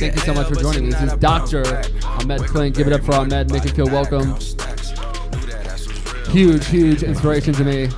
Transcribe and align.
Thank 0.00 0.14
you 0.14 0.20
so 0.20 0.34
much 0.34 0.48
for 0.48 0.54
joining 0.54 0.84
me. 0.84 0.90
This 0.90 1.12
is 1.12 1.14
Dr. 1.14 1.82
Ahmed 2.04 2.40
Klink. 2.42 2.76
Give 2.76 2.86
it 2.86 2.92
up 2.92 3.02
for 3.02 3.14
Ahmed. 3.14 3.50
Make 3.52 3.64
him 3.64 3.74
feel 3.74 3.86
welcome. 3.86 4.36
Huge, 6.30 6.66
huge 6.66 7.02
inspiration 7.02 7.54
to 7.54 7.64
me. 7.64 7.88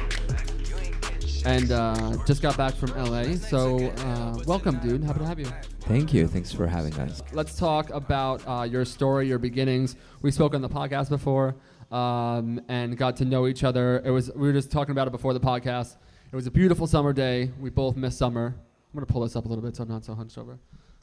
And 1.45 1.73
uh, 1.73 2.17
just 2.25 2.41
got 2.41 2.57
back 2.57 2.75
from 2.75 2.91
LA. 2.91 3.35
So, 3.35 3.79
uh, 3.89 4.39
welcome, 4.47 4.79
dude. 4.79 5.03
Happy 5.03 5.19
to 5.19 5.27
have 5.27 5.41
you. 5.41 5.47
Thank 5.81 6.15
you. 6.15 6.29
Thanks 6.29 6.53
for 6.53 6.69
having 6.69 6.95
us. 7.01 7.21
Let's 7.33 7.57
talk 7.57 7.91
about 7.91 8.43
uh, 8.47 8.63
your 8.63 8.85
story, 8.85 9.27
your 9.27 9.41
beginnings. 9.41 9.97
We 10.23 10.31
spoke 10.31 10.55
on 10.55 10.63
the 10.63 10.69
podcast 10.69 11.09
before 11.09 11.57
um, 11.91 12.61
and 12.69 12.97
got 12.97 13.17
to 13.17 13.25
know 13.25 13.49
each 13.49 13.65
other. 13.65 14.01
It 14.05 14.11
was 14.11 14.31
we 14.37 14.47
were 14.47 14.53
just 14.53 14.71
talking 14.71 14.93
about 14.93 15.09
it 15.09 15.11
before 15.11 15.35
the 15.35 15.41
podcast. 15.41 15.97
It 16.31 16.37
was 16.37 16.47
a 16.47 16.51
beautiful 16.51 16.87
summer 16.87 17.13
day. 17.13 17.51
We 17.61 17.71
both 17.71 17.97
missed 17.97 18.19
summer. 18.19 18.55
I'm 18.57 18.95
gonna 18.95 19.07
pull 19.07 19.23
this 19.23 19.35
up 19.35 19.45
a 19.45 19.49
little 19.49 19.65
bit 19.65 19.75
so 19.75 19.83
I'm 19.83 19.89
not 19.89 20.05
so 20.05 20.15
hunched 20.15 20.39
over. 20.39 20.59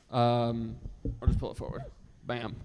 Um, 0.09 0.77
or 1.19 1.27
just 1.27 1.39
pull 1.39 1.51
it 1.51 1.57
forward. 1.57 1.81
Bam. 2.25 2.55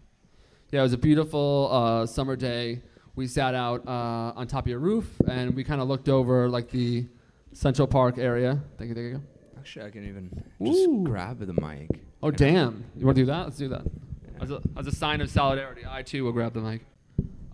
Yeah, 0.71 0.81
it 0.81 0.85
was 0.85 0.93
a 0.93 0.99
beautiful 0.99 1.69
uh, 1.73 2.07
summer 2.07 2.37
day. 2.37 2.83
We 3.17 3.27
sat 3.27 3.55
out 3.55 3.87
uh, 3.87 4.33
on 4.37 4.47
top 4.47 4.65
of 4.65 4.69
your 4.69 4.79
roof 4.79 5.09
and 5.29 5.55
we 5.57 5.65
kind 5.65 5.81
of 5.81 5.89
looked 5.89 6.09
over 6.09 6.49
like 6.49 6.71
the 6.71 7.07
Central 7.55 7.89
Park 7.89 8.19
area. 8.19 8.61
Thank 8.77 8.89
you. 8.89 8.95
There 8.95 9.05
you 9.05 9.15
go. 9.15 9.23
Actually, 9.59 9.87
I 9.87 9.91
can 9.91 10.07
even 10.07 10.45
just 10.63 10.89
Ooh. 10.89 11.05
grab 11.05 11.39
the 11.39 11.55
mic. 11.55 11.89
Oh 12.23 12.31
damn! 12.31 12.85
You 12.97 13.07
want 13.07 13.17
to 13.17 13.23
do 13.23 13.27
that? 13.27 13.45
Let's 13.45 13.57
do 13.57 13.69
that. 13.69 13.83
As 14.41 14.51
a, 14.51 14.61
as 14.77 14.87
a 14.87 14.93
sign 14.93 15.21
of 15.21 15.31
solidarity, 15.31 15.83
I 15.89 16.03
too 16.03 16.25
will 16.25 16.33
grab 16.33 16.53
the 16.53 16.61
mic. 16.61 16.83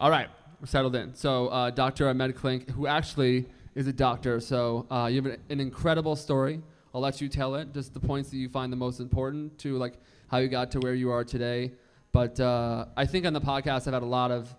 All 0.01 0.11
right, 0.11 0.29
we're 0.59 0.67
settled 0.67 0.97
in. 0.97 1.15
So, 1.15 1.49
uh, 1.49 1.71
Dr. 1.71 2.09
Ahmed 2.09 2.35
Klink, 2.35 2.71
who 2.71 2.87
actually 2.87 3.47
is 3.74 3.87
a 3.87 3.93
doctor, 3.93 4.41
so 4.41 4.87
uh, 4.91 5.09
you 5.11 5.23
have 5.23 5.27
an, 5.27 5.41
an 5.51 5.61
incredible 5.61 6.17
story. 6.17 6.61
I'll 6.95 7.01
let 7.01 7.21
you 7.21 7.29
tell 7.29 7.55
it. 7.55 7.73
Just 7.73 7.95
the 7.95 8.01
points 8.01 8.30
that 8.30 8.39
you 8.39 8.49
find 8.49 8.73
the 8.73 8.77
most 8.77 8.99
important 8.99 9.59
to 9.59 9.77
like 9.77 9.95
how 10.29 10.39
you 10.39 10.49
got 10.49 10.71
to 10.73 10.80
where 10.80 10.95
you 10.95 11.11
are 11.11 11.23
today. 11.23 11.73
But 12.13 12.41
uh, 12.41 12.87
I 12.96 13.07
think 13.07 13.27
on 13.27 13.33
the 13.33 13.41
podcast, 13.41 13.87
I've 13.87 13.95
had 13.95 14.02
a 14.02 14.07
lot 14.07 14.30
of, 14.30 14.55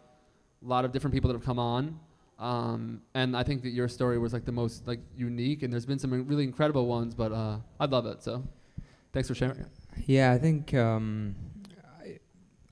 lot 0.62 0.86
of 0.86 0.92
different 0.92 1.14
people 1.14 1.28
that 1.30 1.34
have 1.34 1.46
come 1.46 1.60
on, 1.60 2.00
um, 2.42 3.02
and 3.14 3.38
I 3.38 3.44
think 3.44 3.62
that 3.62 3.70
your 3.70 3.88
story 3.88 4.18
was 4.18 4.34
like 4.34 4.46
the 4.46 4.52
most 4.52 4.88
like 4.88 5.00
unique. 5.16 5.62
And 5.62 5.72
there's 5.72 5.86
been 5.86 6.00
some 6.00 6.12
really 6.28 6.44
incredible 6.44 6.88
ones, 6.88 7.14
but 7.14 7.32
uh, 7.32 7.58
I 7.80 7.86
love 7.86 8.08
it. 8.08 8.24
So, 8.24 8.44
thanks 9.14 9.28
for 9.28 9.36
sharing. 9.36 9.64
Yeah, 10.08 10.32
I 10.32 10.40
think 10.40 10.74
um, 10.74 11.36
I, 12.02 12.20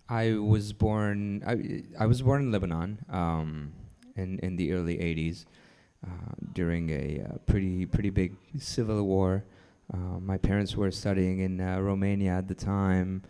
I 0.10 0.34
was 0.40 0.74
born. 0.74 1.44
I, 1.46 2.04
I 2.04 2.08
was 2.08 2.24
born 2.24 2.42
in 2.42 2.52
Lebanon 2.52 3.06
um, 3.10 3.74
in 4.16 4.40
in 4.40 4.56
the 4.56 4.74
early 4.74 4.98
'80s 4.98 5.46
uh, 6.04 6.34
during 6.54 6.90
a 6.90 7.24
uh, 7.24 7.38
pretty 7.46 7.86
pretty 7.86 8.10
big 8.10 8.36
civil 8.58 9.04
war. 9.04 9.46
Uh, 9.94 10.20
my 10.20 10.38
parents 10.38 10.76
were 10.76 10.92
studying 10.92 11.40
in 11.40 11.62
uh, 11.62 11.80
Romania 11.80 12.34
at 12.34 12.48
the 12.48 12.54
time, 12.54 13.24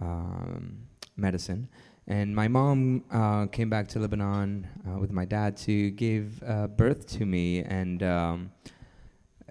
um, 0.00 0.78
medicine, 1.16 1.68
and 2.08 2.34
my 2.34 2.46
mom 2.46 3.04
uh, 3.10 3.46
came 3.46 3.68
back 3.68 3.88
to 3.88 3.98
Lebanon 3.98 4.66
uh, 4.86 4.98
with 4.98 5.10
my 5.10 5.24
dad 5.24 5.56
to 5.58 5.90
give 5.90 6.42
uh, 6.46 6.68
birth 6.68 7.06
to 7.18 7.26
me, 7.26 7.62
and 7.64 8.02
um, 8.02 8.52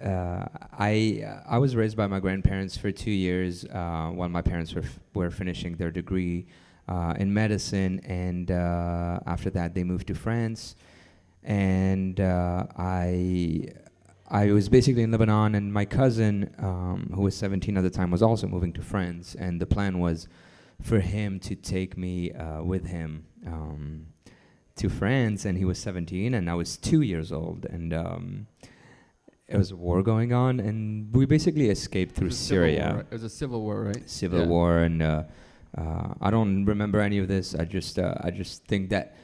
uh, 0.02 0.46
I 0.78 1.36
I 1.46 1.58
was 1.58 1.76
raised 1.76 1.96
by 1.96 2.06
my 2.06 2.18
grandparents 2.18 2.76
for 2.76 2.90
two 2.90 3.10
years 3.10 3.64
uh, 3.66 4.10
while 4.12 4.30
my 4.30 4.40
parents 4.42 4.74
were 4.74 4.82
f- 4.82 4.98
were 5.12 5.30
finishing 5.30 5.76
their 5.76 5.90
degree 5.90 6.46
uh, 6.88 7.14
in 7.18 7.32
medicine, 7.32 8.00
and 8.04 8.50
uh, 8.50 9.20
after 9.26 9.50
that 9.50 9.74
they 9.74 9.84
moved 9.84 10.06
to 10.08 10.14
France, 10.14 10.76
and 11.42 12.20
uh, 12.20 12.66
I. 12.76 13.68
I 14.28 14.50
was 14.50 14.68
basically 14.68 15.04
in 15.04 15.12
Lebanon, 15.12 15.54
and 15.54 15.72
my 15.72 15.84
cousin, 15.84 16.52
um, 16.58 17.12
who 17.14 17.22
was 17.22 17.36
17 17.36 17.76
at 17.76 17.82
the 17.84 17.90
time, 17.90 18.10
was 18.10 18.22
also 18.22 18.48
moving 18.48 18.72
to 18.72 18.82
France. 18.82 19.36
And 19.38 19.60
the 19.60 19.66
plan 19.66 20.00
was 20.00 20.26
for 20.82 21.00
him 21.00 21.40
to 21.40 21.54
take 21.54 21.96
me 21.96 22.32
uh, 22.32 22.62
with 22.62 22.86
him 22.86 23.24
um, 23.46 24.06
to 24.76 24.88
France. 24.88 25.44
And 25.44 25.56
he 25.58 25.64
was 25.64 25.78
17, 25.78 26.34
and 26.34 26.48
I 26.50 26.54
was 26.54 26.76
two 26.76 27.00
years 27.02 27.32
old. 27.32 27.64
And 27.66 27.92
um, 27.94 28.46
it 29.48 29.56
was 29.56 29.70
a 29.70 29.76
war 29.76 30.02
going 30.02 30.32
on, 30.32 30.60
and 30.60 31.14
we 31.14 31.24
basically 31.26 31.70
escaped 31.70 32.14
through 32.14 32.26
It 32.26 32.30
was 32.30 32.40
a 32.40 32.44
civil 32.44 32.56
Syria. 32.66 32.90
war. 32.94 33.00
It 33.10 33.12
was 33.12 33.22
a 33.22 33.30
civil 33.30 33.60
war, 33.62 33.84
right? 33.84 34.10
Civil 34.10 34.40
Yeah. 34.40 34.46
war, 34.46 34.78
and 34.78 35.02
uh, 35.02 35.22
uh, 35.78 36.14
I 36.20 36.30
don't 36.30 36.64
remember 36.64 37.00
any 37.00 37.18
of 37.18 37.28
this. 37.28 37.54
I 37.54 37.64
just 37.64 37.98
uh, 37.98 38.14
I 38.20 38.30
just 38.30 38.64
think 38.64 38.90
that 38.90 39.14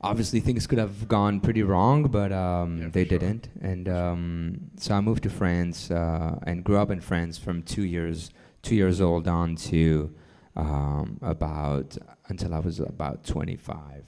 obviously 0.00 0.40
things 0.40 0.66
could 0.66 0.78
have 0.78 1.08
gone 1.08 1.40
pretty 1.40 1.62
wrong, 1.62 2.04
but 2.04 2.32
um, 2.32 2.78
Yeah, 2.80 2.88
they 2.90 3.04
sure. 3.04 3.18
didn't. 3.18 3.48
And 3.60 3.88
um, 3.88 4.60
so 4.76 4.94
I 4.94 5.00
moved 5.00 5.22
to 5.24 5.30
France 5.30 5.90
uh, 5.90 6.38
and 6.46 6.64
grew 6.64 6.76
up 6.78 6.90
in 6.90 7.00
France 7.00 7.38
from 7.38 7.62
two 7.62 7.82
years 7.84 8.30
two 8.62 8.74
years 8.74 9.00
old 9.00 9.28
on 9.28 9.56
to 9.56 10.10
um, 10.56 11.18
about 11.22 11.96
until 12.28 12.54
I 12.54 12.58
was 12.58 12.80
about 12.80 13.24
25. 13.24 14.04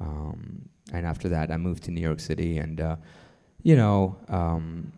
Um, 0.00 0.68
and 0.92 1.06
after 1.06 1.28
that, 1.28 1.50
I 1.50 1.56
moved 1.56 1.84
to 1.84 1.90
New 1.90 2.00
York 2.00 2.20
City, 2.20 2.58
and 2.58 2.80
uh, 2.80 2.96
you 3.62 3.76
know, 3.76 4.16
um, 4.28 4.92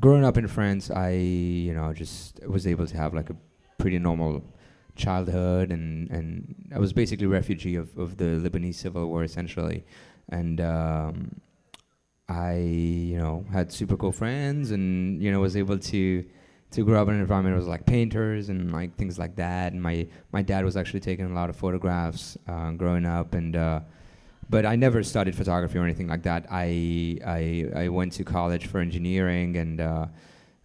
growing 0.00 0.24
up 0.24 0.36
in 0.36 0.48
France, 0.48 0.90
I 0.90 1.10
you 1.10 1.72
know 1.72 1.92
just 1.92 2.44
was 2.46 2.66
able 2.66 2.86
to 2.86 2.96
have 2.96 3.14
like 3.14 3.30
a 3.30 3.36
pretty 3.78 3.98
normal 3.98 4.44
childhood, 4.96 5.70
and 5.70 6.10
and 6.10 6.70
I 6.74 6.78
was 6.78 6.92
basically 6.92 7.26
refugee 7.26 7.76
of 7.76 7.96
of 7.96 8.16
the 8.16 8.24
Lebanese 8.24 8.74
civil 8.76 9.08
war 9.08 9.24
essentially, 9.24 9.84
and. 10.28 10.60
Um, 10.60 11.40
I, 12.26 12.54
you 12.56 13.18
know, 13.18 13.44
had 13.52 13.70
super 13.70 13.98
cool 13.98 14.10
friends, 14.10 14.70
and 14.70 15.22
you 15.22 15.30
know, 15.30 15.40
was 15.40 15.58
able 15.58 15.78
to 15.78 16.24
to 16.74 16.84
grow 16.84 17.00
up 17.00 17.08
in 17.08 17.14
an 17.14 17.20
environment 17.20 17.56
was 17.56 17.66
like 17.66 17.86
painters 17.86 18.48
and 18.48 18.72
like 18.72 18.96
things 18.96 19.18
like 19.18 19.36
that. 19.36 19.72
And 19.72 19.82
my 19.82 20.06
my 20.32 20.42
dad 20.42 20.64
was 20.64 20.76
actually 20.76 21.00
taking 21.00 21.26
a 21.26 21.34
lot 21.34 21.48
of 21.48 21.56
photographs 21.56 22.36
uh, 22.48 22.72
growing 22.72 23.06
up, 23.06 23.34
and 23.34 23.54
uh, 23.54 23.80
but 24.50 24.66
I 24.66 24.76
never 24.76 25.02
studied 25.02 25.36
photography 25.36 25.78
or 25.78 25.84
anything 25.84 26.08
like 26.08 26.24
that. 26.24 26.46
I 26.50 27.18
I 27.24 27.70
I 27.84 27.88
went 27.88 28.12
to 28.14 28.24
college 28.24 28.66
for 28.66 28.80
engineering, 28.80 29.56
and 29.56 29.80
uh, 29.80 30.06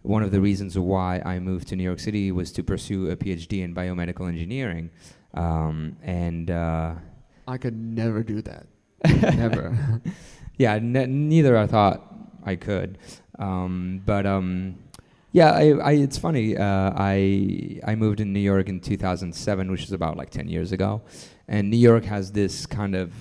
one 0.02 0.22
of 0.22 0.32
the 0.32 0.40
reasons 0.40 0.76
why 0.76 1.22
I 1.24 1.38
moved 1.38 1.68
to 1.68 1.76
New 1.76 1.84
York 1.84 2.00
City 2.00 2.32
was 2.32 2.50
to 2.52 2.62
pursue 2.62 3.10
a 3.10 3.16
PhD 3.16 3.62
in 3.62 3.74
biomedical 3.74 4.28
engineering, 4.28 4.90
um, 5.34 5.96
and. 6.02 6.50
Uh, 6.50 6.94
I 7.46 7.58
could 7.58 7.76
never 7.76 8.22
do 8.22 8.42
that. 8.42 8.66
never. 9.36 10.00
yeah, 10.56 10.78
ne- 10.80 11.06
neither 11.06 11.56
I 11.56 11.66
thought 11.66 12.14
I 12.44 12.54
could. 12.54 12.98
Um, 13.40 14.02
but 14.06 14.24
um, 14.24 14.76
yeah, 15.32 15.52
I, 15.52 15.70
I, 15.70 15.92
it's 15.92 16.18
funny. 16.18 16.56
Uh, 16.56 16.92
I 16.96 17.80
I 17.86 17.94
moved 17.94 18.20
in 18.20 18.32
New 18.32 18.40
York 18.40 18.68
in 18.68 18.80
2007, 18.80 19.70
which 19.70 19.84
is 19.84 19.92
about 19.92 20.16
like 20.16 20.30
10 20.30 20.48
years 20.48 20.72
ago, 20.72 21.02
and 21.46 21.70
New 21.70 21.76
York 21.76 22.04
has 22.04 22.32
this 22.32 22.66
kind 22.66 22.94
of 22.94 23.12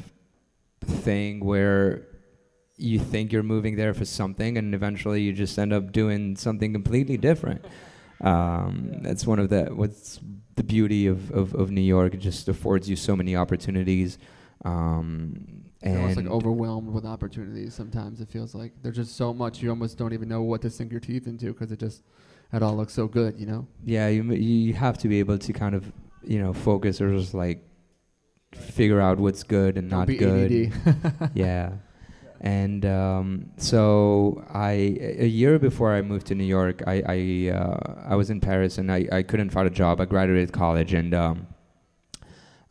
thing 0.81 1.45
where 1.45 2.07
you 2.77 2.97
think 2.97 3.31
you're 3.31 3.43
moving 3.43 3.75
there 3.75 3.93
for 3.93 4.05
something, 4.05 4.57
and 4.57 4.73
eventually 4.73 5.21
you 5.21 5.33
just 5.33 5.59
end 5.59 5.73
up 5.73 5.91
doing 5.91 6.35
something 6.35 6.73
completely 6.73 7.17
different. 7.17 7.65
Um, 8.21 8.97
that's 9.01 9.25
one 9.25 9.39
of 9.39 9.47
the 9.47 9.69
what's 9.73 10.19
the 10.57 10.63
beauty 10.63 11.07
of, 11.07 11.31
of, 11.31 11.55
of 11.55 11.71
New 11.71 11.79
York. 11.79 12.13
It 12.13 12.17
just 12.17 12.49
affords 12.49 12.89
you 12.89 12.97
so 12.97 13.15
many 13.15 13.33
opportunities. 13.33 14.17
Um, 14.65 15.58
and 15.81 15.97
almost 15.97 16.17
like 16.17 16.27
overwhelmed 16.27 16.91
with 16.93 17.05
opportunities. 17.05 17.73
Sometimes 17.73 18.21
it 18.21 18.29
feels 18.29 18.53
like 18.53 18.73
there's 18.81 18.95
just 18.95 19.15
so 19.15 19.33
much 19.33 19.61
you 19.61 19.69
almost 19.69 19.97
don't 19.97 20.13
even 20.13 20.27
know 20.27 20.41
what 20.41 20.61
to 20.63 20.69
sink 20.69 20.91
your 20.91 20.99
teeth 20.99 21.27
into 21.27 21.47
because 21.47 21.71
it 21.71 21.79
just 21.79 22.03
it 22.51 22.63
all 22.63 22.75
looks 22.75 22.93
so 22.93 23.07
good, 23.07 23.39
you 23.39 23.45
know. 23.45 23.67
yeah, 23.85 24.07
you 24.07 24.23
you 24.33 24.73
have 24.73 24.97
to 24.99 25.07
be 25.07 25.19
able 25.19 25.37
to 25.37 25.53
kind 25.53 25.75
of 25.75 25.91
you 26.23 26.39
know 26.39 26.53
focus 26.53 26.99
or 26.99 27.13
just 27.15 27.33
like 27.33 27.63
figure 28.53 28.99
out 28.99 29.19
what's 29.19 29.43
good 29.43 29.77
and 29.77 29.89
Don't 29.89 30.07
not 30.07 30.17
good. 30.17 30.73
Yeah. 31.33 31.73
And 32.41 32.85
um, 32.85 33.51
so 33.57 34.45
I, 34.49 34.71
a 34.71 35.27
year 35.27 35.59
before 35.59 35.93
I 35.93 36.01
moved 36.01 36.27
to 36.27 36.35
New 36.35 36.45
York, 36.45 36.81
I 36.87 37.03
I, 37.05 37.51
uh, 37.53 37.95
I 38.07 38.15
was 38.15 38.29
in 38.29 38.39
Paris 38.39 38.77
and 38.77 38.89
I, 38.89 39.07
I 39.11 39.23
couldn't 39.23 39.49
find 39.49 39.67
a 39.67 39.69
job. 39.69 39.99
I 39.99 40.05
graduated 40.05 40.53
college 40.53 40.93
and 40.93 41.13
um, 41.13 41.47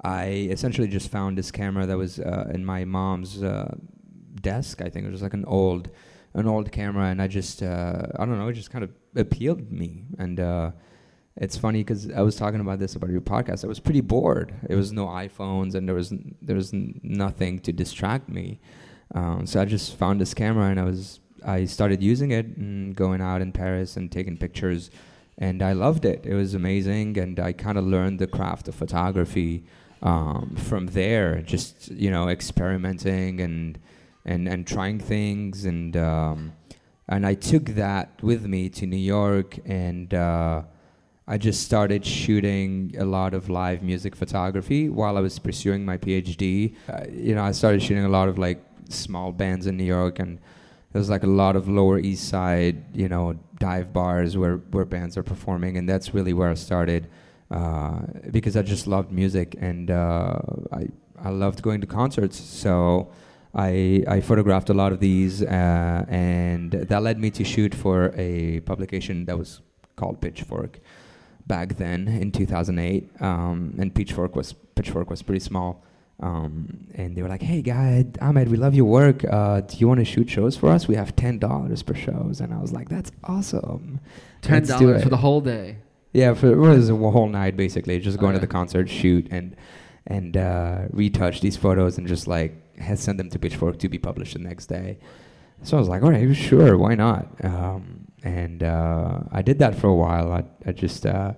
I 0.02 0.48
essentially 0.50 0.88
just 0.88 1.10
found 1.10 1.36
this 1.36 1.50
camera 1.50 1.86
that 1.86 1.96
was 1.96 2.20
uh, 2.20 2.50
in 2.54 2.64
my 2.64 2.84
mom's 2.84 3.42
uh, 3.42 3.74
desk. 4.40 4.80
I 4.80 4.88
think 4.88 5.06
it 5.06 5.10
was 5.10 5.22
like 5.22 5.34
an 5.34 5.44
old, 5.44 5.90
an 6.34 6.46
old 6.46 6.70
camera, 6.70 7.06
and 7.06 7.20
I 7.20 7.26
just 7.26 7.62
uh, 7.62 8.06
I 8.16 8.24
don't 8.24 8.38
know, 8.38 8.48
it 8.48 8.52
just 8.54 8.70
kind 8.70 8.84
of 8.84 8.90
appealed 9.16 9.72
me. 9.72 10.04
And 10.18 10.38
uh, 10.38 10.70
it's 11.36 11.56
funny 11.56 11.80
because 11.80 12.10
I 12.12 12.20
was 12.22 12.36
talking 12.36 12.60
about 12.60 12.78
this 12.78 12.94
about 12.94 13.10
your 13.10 13.20
podcast. 13.20 13.64
I 13.64 13.68
was 13.68 13.80
pretty 13.80 14.00
bored. 14.00 14.54
There 14.62 14.76
was 14.76 14.92
no 14.92 15.06
iPhones, 15.06 15.74
and 15.74 15.88
there 15.88 15.96
was 15.96 16.12
n- 16.12 16.34
there 16.42 16.56
was 16.56 16.72
n- 16.72 17.00
nothing 17.02 17.58
to 17.60 17.72
distract 17.72 18.28
me. 18.28 18.60
Um, 19.14 19.46
so 19.46 19.60
I 19.60 19.64
just 19.64 19.96
found 19.96 20.20
this 20.20 20.34
camera, 20.34 20.66
and 20.70 20.78
I 20.78 20.84
was 20.84 21.20
I 21.44 21.64
started 21.64 22.02
using 22.02 22.30
it 22.30 22.56
and 22.56 22.94
going 22.94 23.20
out 23.20 23.40
in 23.40 23.52
Paris 23.52 23.96
and 23.96 24.10
taking 24.12 24.36
pictures, 24.36 24.90
and 25.38 25.62
I 25.62 25.72
loved 25.72 26.04
it. 26.04 26.24
It 26.24 26.34
was 26.34 26.54
amazing, 26.54 27.18
and 27.18 27.40
I 27.40 27.52
kind 27.52 27.78
of 27.78 27.84
learned 27.84 28.18
the 28.18 28.26
craft 28.28 28.68
of 28.68 28.74
photography 28.76 29.64
um, 30.02 30.56
from 30.56 30.86
there, 30.88 31.40
just 31.42 31.90
you 31.90 32.10
know, 32.10 32.28
experimenting 32.28 33.40
and 33.40 33.78
and 34.24 34.48
and 34.48 34.66
trying 34.66 34.98
things, 35.00 35.64
and 35.64 35.96
um, 35.96 36.52
and 37.08 37.26
I 37.26 37.34
took 37.34 37.66
that 37.66 38.22
with 38.22 38.46
me 38.46 38.68
to 38.70 38.86
New 38.86 38.96
York, 38.96 39.58
and 39.64 40.12
uh, 40.14 40.62
I 41.26 41.38
just 41.38 41.64
started 41.64 42.06
shooting 42.06 42.94
a 42.98 43.04
lot 43.04 43.34
of 43.34 43.48
live 43.50 43.82
music 43.82 44.14
photography 44.14 44.88
while 44.88 45.16
I 45.16 45.20
was 45.20 45.38
pursuing 45.38 45.84
my 45.84 45.98
PhD. 45.98 46.74
Uh, 46.88 47.04
you 47.10 47.34
know, 47.34 47.42
I 47.42 47.52
started 47.52 47.82
shooting 47.82 48.04
a 48.04 48.08
lot 48.08 48.28
of 48.28 48.38
like 48.38 48.62
small 48.88 49.32
bands 49.32 49.66
in 49.66 49.76
New 49.76 49.84
York, 49.84 50.20
and 50.20 50.38
there 50.92 51.00
was 51.00 51.10
like 51.10 51.24
a 51.24 51.28
lot 51.28 51.56
of 51.56 51.68
Lower 51.68 51.98
East 51.98 52.28
Side, 52.28 52.84
you 52.94 53.08
know, 53.08 53.38
dive 53.58 53.92
bars 53.92 54.36
where 54.36 54.58
where 54.70 54.84
bands 54.84 55.16
are 55.16 55.24
performing, 55.24 55.76
and 55.76 55.88
that's 55.88 56.14
really 56.14 56.32
where 56.32 56.50
I 56.50 56.54
started 56.54 57.08
uh, 57.50 58.00
because 58.30 58.56
I 58.56 58.62
just 58.62 58.86
loved 58.86 59.10
music 59.10 59.56
and 59.58 59.90
uh, 59.90 60.38
I 60.72 60.88
I 61.20 61.30
loved 61.30 61.62
going 61.62 61.80
to 61.80 61.86
concerts. 61.86 62.38
So 62.38 63.10
I 63.54 64.04
I 64.06 64.20
photographed 64.20 64.70
a 64.70 64.74
lot 64.74 64.92
of 64.92 65.00
these, 65.00 65.42
uh, 65.42 66.04
and 66.08 66.70
that 66.72 67.02
led 67.02 67.18
me 67.18 67.30
to 67.30 67.44
shoot 67.44 67.74
for 67.74 68.12
a 68.16 68.60
publication 68.60 69.24
that 69.26 69.38
was 69.38 69.60
called 69.96 70.20
Pitchfork 70.20 70.80
back 71.46 71.76
then 71.76 72.06
in 72.08 72.30
2008. 72.30 73.10
Um, 73.20 73.74
and 73.78 73.94
Pitchfork 73.94 74.36
was 74.36 74.52
Pitchfork 74.52 75.10
was 75.10 75.22
pretty 75.22 75.40
small. 75.40 75.82
Um, 76.20 76.88
and 76.94 77.16
they 77.16 77.22
were 77.22 77.28
like, 77.28 77.42
"Hey, 77.42 77.62
guy, 77.62 78.04
Ahmed, 78.20 78.48
we 78.48 78.56
love 78.56 78.74
your 78.74 78.86
work. 78.86 79.24
Uh, 79.24 79.60
do 79.60 79.76
you 79.78 79.86
want 79.86 80.00
to 80.00 80.04
shoot 80.04 80.28
shows 80.28 80.56
for 80.56 80.68
us? 80.68 80.88
We 80.88 80.96
have 80.96 81.14
ten 81.14 81.38
dollars 81.38 81.82
per 81.82 81.94
shows." 81.94 82.40
And 82.40 82.52
I 82.52 82.58
was 82.58 82.72
like, 82.72 82.88
"That's 82.88 83.12
awesome." 83.24 84.00
Ten 84.42 84.64
dollars 84.66 85.02
for 85.04 85.10
the 85.10 85.16
whole 85.16 85.40
day. 85.40 85.78
Yeah, 86.22 86.34
for 86.34 86.48
it 86.52 86.56
was 86.56 86.90
a 86.90 86.96
whole 86.96 87.28
night 87.28 87.54
basically, 87.64 87.98
just 88.00 88.18
going 88.18 88.34
Okay. 88.34 88.40
to 88.40 88.46
the 88.46 88.52
concert, 88.58 88.86
shoot, 88.88 89.24
and 89.30 89.56
and 90.06 90.36
uh, 90.36 90.78
retouch 90.90 91.40
these 91.40 91.56
photos 91.64 91.98
and 91.98 92.06
just 92.14 92.26
like 92.26 92.52
send 92.94 93.18
them 93.20 93.28
to 93.30 93.38
Pitchfork 93.38 93.78
to 93.78 93.88
be 93.88 93.98
published 93.98 94.32
the 94.38 94.38
next 94.50 94.66
day. 94.66 94.98
So 95.62 95.76
I 95.76 95.80
was 95.80 95.88
like, 95.88 96.02
all 96.04 96.10
right, 96.10 96.34
sure, 96.36 96.78
why 96.78 96.94
not? 96.94 97.24
Um, 97.44 97.82
and 98.22 98.62
uh, 98.62 99.20
I 99.38 99.42
did 99.42 99.58
that 99.58 99.74
for 99.80 99.88
a 99.88 99.94
while. 100.04 100.32
I, 100.32 100.44
I 100.68 100.72
just 100.72 101.04
uh, 101.04 101.32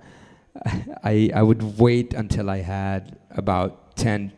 I 1.13 1.31
I 1.35 1.43
would 1.43 1.63
wait 1.79 2.15
until 2.15 2.47
I 2.51 2.59
had 2.59 3.19
about 3.43 3.97
ten 3.97 4.33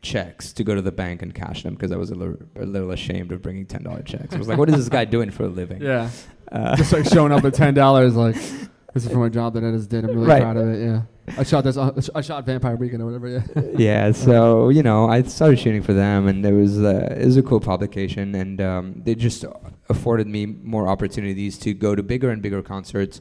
checks 0.00 0.52
to 0.52 0.62
go 0.62 0.74
to 0.76 0.82
the 0.82 0.92
bank 0.92 1.22
and 1.22 1.34
cash 1.34 1.62
them 1.64 1.74
because 1.74 1.90
I 1.90 1.96
was 1.96 2.10
a 2.10 2.14
little, 2.14 2.36
a 2.56 2.64
little 2.64 2.92
ashamed 2.92 3.32
of 3.32 3.42
bringing 3.42 3.66
ten 3.66 3.82
dollar 3.82 4.02
checks. 4.02 4.34
I 4.34 4.38
was 4.38 4.46
like, 4.48 4.58
what 4.58 4.68
is 4.68 4.76
this 4.76 4.88
guy 4.88 5.04
doing 5.04 5.30
for 5.30 5.44
a 5.44 5.48
living? 5.48 5.82
Yeah. 5.92 6.10
Uh, 6.52 6.76
Just 6.76 6.92
like 6.94 7.04
showing 7.04 7.32
up 7.32 7.44
at 7.44 7.54
ten 7.54 7.74
dollars, 7.74 8.14
like 8.16 8.36
this 8.94 9.04
is 9.04 9.12
for 9.12 9.18
my 9.18 9.28
job 9.28 9.54
that 9.54 9.64
I 9.64 9.70
just 9.72 9.90
did. 9.90 10.04
I'm 10.04 10.10
really 10.14 10.26
Right. 10.26 10.42
proud 10.42 10.56
of 10.56 10.68
it. 10.68 10.80
Yeah. 10.82 11.02
I 11.36 11.42
shot 11.42 11.62
this. 11.64 11.76
uh, 11.76 11.92
I 12.14 12.20
shot 12.22 12.46
Vampire 12.46 12.74
Weekend 12.76 13.02
or 13.02 13.06
whatever. 13.06 13.28
Yeah. 13.28 13.62
yeah, 13.76 14.12
so 14.12 14.70
you 14.70 14.82
know, 14.82 15.08
I 15.08 15.22
started 15.22 15.58
shooting 15.58 15.82
for 15.82 15.92
them, 15.92 16.26
and 16.26 16.44
it 16.44 16.52
was 16.52 16.78
uh, 16.82 17.14
it 17.20 17.24
was 17.26 17.36
a 17.36 17.42
cool 17.42 17.60
publication, 17.60 18.34
and 18.34 18.60
um, 18.62 19.02
they 19.04 19.14
just 19.14 19.44
afforded 19.90 20.26
me 20.26 20.46
more 20.46 20.88
opportunities 20.88 21.58
to 21.58 21.74
go 21.74 21.94
to 21.94 22.02
bigger 22.02 22.30
and 22.30 22.40
bigger 22.40 22.62
concerts. 22.62 23.20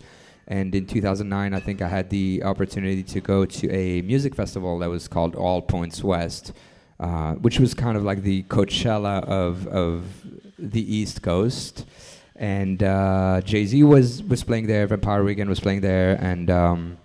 And 0.49 0.73
in 0.73 0.85
2009, 0.85 1.53
I 1.53 1.59
think 1.59 1.81
I 1.81 1.89
had 1.89 2.09
the 2.09 2.41
opportunity 2.45 3.03
to 3.03 3.19
go 3.19 3.45
to 3.45 3.69
a 3.69 4.01
music 4.03 4.33
festival 4.33 4.79
that 4.79 4.89
was 4.89 5.09
called 5.09 5.35
All 5.35 5.61
Points 5.61 6.01
West, 6.01 6.53
uh, 7.01 7.33
which 7.33 7.59
was 7.59 7.73
kind 7.73 7.97
of 7.97 8.03
like 8.05 8.21
the 8.23 8.43
Coachella 8.43 9.21
of 9.25 9.67
of 9.67 10.05
the 10.57 10.95
East 10.95 11.21
Coast. 11.21 11.85
And 12.37 12.83
uh, 12.83 13.41
Jay 13.43 13.65
Z 13.65 13.83
was 13.83 14.21
was 14.23 14.43
playing 14.43 14.67
there, 14.67 14.85
Vampire 14.87 15.23
Weekend 15.23 15.49
was 15.49 15.59
playing 15.59 15.81
there, 15.81 16.17
and 16.21 16.49
um, 16.51 16.97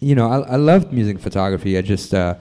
you 0.00 0.14
know, 0.14 0.28
I, 0.28 0.40
I 0.40 0.56
loved 0.56 0.92
music 0.92 1.18
photography. 1.20 1.78
I 1.78 1.82
just 1.82 2.12
uh, 2.12 2.34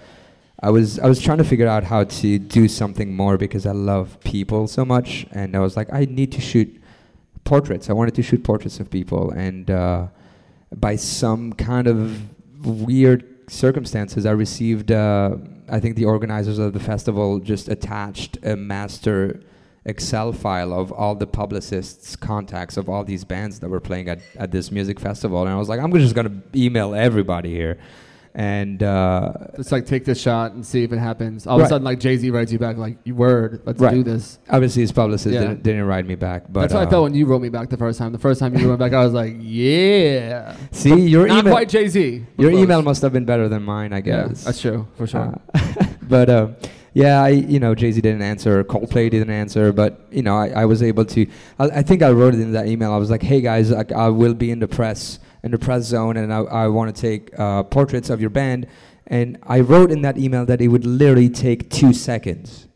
I 0.61 0.69
was 0.71 0.99
I 0.99 1.07
was 1.07 1.21
trying 1.21 1.37
to 1.37 1.43
figure 1.43 1.67
out 1.67 1.83
how 1.83 2.03
to 2.03 2.39
do 2.39 2.67
something 2.67 3.15
more 3.15 3.37
because 3.37 3.65
I 3.65 3.71
love 3.71 4.19
people 4.21 4.67
so 4.67 4.83
much, 4.83 5.25
and 5.31 5.55
I 5.55 5.59
was 5.59 5.77
like, 5.77 5.91
I 5.93 6.05
need 6.05 6.31
to 6.33 6.41
shoot 6.41 6.69
portraits. 7.43 7.89
I 7.89 7.93
wanted 7.93 8.15
to 8.15 8.23
shoot 8.23 8.43
portraits 8.43 8.79
of 8.79 8.89
people, 8.89 9.31
and 9.31 9.71
uh, 9.71 10.07
by 10.75 10.97
some 10.97 11.53
kind 11.53 11.87
of 11.87 12.65
weird 12.65 13.49
circumstances, 13.49 14.25
I 14.25 14.31
received. 14.31 14.91
Uh, 14.91 15.37
I 15.69 15.79
think 15.79 15.95
the 15.95 16.05
organizers 16.05 16.59
of 16.59 16.73
the 16.73 16.79
festival 16.79 17.39
just 17.39 17.69
attached 17.69 18.37
a 18.43 18.57
master 18.57 19.41
Excel 19.85 20.31
file 20.31 20.73
of 20.73 20.91
all 20.91 21.15
the 21.15 21.25
publicists' 21.25 22.15
contacts 22.15 22.77
of 22.77 22.87
all 22.87 23.03
these 23.03 23.23
bands 23.23 23.59
that 23.61 23.69
were 23.69 23.79
playing 23.79 24.09
at, 24.09 24.19
at 24.37 24.51
this 24.51 24.71
music 24.71 24.99
festival, 24.99 25.41
and 25.41 25.49
I 25.49 25.55
was 25.55 25.69
like, 25.69 25.79
I'm 25.79 25.91
just 25.93 26.13
gonna 26.13 26.39
email 26.55 26.93
everybody 26.93 27.49
here, 27.49 27.79
and 28.35 28.83
uh, 28.83 29.33
Just 29.57 29.71
like 29.71 29.87
take 29.87 30.05
this 30.05 30.21
shot 30.21 30.51
and 30.53 30.63
see 30.63 30.83
if 30.83 30.93
it 30.93 30.99
happens. 30.99 31.47
All 31.47 31.59
of 31.59 31.65
a 31.65 31.67
sudden, 31.67 31.83
like 31.83 31.99
Jay 31.99 32.15
Z 32.15 32.29
writes 32.29 32.51
you 32.51 32.59
back, 32.59 32.77
like 32.77 32.97
"You 33.05 33.15
word, 33.15 33.63
let's 33.65 33.81
Right. 33.81 33.91
do 33.95 34.03
this. 34.03 34.37
obviously 34.51 34.83
his 34.83 34.91
publicist 34.91 35.33
Yeah. 35.33 35.39
didn't, 35.41 35.63
didn't 35.63 35.85
write 35.85 36.05
me 36.05 36.13
back. 36.15 36.43
But 36.47 36.61
That's 36.61 36.73
how 36.73 36.79
I 36.81 36.83
uh, 36.83 36.89
felt 36.91 37.03
when 37.05 37.13
you 37.15 37.25
wrote 37.25 37.41
me 37.41 37.49
back 37.49 37.69
the 37.69 37.75
first 37.77 37.97
time. 37.97 38.11
The 38.11 38.19
first 38.19 38.39
time 38.39 38.55
you 38.55 38.67
wrote 38.69 38.79
me 38.79 38.85
back, 38.85 38.93
I 38.93 39.03
was 39.03 39.13
like, 39.13 39.35
yeah. 39.39 40.55
See, 40.71 40.93
your 41.07 41.25
Not 41.27 41.39
email, 41.39 41.53
quite 41.53 41.69
Jay 41.69 41.87
Z. 41.87 42.23
your 42.37 42.51
email 42.51 42.83
must 42.83 43.01
have 43.01 43.13
been 43.13 43.25
better 43.25 43.49
than 43.49 43.63
mine, 43.63 43.93
I 43.93 43.97
Yeah, 43.97 44.27
guess. 44.27 44.43
that's 44.43 44.61
true 44.61 44.87
for 44.95 45.07
sure. 45.07 45.37
Uh, 45.55 45.85
but 46.07 46.29
uh, 46.29 46.47
yeah, 46.93 47.23
I 47.23 47.29
you 47.29 47.59
know 47.59 47.73
Jay 47.73 47.91
Z 47.91 48.01
didn't 48.01 48.21
answer, 48.21 48.63
Coldplay 48.63 49.09
didn't 49.09 49.29
answer, 49.29 49.71
but 49.71 50.07
you 50.11 50.21
know 50.21 50.35
I, 50.35 50.49
I 50.49 50.65
was 50.65 50.83
able 50.83 51.05
to. 51.05 51.25
I, 51.57 51.65
I 51.65 51.81
think 51.83 52.01
I 52.01 52.11
wrote 52.11 52.33
it 52.33 52.41
in 52.41 52.51
that 52.53 52.67
email. 52.67 52.91
I 52.91 52.97
was 52.97 53.09
like, 53.09 53.23
hey 53.23 53.41
guys, 53.41 53.71
I, 53.71 53.85
I 53.95 54.09
will 54.09 54.33
be 54.33 54.51
in 54.51 54.59
the 54.59 54.67
press 54.67 55.19
in 55.43 55.51
the 55.51 55.57
press 55.57 55.83
zone, 55.83 56.17
and 56.17 56.33
I, 56.33 56.39
I 56.39 56.67
want 56.67 56.93
to 56.93 57.01
take 57.01 57.37
uh, 57.39 57.63
portraits 57.63 58.09
of 58.09 58.19
your 58.19 58.29
band. 58.29 58.67
And 59.07 59.37
I 59.43 59.61
wrote 59.61 59.91
in 59.91 60.01
that 60.03 60.17
email 60.17 60.45
that 60.45 60.61
it 60.61 60.67
would 60.67 60.85
literally 60.85 61.29
take 61.29 61.69
two 61.69 61.93
seconds. 61.93 62.67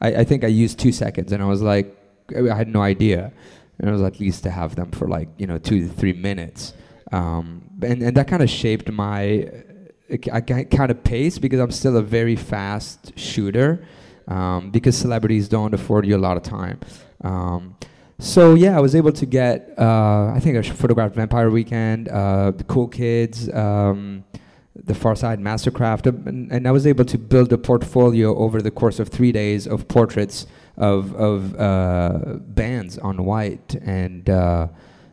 I, 0.00 0.16
I 0.16 0.24
think 0.24 0.44
I 0.44 0.48
used 0.48 0.78
two 0.78 0.92
seconds, 0.92 1.32
and 1.32 1.42
I 1.42 1.46
was 1.46 1.62
like, 1.62 1.96
I 2.36 2.54
had 2.54 2.68
no 2.68 2.82
idea, 2.82 3.32
and 3.78 3.88
I 3.88 3.92
was 3.92 4.02
at 4.02 4.18
least 4.18 4.42
to 4.42 4.50
have 4.50 4.74
them 4.74 4.90
for 4.90 5.06
like 5.08 5.28
you 5.38 5.46
know 5.46 5.58
two 5.58 5.86
to 5.86 5.88
three 5.88 6.12
minutes. 6.12 6.74
Um, 7.12 7.62
and, 7.82 8.02
and 8.02 8.16
that 8.16 8.26
kind 8.26 8.42
of 8.42 8.50
shaped 8.50 8.90
my 8.90 9.50
I 10.32 10.40
kind 10.40 10.90
of 10.90 11.04
pace 11.04 11.38
because 11.38 11.60
I'm 11.60 11.70
still 11.70 11.96
a 11.96 12.02
very 12.02 12.36
fast 12.36 13.18
shooter 13.18 13.84
um, 14.28 14.70
because 14.70 14.96
celebrities 14.96 15.48
don't 15.48 15.74
afford 15.74 16.06
you 16.06 16.16
a 16.16 16.18
lot 16.18 16.36
of 16.36 16.42
time. 16.42 16.80
Um, 17.22 17.76
so 18.18 18.54
yeah, 18.54 18.76
I 18.76 18.80
was 18.80 18.94
able 18.94 19.12
to 19.12 19.26
get. 19.26 19.74
Uh, 19.76 20.32
I 20.34 20.38
think 20.40 20.56
I 20.56 20.62
photographed 20.62 21.16
Vampire 21.16 21.50
Weekend, 21.50 22.08
uh, 22.08 22.52
the 22.52 22.64
Cool 22.64 22.88
Kids, 22.88 23.52
um, 23.52 24.24
the 24.76 24.94
Pharcyde 24.94 25.40
Mastercraft, 25.40 26.06
uh, 26.06 26.28
and, 26.28 26.52
and 26.52 26.68
I 26.68 26.70
was 26.70 26.86
able 26.86 27.04
to 27.06 27.18
build 27.18 27.52
a 27.52 27.58
portfolio 27.58 28.36
over 28.36 28.62
the 28.62 28.70
course 28.70 29.00
of 29.00 29.08
three 29.08 29.32
days 29.32 29.66
of 29.66 29.88
portraits 29.88 30.46
of 30.76 31.14
of 31.16 31.58
uh, 31.58 32.36
bands 32.38 32.98
on 32.98 33.24
white, 33.24 33.74
and 33.82 34.30
uh, 34.30 34.68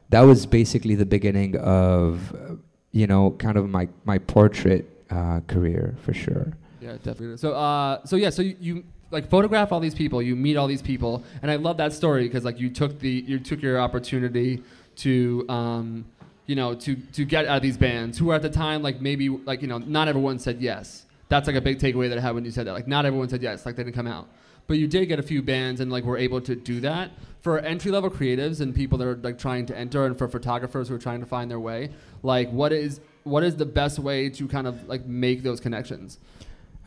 that 0.09 0.21
was 0.21 0.45
basically 0.45 0.95
the 0.95 1.05
beginning 1.05 1.57
of 1.57 2.33
uh, 2.33 2.55
you 2.91 3.07
know 3.07 3.31
kind 3.31 3.57
of 3.57 3.69
my 3.69 3.87
my 4.05 4.17
portrait 4.17 4.89
uh, 5.09 5.41
career 5.47 5.95
for 6.03 6.13
sure. 6.13 6.53
Yeah, 6.81 6.93
definitely. 6.93 7.37
So, 7.37 7.53
uh, 7.53 8.05
so 8.05 8.15
yeah, 8.15 8.29
so 8.29 8.41
you, 8.41 8.55
you 8.59 8.83
like 9.11 9.29
photograph 9.29 9.71
all 9.71 9.79
these 9.79 9.95
people, 9.95 10.21
you 10.21 10.35
meet 10.35 10.55
all 10.55 10.67
these 10.67 10.81
people, 10.81 11.23
and 11.41 11.51
I 11.51 11.55
love 11.55 11.77
that 11.77 11.93
story 11.93 12.23
because 12.23 12.45
like 12.45 12.59
you 12.59 12.69
took 12.69 12.99
the 12.99 13.23
you 13.27 13.39
took 13.39 13.61
your 13.61 13.79
opportunity 13.79 14.63
to 14.97 15.45
um, 15.49 16.05
you 16.45 16.55
know 16.55 16.75
to 16.75 16.95
to 16.95 17.25
get 17.25 17.45
out 17.45 17.57
of 17.57 17.63
these 17.63 17.77
bands 17.77 18.17
who 18.17 18.25
were 18.25 18.35
at 18.35 18.41
the 18.41 18.49
time 18.49 18.81
like 18.81 19.01
maybe 19.01 19.29
like 19.29 19.61
you 19.61 19.67
know 19.67 19.77
not 19.77 20.07
everyone 20.07 20.39
said 20.39 20.61
yes. 20.61 21.05
That's 21.27 21.45
like 21.45 21.55
a 21.55 21.61
big 21.61 21.77
takeaway 21.77 22.09
that 22.09 22.17
I 22.17 22.21
had 22.21 22.33
when 22.33 22.43
you 22.43 22.49
said 22.49 22.65
that. 22.65 22.73
Like 22.73 22.87
not 22.87 23.05
everyone 23.05 23.29
said 23.29 23.43
yes, 23.43 23.65
like 23.65 23.75
they 23.75 23.83
didn't 23.83 23.95
come 23.95 24.07
out. 24.07 24.27
But 24.69 24.77
you 24.77 24.87
did 24.87 25.07
get 25.07 25.17
a 25.17 25.23
few 25.23 25.41
bands 25.41 25.81
and 25.81 25.91
like 25.91 26.03
were 26.03 26.15
able 26.17 26.41
to 26.41 26.55
do 26.55 26.79
that 26.81 27.09
for 27.41 27.57
entry 27.57 27.89
level 27.89 28.11
creatives 28.11 28.61
and 28.61 28.73
people 28.73 28.99
that 28.99 29.07
are 29.07 29.15
like 29.15 29.39
trying 29.39 29.65
to 29.65 29.75
enter 29.75 30.05
and 30.05 30.15
for 30.15 30.27
photographers 30.27 30.89
who 30.89 30.93
are 30.93 30.99
trying 30.99 31.21
to 31.21 31.25
find 31.25 31.49
their 31.49 31.59
way. 31.59 31.89
Like 32.21 32.51
what 32.51 32.71
is 32.71 33.01
what 33.23 33.43
is 33.43 33.55
the 33.55 33.65
best 33.65 33.97
way 33.97 34.29
to 34.29 34.47
kind 34.47 34.67
of 34.67 34.87
like 34.87 35.07
make 35.07 35.41
those 35.41 35.59
connections? 35.59 36.19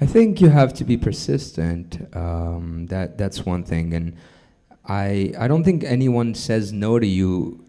I 0.01 0.07
think 0.07 0.41
you 0.41 0.49
have 0.49 0.73
to 0.75 0.85
be 0.85 0.97
persistent. 0.97 2.07
Um, 2.15 2.87
that 2.87 3.19
that's 3.19 3.45
one 3.45 3.65
thing, 3.65 3.95
and 3.95 4.17
I 4.87 5.33
I 5.37 5.49
don't 5.49 5.65
think 5.65 5.83
anyone 5.83 6.37
says 6.37 6.73
no 6.73 7.01
to 7.01 7.07
you 7.07 7.65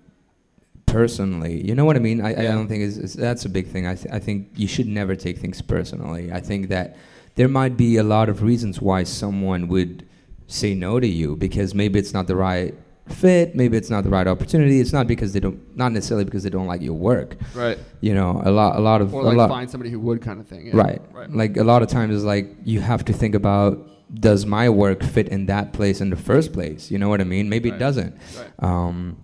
personally. 0.86 1.60
You 1.68 1.74
know 1.74 1.86
what 1.86 1.96
I 1.96 2.00
mean? 2.00 2.22
I, 2.22 2.30
I 2.34 2.44
don't 2.44 2.68
think 2.68 2.84
it's, 2.84 2.98
it's, 2.98 3.14
that's 3.16 3.46
a 3.46 3.50
big 3.50 3.66
thing. 3.66 3.88
I 3.88 3.96
th- 3.96 4.14
I 4.14 4.20
think 4.20 4.50
you 4.56 4.68
should 4.68 4.88
never 4.88 5.16
take 5.16 5.40
things 5.40 5.60
personally. 5.60 6.32
I 6.32 6.40
think 6.40 6.70
that 6.70 6.98
there 7.36 7.48
might 7.48 7.76
be 7.78 7.98
a 7.98 8.04
lot 8.04 8.30
of 8.30 8.42
reasons 8.44 8.82
why 8.82 9.04
someone 9.04 9.68
would 9.68 10.08
say 10.48 10.74
no 10.76 11.00
to 11.00 11.08
you 11.08 11.36
because 11.36 11.74
maybe 11.74 11.98
it's 12.00 12.14
not 12.14 12.28
the 12.28 12.36
right 12.36 12.76
fit, 13.08 13.56
maybe 13.56 13.76
it's 13.76 13.90
not 13.90 14.04
the 14.04 14.10
right 14.10 14.28
opportunity. 14.28 14.80
It's 14.80 14.94
not 14.94 15.08
because 15.08 15.34
they 15.34 15.40
don't, 15.40 15.60
not 15.76 15.92
necessarily 15.92 16.26
because 16.26 16.44
they 16.44 16.50
don't 16.50 16.68
like 16.68 16.82
your 16.82 16.94
work. 16.94 17.36
Right. 17.56 17.78
You 18.02 18.14
know, 18.14 18.42
a 18.46 18.52
lot 18.52 18.78
a 18.78 18.80
lot 18.80 19.02
of 19.02 19.14
Or 19.14 19.22
a 19.22 19.26
like 19.26 19.38
lot. 19.38 19.50
find 19.50 19.70
somebody 19.70 19.90
who 19.90 20.00
would 20.00 20.22
kind 20.22 20.40
of 20.40 20.48
thing. 20.48 20.68
Yeah. 20.68 20.78
Right. 20.78 21.02
Right. 21.12 21.30
Like 21.32 21.58
a 21.58 21.64
lot 21.64 21.82
of 21.82 21.90
times 21.90 22.16
it's 22.16 22.24
like 22.24 22.50
you 22.64 22.80
have 22.82 23.04
to 23.06 23.14
think 23.14 23.36
about 23.36 23.90
does 24.14 24.46
my 24.46 24.70
work 24.70 25.02
fit 25.02 25.28
in 25.30 25.48
that 25.48 25.74
place 25.74 26.00
in 26.00 26.12
the 26.12 26.16
first 26.16 26.54
place? 26.54 26.92
You 26.92 27.00
know 27.00 27.10
what 27.10 27.20
I 27.20 27.24
mean? 27.24 27.50
Maybe 27.50 27.72
Right. 27.72 27.78
it 27.78 27.80
doesn't. 27.80 28.16
Right. 28.38 28.52
Um, 28.70 29.18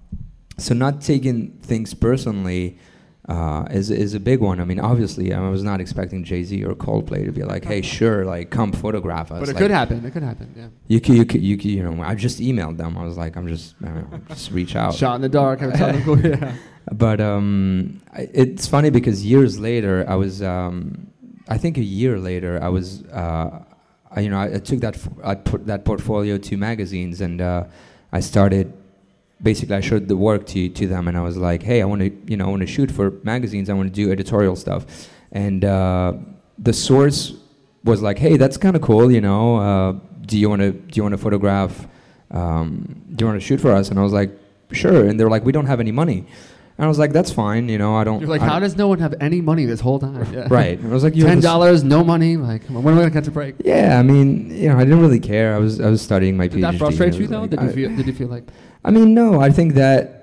so 0.57 0.73
not 0.73 0.99
taking 1.01 1.51
things 1.61 1.93
personally 1.93 2.79
uh, 3.29 3.65
is 3.69 3.91
is 3.91 4.15
a 4.15 4.19
big 4.19 4.39
one. 4.41 4.59
I 4.59 4.65
mean, 4.65 4.79
obviously, 4.79 5.31
I 5.33 5.47
was 5.49 5.63
not 5.63 5.79
expecting 5.79 6.23
Jay 6.23 6.43
Z 6.43 6.65
or 6.65 6.73
Coldplay 6.73 7.25
to 7.25 7.31
be 7.31 7.43
like, 7.43 7.63
"Hey, 7.63 7.81
sure, 7.83 8.25
like 8.25 8.49
come 8.49 8.71
photograph 8.71 9.31
us." 9.31 9.39
But 9.39 9.49
it 9.49 9.53
Like, 9.53 9.61
could 9.61 9.71
happen. 9.71 10.03
It 10.03 10.11
could 10.11 10.23
happen. 10.23 10.47
Yeah. 10.57 10.67
You 10.87 10.99
could, 10.99 11.15
you 11.15 11.25
could, 11.25 11.41
you 11.49 11.55
could, 11.57 11.71
you 11.77 11.83
know. 11.83 12.01
I 12.03 12.15
just 12.15 12.39
emailed 12.39 12.77
them. 12.77 12.97
I 12.97 13.03
was 13.03 13.17
like, 13.17 13.37
I'm 13.37 13.47
just, 13.47 13.75
I 13.85 13.89
know, 13.89 14.07
just 14.29 14.51
reach 14.51 14.75
out. 14.75 14.95
Shot 14.95 15.15
in 15.15 15.21
the 15.21 15.29
dark. 15.29 15.59
Have 15.59 15.77
something 15.77 16.03
cool. 16.03 16.19
Yeah. 16.19 16.53
But 16.91 17.21
um, 17.21 18.01
I- 18.11 18.29
it's 18.33 18.65
funny 18.67 18.89
because 18.89 19.23
years 19.23 19.59
later, 19.59 20.03
I 20.09 20.15
was, 20.15 20.41
um, 20.41 21.07
I 21.47 21.59
think 21.59 21.77
a 21.77 21.83
year 21.83 22.17
later, 22.17 22.57
I 22.63 22.69
was, 22.69 23.03
uh, 23.09 23.61
I, 24.09 24.21
you 24.21 24.29
know, 24.31 24.39
I, 24.39 24.55
I 24.55 24.59
took 24.59 24.79
that, 24.79 24.95
f- 24.95 25.09
I 25.23 25.35
put 25.35 25.67
that 25.67 25.85
portfolio 25.85 26.39
to 26.39 26.57
magazines, 26.57 27.21
and 27.21 27.41
uh, 27.41 27.65
I 28.11 28.21
started. 28.21 28.73
Basically, 29.41 29.75
I 29.75 29.79
showed 29.81 30.07
the 30.09 30.17
work 30.17 30.45
to 30.47 30.67
to 30.69 30.87
them, 30.87 31.07
and 31.07 31.17
I 31.17 31.21
was 31.21 31.37
like, 31.37 31.63
"Hey, 31.63 31.81
I 31.81 31.85
want 31.85 32.01
to, 32.01 32.11
you 32.27 32.35
know, 32.37 32.45
I 32.47 32.49
want 32.49 32.61
to 32.61 32.67
shoot 32.67 32.91
for 32.91 33.11
magazines. 33.23 33.69
I 33.69 33.73
want 33.73 33.87
to 33.87 33.93
do 33.93 34.11
editorial 34.11 34.55
stuff." 34.57 34.85
And 35.31 35.63
uh, 35.63 36.13
the 36.57 36.73
source 36.73 37.33
was 37.85 38.01
like, 38.01 38.17
"Hey, 38.19 38.35
that's 38.37 38.57
kind 38.57 38.75
of 38.75 38.81
cool, 38.81 39.09
you 39.11 39.21
know. 39.21 39.55
Uh, 39.57 39.91
do 40.25 40.37
you 40.37 40.49
want 40.49 40.61
to 40.61 40.71
do 40.71 40.91
you 40.97 41.03
want 41.03 41.13
to 41.13 41.17
photograph? 41.17 41.87
Um, 42.31 43.01
do 43.15 43.23
you 43.23 43.27
want 43.29 43.39
to 43.41 43.45
shoot 43.47 43.61
for 43.61 43.71
us?" 43.71 43.89
And 43.89 43.97
I 43.99 44.03
was 44.03 44.13
like, 44.13 44.31
"Sure." 44.71 45.05
And 45.07 45.17
they're 45.19 45.29
like, 45.29 45.45
"We 45.45 45.51
don't 45.53 45.67
have 45.67 45.79
any 45.79 45.91
money." 45.93 46.25
And 46.77 46.85
I 46.85 46.87
was 46.87 46.99
like, 46.99 47.11
"That's 47.13 47.31
fine, 47.31 47.69
you 47.69 47.77
know. 47.77 47.95
I 47.95 48.03
don't." 48.03 48.19
You're 48.21 48.29
like, 48.29 48.41
I- 48.41 48.45
how 48.47 48.59
does 48.59 48.75
no 48.75 48.87
one 48.89 48.99
have 48.99 49.13
any 49.21 49.39
money 49.41 49.65
this 49.65 49.79
whole 49.79 49.99
time? 49.99 50.27
Yeah. 50.33 50.47
Right. 50.49 50.77
And 50.79 50.89
I 50.91 50.93
was 50.93 51.03
like, 51.03 51.15
"You 51.15 51.23
have 51.25 51.33
Ten 51.35 51.41
dollars, 51.41 51.83
no 51.83 52.03
money. 52.03 52.35
Like, 52.37 52.69
on, 52.69 52.83
when 52.83 52.93
am 52.93 52.99
I 52.99 53.03
gonna 53.03 53.11
catch 53.13 53.27
a 53.27 53.31
break? 53.31 53.55
Yeah, 53.63 53.97
I 53.99 54.03
mean, 54.03 54.49
you 54.51 54.67
know, 54.69 54.77
I 54.77 54.83
didn't 54.83 54.99
really 55.01 55.19
care. 55.19 55.55
I 55.55 55.59
was 55.59 55.79
I 55.79 55.89
was 55.89 56.01
studying 56.01 56.35
my 56.37 56.47
Did 56.47 56.59
PhD. 56.59 56.61
that 56.71 56.77
frustrate 56.77 57.13
you 57.15 57.27
though? 57.27 57.41
like, 57.41 57.49
Did 57.51 57.61
you 57.63 57.69
feel? 57.71 57.95
Did 57.95 58.07
you 58.07 58.13
feel 58.13 58.27
like? 58.27 58.43
I 58.83 58.91
mean, 58.91 59.13
no. 59.13 59.39
I 59.41 59.49
think 59.49 59.73
that 59.75 60.15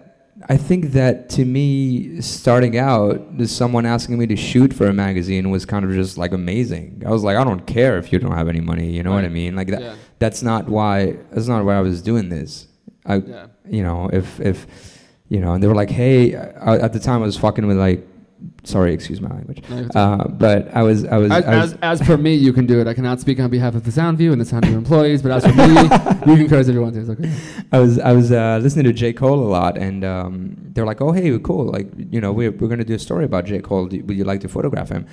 I 0.49 0.57
think 0.57 0.93
that 0.93 1.29
to 1.31 1.45
me, 1.45 2.21
starting 2.21 2.77
out, 2.79 3.21
someone 3.47 3.87
asking 3.87 4.19
me 4.19 4.27
to 4.29 4.37
shoot 4.37 4.73
for 4.73 4.87
a 4.87 4.93
magazine 4.93 5.51
was 5.51 5.65
kind 5.65 5.85
of 5.85 5.93
just 5.93 6.19
like 6.19 6.33
amazing. 6.33 7.03
I 7.07 7.11
was 7.11 7.23
like, 7.25 7.37
I 7.37 7.45
don't 7.45 7.67
care 7.67 7.99
if 7.99 8.13
you 8.13 8.19
don't 8.19 8.33
have 8.33 8.49
any 8.49 8.61
money. 8.61 8.91
You 8.91 9.03
know 9.03 9.13
what 9.13 9.25
I 9.25 9.29
mean? 9.29 9.57
Like 9.57 9.69
that. 9.69 9.81
Yeah. 9.83 9.95
That's 10.19 10.43
not 10.43 10.69
why. 10.69 11.17
That's 11.33 11.49
not 11.49 11.65
why 11.65 11.77
I 11.77 11.81
was 11.81 12.03
doing 12.03 12.29
this. 12.29 12.69
I, 13.05 13.17
Yeah. 13.17 13.47
you 13.69 13.83
know, 13.83 14.11
if 14.13 14.41
if 14.41 14.67
you 15.29 15.41
know, 15.41 15.55
and 15.55 15.63
they 15.63 15.67
were 15.69 15.75
like, 15.75 15.91
hey, 15.91 16.37
I, 16.37 16.77
at 16.79 16.93
the 16.93 17.01
time 17.01 17.23
I 17.23 17.27
was 17.27 17.37
fucking 17.37 17.67
with 17.67 17.77
like, 17.79 18.07
sorry, 18.67 18.93
excuse 18.93 19.21
my 19.21 19.29
language. 19.31 19.63
No, 19.71 19.89
Uh, 19.95 20.29
but 20.29 20.75
I 20.75 20.83
was 20.83 21.05
I 21.05 21.17
was, 21.17 21.31
As, 21.31 21.45
I 21.45 21.57
was 21.63 21.73
as, 21.75 22.01
as 22.01 22.07
per 22.07 22.17
me, 22.17 22.35
you 22.35 22.53
can 22.53 22.67
do 22.67 22.81
it. 22.81 22.87
I 22.87 22.95
cannot 22.95 23.21
speak 23.21 23.41
on 23.41 23.49
behalf 23.51 23.75
of 23.75 23.85
the 23.85 23.91
Soundview 23.91 24.33
and 24.33 24.41
the 24.41 24.45
Soundview 24.45 24.75
employees, 24.75 25.23
but 25.23 25.31
as 25.33 25.45
for 25.47 25.53
me, 25.55 25.67
you 26.33 26.37
can 26.39 26.49
curse 26.49 26.69
if 26.69 26.75
you 26.75 26.83
want 26.83 26.95
to. 26.95 27.01
It's 27.01 27.11
okay. 27.11 27.31
I 27.73 27.79
was 27.79 27.99
I 27.99 28.13
was 28.13 28.33
uh, 28.33 28.59
listening 28.63 28.85
to 28.85 28.93
J 28.93 29.13
Cole 29.13 29.41
a 29.41 29.49
lot, 29.59 29.79
and 29.79 30.05
um, 30.05 30.57
they're 30.73 30.87
like, 30.87 31.01
"Oh, 31.01 31.13
hey, 31.13 31.39
cool! 31.39 31.67
Like, 31.67 31.89
you 32.11 32.21
know, 32.21 32.33
we're 32.33 32.51
we're 32.51 32.69
gonna 32.69 32.85
do 32.85 32.95
a 32.95 32.99
story 32.99 33.25
about 33.25 33.45
J 33.47 33.61
Cole. 33.61 33.87
Do, 33.87 34.03
would 34.05 34.17
you 34.17 34.25
like 34.25 34.41
to 34.41 34.49
photograph 34.49 34.91
him?" 34.91 35.07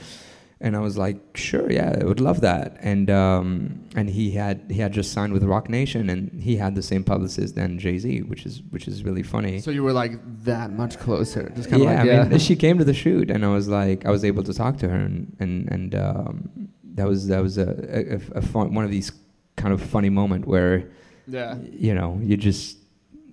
And 0.63 0.77
I 0.77 0.79
was 0.79 0.98
like, 0.98 1.17
"Sure, 1.36 1.70
yeah, 1.70 1.93
I 2.01 2.05
would 2.05 2.22
love 2.22 2.39
that." 2.41 2.77
And 2.79 3.10
um, 3.10 3.84
and 3.96 4.10
he 4.10 4.32
had 4.32 4.63
he 4.70 4.79
had 4.79 4.93
just 4.93 5.12
signed 5.12 5.34
with 5.34 5.43
Roc 5.43 5.70
Nation, 5.70 6.10
and 6.10 6.41
he 6.41 6.55
had 6.55 6.74
the 6.74 6.82
same 6.82 7.03
publicist 7.03 7.55
than 7.55 7.77
Jay 7.77 7.98
Z, 7.98 8.22
which 8.22 8.46
is 8.46 8.62
which 8.70 8.88
is 8.88 9.03
really 9.03 9.24
funny. 9.24 9.60
So 9.60 9.72
you 9.72 9.84
were 9.84 9.91
like 9.91 10.13
that 10.46 10.72
much 10.72 10.98
closer, 11.00 11.51
just 11.53 11.70
kind 11.70 11.82
of 11.82 11.89
yeah, 11.89 12.03
like 12.03 12.27
I 12.27 12.29
mean, 12.29 12.39
she 12.39 12.55
came 12.55 12.77
to 12.77 12.86
the 12.86 12.93
shoot, 12.93 13.29
and 13.29 13.46
I 13.46 13.50
was 13.50 13.67
like, 13.67 14.05
I 14.05 14.10
was 14.10 14.24
able 14.24 14.43
to 14.43 14.53
talk 14.53 14.77
to 14.77 14.88
her, 14.88 14.96
and 14.96 15.36
and 15.39 15.70
and 15.70 15.96
um, 15.96 16.70
that 16.96 17.08
was 17.08 17.27
that 17.27 17.43
was 17.43 17.58
a 17.58 18.22
a, 18.34 18.38
a 18.38 18.41
fun, 18.41 18.74
one 18.74 18.86
of 18.86 18.91
these 18.91 19.12
kind 19.58 19.74
of 19.74 19.82
funny 19.82 20.10
moment 20.10 20.48
where 20.48 20.89
yeah. 21.27 21.58
you 21.72 21.93
know 21.93 22.20
you 22.24 22.38
just 22.38 22.77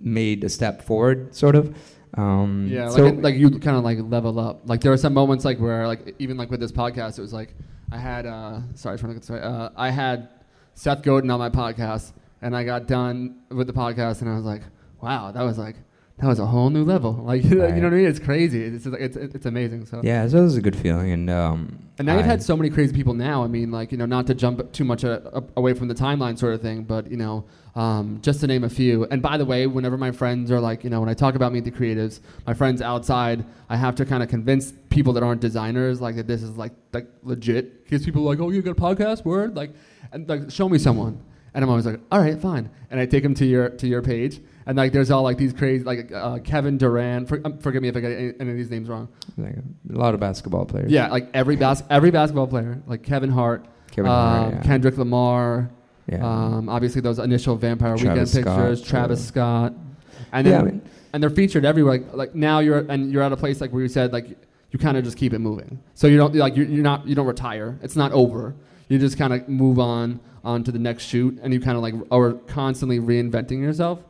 made 0.01 0.43
a 0.45 0.49
step 0.49 0.83
forward 0.83 1.35
sort 1.35 1.55
of 1.55 1.77
um 2.15 2.67
Yeah, 2.69 2.89
so 2.91 3.05
like, 3.05 3.23
like 3.23 3.35
you 3.37 3.51
kind 3.51 3.77
of 3.77 3.85
like 3.85 3.99
level 4.01 4.39
up. 4.41 4.63
Like 4.65 4.81
there 4.81 4.91
were 4.91 4.97
some 4.97 5.15
moments 5.15 5.45
like 5.45 5.59
where 5.59 5.87
like 5.87 6.15
even 6.19 6.37
like 6.37 6.51
with 6.51 6.61
this 6.61 6.73
podcast, 6.73 7.19
it 7.19 7.23
was 7.23 7.33
like 7.33 7.55
I 7.93 7.99
had 7.99 8.27
uh 8.27 8.61
sorry, 8.75 8.99
trying 8.99 9.11
to 9.11 9.15
get 9.15 9.23
this 9.23 9.31
right. 9.31 9.43
Uh, 9.43 9.71
I 9.77 9.91
had 9.91 10.29
Seth 10.75 11.03
Godin 11.03 11.31
on 11.31 11.39
my 11.39 11.51
podcast, 11.51 12.13
and 12.43 12.57
I 12.57 12.65
got 12.65 12.87
done 12.87 13.41
with 13.51 13.67
the 13.67 13.73
podcast, 13.73 14.23
and 14.23 14.31
I 14.31 14.35
was 14.35 14.45
like, 14.45 14.63
wow, 15.01 15.31
that 15.31 15.43
was 15.43 15.59
like 15.59 15.77
that 16.21 16.27
was 16.27 16.39
a 16.39 16.47
whole 16.47 16.71
new 16.71 16.85
level. 16.85 17.13
Like 17.31 17.45
you 17.45 17.55
know 17.57 17.65
what 17.65 17.85
I 17.85 17.91
mean? 17.91 18.07
It's 18.07 18.19
crazy. 18.19 18.63
It's 18.65 18.87
it's 18.87 19.17
it's, 19.17 19.35
it's 19.37 19.47
amazing. 19.47 19.87
So 19.87 20.01
yeah 20.03 20.27
so 20.29 20.39
it 20.39 20.43
was 20.43 20.57
a 20.57 20.61
good 20.63 20.77
feeling 20.77 21.11
and 21.13 21.31
um 21.31 21.79
And 21.99 22.07
now 22.07 22.17
you've 22.17 22.25
had 22.27 22.43
so 22.43 22.57
many 22.57 22.71
crazy 22.71 22.95
people 22.95 23.13
now. 23.13 23.45
I 23.45 23.47
mean, 23.47 23.71
like, 23.71 23.93
you 23.93 23.99
know, 23.99 24.07
not 24.07 24.27
to 24.29 24.35
jump 24.35 24.73
too 24.73 24.85
much 24.85 25.05
uh, 25.05 25.21
up 25.35 25.51
away 25.57 25.75
from 25.75 25.89
the 25.89 25.95
timeline 25.95 26.39
sort 26.39 26.55
of 26.55 26.63
thing, 26.63 26.85
but, 26.85 27.11
you 27.11 27.19
know, 27.19 27.45
um, 27.75 28.21
just 28.23 28.41
to 28.41 28.47
name 28.47 28.65
a 28.65 28.71
few. 28.71 29.05
And 29.11 29.21
by 29.21 29.37
the 29.37 29.45
way, 29.45 29.67
whenever 29.67 29.99
my 29.99 30.11
friends 30.11 30.51
are 30.51 30.61
like, 30.61 30.83
you 30.83 30.89
know, 30.89 31.01
when 31.01 31.11
I 31.11 31.15
talk 31.15 31.35
about 31.35 31.53
Meet 31.53 31.65
the 31.65 31.71
Creatives, 31.71 32.21
my 32.47 32.55
friends 32.55 32.81
outside, 32.81 33.45
I 33.69 33.77
have 33.77 33.95
to 33.97 34.07
kind 34.07 34.23
of 34.23 34.31
convince 34.31 34.73
people 34.89 35.13
that 35.13 35.23
aren't 35.23 35.43
designers, 35.43 36.01
like, 36.01 36.17
that 36.17 36.27
this 36.27 36.43
is, 36.43 36.57
like, 36.57 36.73
like 36.95 37.07
legit. 37.23 37.85
Because 37.85 38.03
people 38.03 38.23
are 38.23 38.31
like, 38.33 38.41
oh, 38.41 38.49
you 38.49 38.63
got 38.63 38.71
a 38.71 38.75
podcast? 38.81 39.27
Word? 39.27 39.55
Like, 39.55 39.73
and, 40.13 40.27
like, 40.27 40.51
show 40.51 40.71
me 40.71 40.79
someone. 40.79 41.23
And 41.53 41.63
I'm 41.63 41.69
always 41.69 41.85
like, 41.85 42.01
all 42.11 42.21
right, 42.21 42.39
fine. 42.41 42.71
And 42.91 42.99
I 42.99 43.05
take 43.05 43.23
them 43.25 43.35
to 43.35 43.45
your 43.45 43.69
to 43.71 43.87
your 43.89 44.03
page, 44.03 44.41
and 44.67 44.77
like, 44.77 44.93
there's 44.93 45.11
all 45.11 45.23
like 45.23 45.39
these 45.39 45.53
crazy, 45.53 45.85
like 45.85 46.13
uh, 46.13 46.39
Kevin 46.39 46.79
Durant. 46.79 47.29
For, 47.29 47.41
um, 47.45 47.59
forgive 47.59 47.83
me 47.83 47.89
if 47.89 47.97
I 47.97 48.01
get 48.01 48.13
any, 48.13 48.33
any 48.41 48.51
of 48.51 48.57
these 48.57 48.71
names 48.71 48.89
wrong. 48.89 49.09
like 49.37 49.55
a 49.55 49.63
lot 49.99 50.15
of 50.15 50.21
basketball 50.21 50.65
players 50.67 50.91
Yeah, 50.91 51.09
like 51.09 51.29
every 51.35 51.57
bas- 51.57 51.83
every 51.91 52.11
basketball 52.11 52.47
player, 52.47 52.83
like 52.87 53.03
Kevin 53.03 53.31
Hart, 53.31 53.65
Kevin 53.91 54.11
um, 54.11 54.19
Hart, 54.19 54.55
yeah. 54.55 54.63
Kendrick 54.63 54.99
Lamar, 54.99 55.71
yeah 56.07 56.25
um, 56.25 56.69
obviously 56.69 57.01
those 57.01 57.19
initial 57.19 57.57
Vampire 57.57 57.97
Travis 57.97 58.35
Weekend 58.35 58.47
pictures, 58.47 58.83
Travis 58.83 59.21
uh, 59.21 59.23
Scott, 59.23 59.75
and 60.33 60.47
then 60.47 60.53
yeah 60.53 60.61
I 60.61 60.63
mean, 60.63 60.83
and 61.13 61.23
they're 61.23 61.31
featured 61.31 61.65
everywhere. 61.65 61.99
Like, 61.99 62.15
like 62.15 62.35
now 62.35 62.61
you're 62.61 62.79
and 62.79 63.13
you're 63.13 63.23
at 63.23 63.33
a 63.33 63.37
place 63.37 63.61
like 63.61 63.73
where 63.73 63.83
you 63.83 63.89
said 63.89 64.13
like 64.13 64.29
you 64.71 64.79
kind 64.79 64.97
of 64.97 65.05
just 65.05 65.17
keep 65.17 65.33
it 65.33 65.41
moving. 65.41 65.81
So 65.95 66.07
you 66.07 66.17
don't 66.17 66.35
like 66.35 66.57
you're, 66.57 66.67
you're 66.67 66.85
not 66.85 67.07
you 67.07 67.15
don't 67.15 67.27
retire. 67.27 67.79
It's 67.83 67.97
not 67.97 68.13
over. 68.13 68.55
You 68.89 68.99
just 68.99 69.19
kind 69.19 69.33
of 69.33 69.49
move 69.49 69.79
on 69.79 70.21
on 70.45 70.65
to 70.65 70.73
the 70.73 70.79
next 70.79 71.05
shoot, 71.05 71.39
and 71.43 71.53
you 71.53 71.61
kind 71.61 71.77
of 71.77 71.83
like 71.83 71.95
are 72.11 72.33
constantly 72.33 72.99
reinventing 72.99 73.61
yourself. 73.61 74.01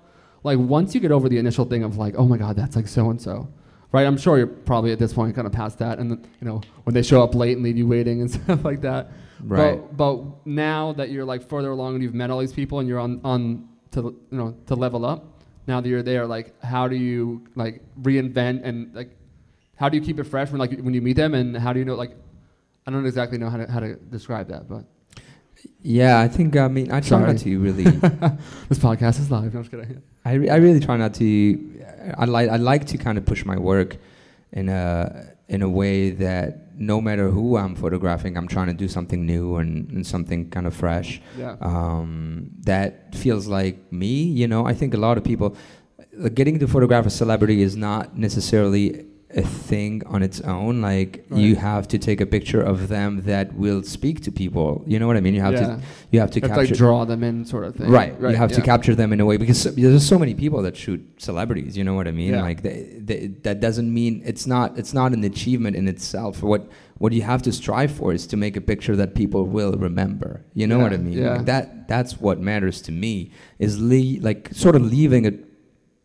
Like 0.43 0.59
once 0.59 0.95
you 0.95 1.01
get 1.01 1.13
over 1.13 1.29
the 1.29 1.39
initial 1.39 1.65
thing 1.65 1.83
of 1.83 1.97
like, 1.97 2.15
oh 2.17 2.27
my 2.27 2.37
god, 2.37 2.57
that's 2.57 2.77
like 2.77 2.89
so 2.89 3.11
and 3.11 3.21
so, 3.21 3.49
right? 3.93 4.07
I'm 4.07 4.17
sure 4.17 4.39
you're 4.39 4.47
probably 4.47 4.93
at 4.93 4.99
this 4.99 5.13
point 5.13 5.35
kind 5.35 5.47
of 5.47 5.53
past 5.53 5.79
that, 5.79 5.99
and 5.99 6.11
then, 6.11 6.27
you 6.41 6.47
know 6.47 6.61
when 6.85 6.95
they 6.95 7.03
show 7.03 7.23
up 7.23 7.35
late 7.35 7.57
and 7.57 7.63
leave 7.65 7.77
you 7.77 7.87
waiting 7.87 8.21
and 8.21 8.31
stuff 8.43 8.65
like 8.65 8.81
that. 8.83 9.11
right 9.43 9.77
But, 9.77 9.97
but 9.97 10.47
now 10.47 10.93
that 10.95 11.11
you're 11.11 11.25
like 11.25 11.49
further 11.49 11.71
along 11.71 11.95
and 11.95 12.03
you've 12.03 12.15
met 12.15 12.31
all 12.31 12.39
these 12.39 12.53
people 12.53 12.79
and 12.81 12.89
you're 12.89 13.01
on 13.01 13.21
on 13.25 13.69
to 13.93 14.03
you 14.31 14.39
know 14.39 14.57
to 14.67 14.75
level 14.75 15.05
up. 15.05 15.27
Now 15.67 15.81
that 15.81 15.89
you're 15.89 16.03
there, 16.03 16.27
like 16.27 16.61
how 16.63 16.89
do 16.89 16.97
you 16.97 17.47
like 17.55 17.83
reinvent 18.01 18.65
and 18.65 18.95
like 18.95 19.17
how 19.77 19.89
do 19.89 19.97
you 19.97 20.03
keep 20.03 20.19
it 20.19 20.25
fresh 20.25 20.51
when 20.51 20.59
like 20.59 20.79
when 20.81 20.95
you 20.95 21.03
meet 21.03 21.17
them 21.17 21.35
and 21.35 21.57
how 21.57 21.73
do 21.73 21.79
you 21.79 21.85
know 21.85 21.95
like 21.95 22.17
I 22.87 22.91
don't 22.91 23.07
exactly 23.07 23.39
know 23.39 23.51
how 23.51 23.59
to 23.59 23.71
how 23.71 23.81
to 23.81 23.95
describe 23.95 24.49
that, 24.49 24.69
but 24.69 24.85
yeah 25.83 26.21
I 26.21 26.29
think 26.29 26.57
I 26.57 26.69
mean 26.69 26.91
I 26.91 27.01
try 27.01 27.19
Sorry. 27.19 27.33
not 27.33 27.39
to 27.39 27.59
really 27.59 27.85
this 28.69 28.79
podcast 28.79 29.21
is 29.21 29.31
live. 29.31 29.53
No, 29.53 29.61
I'm 29.61 29.65
just 29.65 29.71
kidding. 29.71 30.03
I, 30.25 30.33
re- 30.35 30.51
I 30.51 30.57
really 30.57 30.81
try 30.81 30.97
not 30.97 31.15
to. 31.15 31.83
I 32.19 32.25
like 32.25 32.49
I 32.51 32.57
like 32.57 32.87
to 32.87 32.99
kind 32.99 33.19
of 33.19 33.25
push 33.25 33.45
my 33.45 33.59
work 33.59 33.97
in 34.53 34.69
a 34.69 35.33
in 35.49 35.63
a 35.63 35.69
way 35.69 36.11
that 36.11 36.79
no 36.79 37.01
matter 37.01 37.29
who 37.29 37.57
I'm 37.57 37.75
photographing, 37.75 38.37
I'm 38.39 38.49
trying 38.49 38.69
to 38.69 38.73
do 38.73 38.89
something 38.89 39.27
new 39.27 39.57
and, 39.57 39.91
and 39.91 40.07
something 40.07 40.49
kind 40.49 40.67
of 40.67 40.75
fresh. 40.75 41.21
Yeah. 41.37 41.57
Um, 41.61 42.51
that 42.61 43.15
feels 43.15 43.47
like 43.47 43.93
me. 43.93 44.23
You 44.23 44.49
know, 44.49 44.65
I 44.65 44.73
think 44.73 44.95
a 44.95 44.97
lot 44.97 45.19
of 45.19 45.25
people 45.25 45.57
getting 46.35 46.59
to 46.59 46.67
photograph 46.67 47.05
a 47.07 47.11
celebrity 47.11 47.63
is 47.63 47.77
not 47.77 48.17
necessarily 48.17 49.07
a 49.35 49.43
thing 49.43 50.03
on 50.07 50.23
its 50.23 50.41
own. 50.41 50.81
Like 50.81 51.25
you 51.31 51.57
have 51.57 51.87
to 51.89 51.99
take 51.99 52.21
a 52.21 52.27
picture 52.27 52.61
of 52.61 52.89
them 52.89 53.23
that 53.23 53.55
will 53.55 53.83
speak 53.83 54.23
to 54.23 54.33
people. 54.33 54.83
You 54.87 54.99
know 54.99 55.07
what 55.07 55.17
I 55.17 55.21
mean? 55.21 55.35
You 55.35 55.41
have 55.41 55.55
yeah. 55.55 55.61
to 55.61 55.81
you 56.11 56.21
have 56.21 56.31
to 56.33 56.41
You 56.41 56.49
have 56.49 56.57
capture 56.57 56.67
to, 56.67 56.73
like 56.73 56.79
draw 56.79 57.05
them 57.05 57.23
in 57.23 57.45
sort 57.45 57.65
of 57.65 57.77
thing. 57.77 57.91
Right. 57.91 58.19
right. 58.21 58.33
You 58.33 58.37
have 58.37 58.53
to 58.53 58.63
capture 58.63 58.95
them 58.95 59.13
in 59.13 59.21
a 59.21 59.27
way 59.27 59.37
because 59.37 59.63
there's 59.63 60.07
so 60.07 60.19
many 60.19 60.35
people 60.35 60.63
that 60.63 60.77
shoot 60.77 61.01
celebrities. 61.19 61.77
You 61.77 61.85
know 61.85 61.95
what 61.95 62.09
I 62.09 62.13
mean? 62.13 62.33
Yeah. 62.33 62.43
Like 62.43 62.63
they, 62.63 62.97
they, 62.99 63.27
that 63.43 63.61
doesn't 63.61 63.93
mean 63.93 64.23
it's 64.25 64.47
not 64.47 64.79
it's 64.79 64.93
not 64.93 65.13
an 65.13 65.25
achievement 65.25 65.77
in 65.77 65.87
itself. 65.87 66.43
What 66.43 66.69
what 66.99 67.13
you 67.13 67.23
have 67.23 67.43
to 67.43 67.53
strive 67.53 67.91
for 67.91 68.13
is 68.13 68.27
to 68.27 68.37
make 68.37 68.57
a 68.57 68.61
picture 68.61 68.97
that 68.97 69.15
people 69.15 69.45
will 69.47 69.73
remember. 69.73 70.45
You 70.55 70.67
know 70.67 70.79
what 70.79 70.93
I 70.93 70.99
mean? 70.99 71.19
yeah. 71.19 71.37
Like 71.37 71.47
that 71.47 71.89
that's 71.89 72.21
what 72.21 72.41
matters 72.41 72.83
to 72.83 72.93
me 72.93 73.31
is 73.59 73.81
le- 73.81 74.21
like 74.21 74.51
sort 74.53 74.77
of 74.77 74.83
leaving 74.83 75.27
a, 75.27 75.33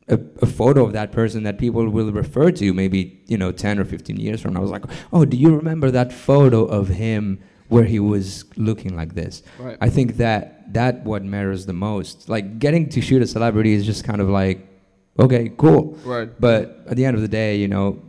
a 0.07 0.19
a 0.41 0.45
photo 0.45 0.85
of 0.85 0.93
that 0.93 1.11
person 1.11 1.43
that 1.43 1.57
people 1.57 1.87
will 1.89 2.11
refer 2.11 2.51
to 2.51 2.73
maybe 2.73 3.21
you 3.27 3.37
know 3.37 3.51
10 3.51 3.79
or 3.79 3.85
15 3.85 4.17
years 4.17 4.41
from 4.41 4.53
now. 4.53 4.59
I 4.59 4.63
was 4.63 4.71
like, 4.71 4.85
oh, 5.11 5.25
do 5.25 5.35
you 5.37 5.55
remember 5.55 5.89
that 5.91 6.13
photo 6.13 6.65
of 6.65 6.89
him 6.89 7.39
where 7.69 7.85
he 7.85 7.99
was 7.99 8.45
looking 8.57 8.95
like 8.95 9.15
this? 9.15 9.41
Right. 9.59 9.77
I 9.81 9.89
think 9.89 10.17
that 10.17 10.73
that 10.73 11.03
what 11.03 11.23
matters 11.23 11.65
the 11.65 11.73
most. 11.73 12.29
Like 12.29 12.59
getting 12.59 12.87
to 12.89 13.01
shoot 13.01 13.21
a 13.21 13.27
celebrity 13.27 13.73
is 13.73 13.85
just 13.85 14.03
kind 14.03 14.21
of 14.21 14.29
like, 14.29 14.67
okay, 15.19 15.51
cool. 15.57 15.97
right. 16.05 16.29
But 16.39 16.83
at 16.87 16.95
the 16.97 17.05
end 17.05 17.15
of 17.15 17.21
the 17.21 17.27
day, 17.27 17.55
you 17.57 17.67
know, 17.67 17.99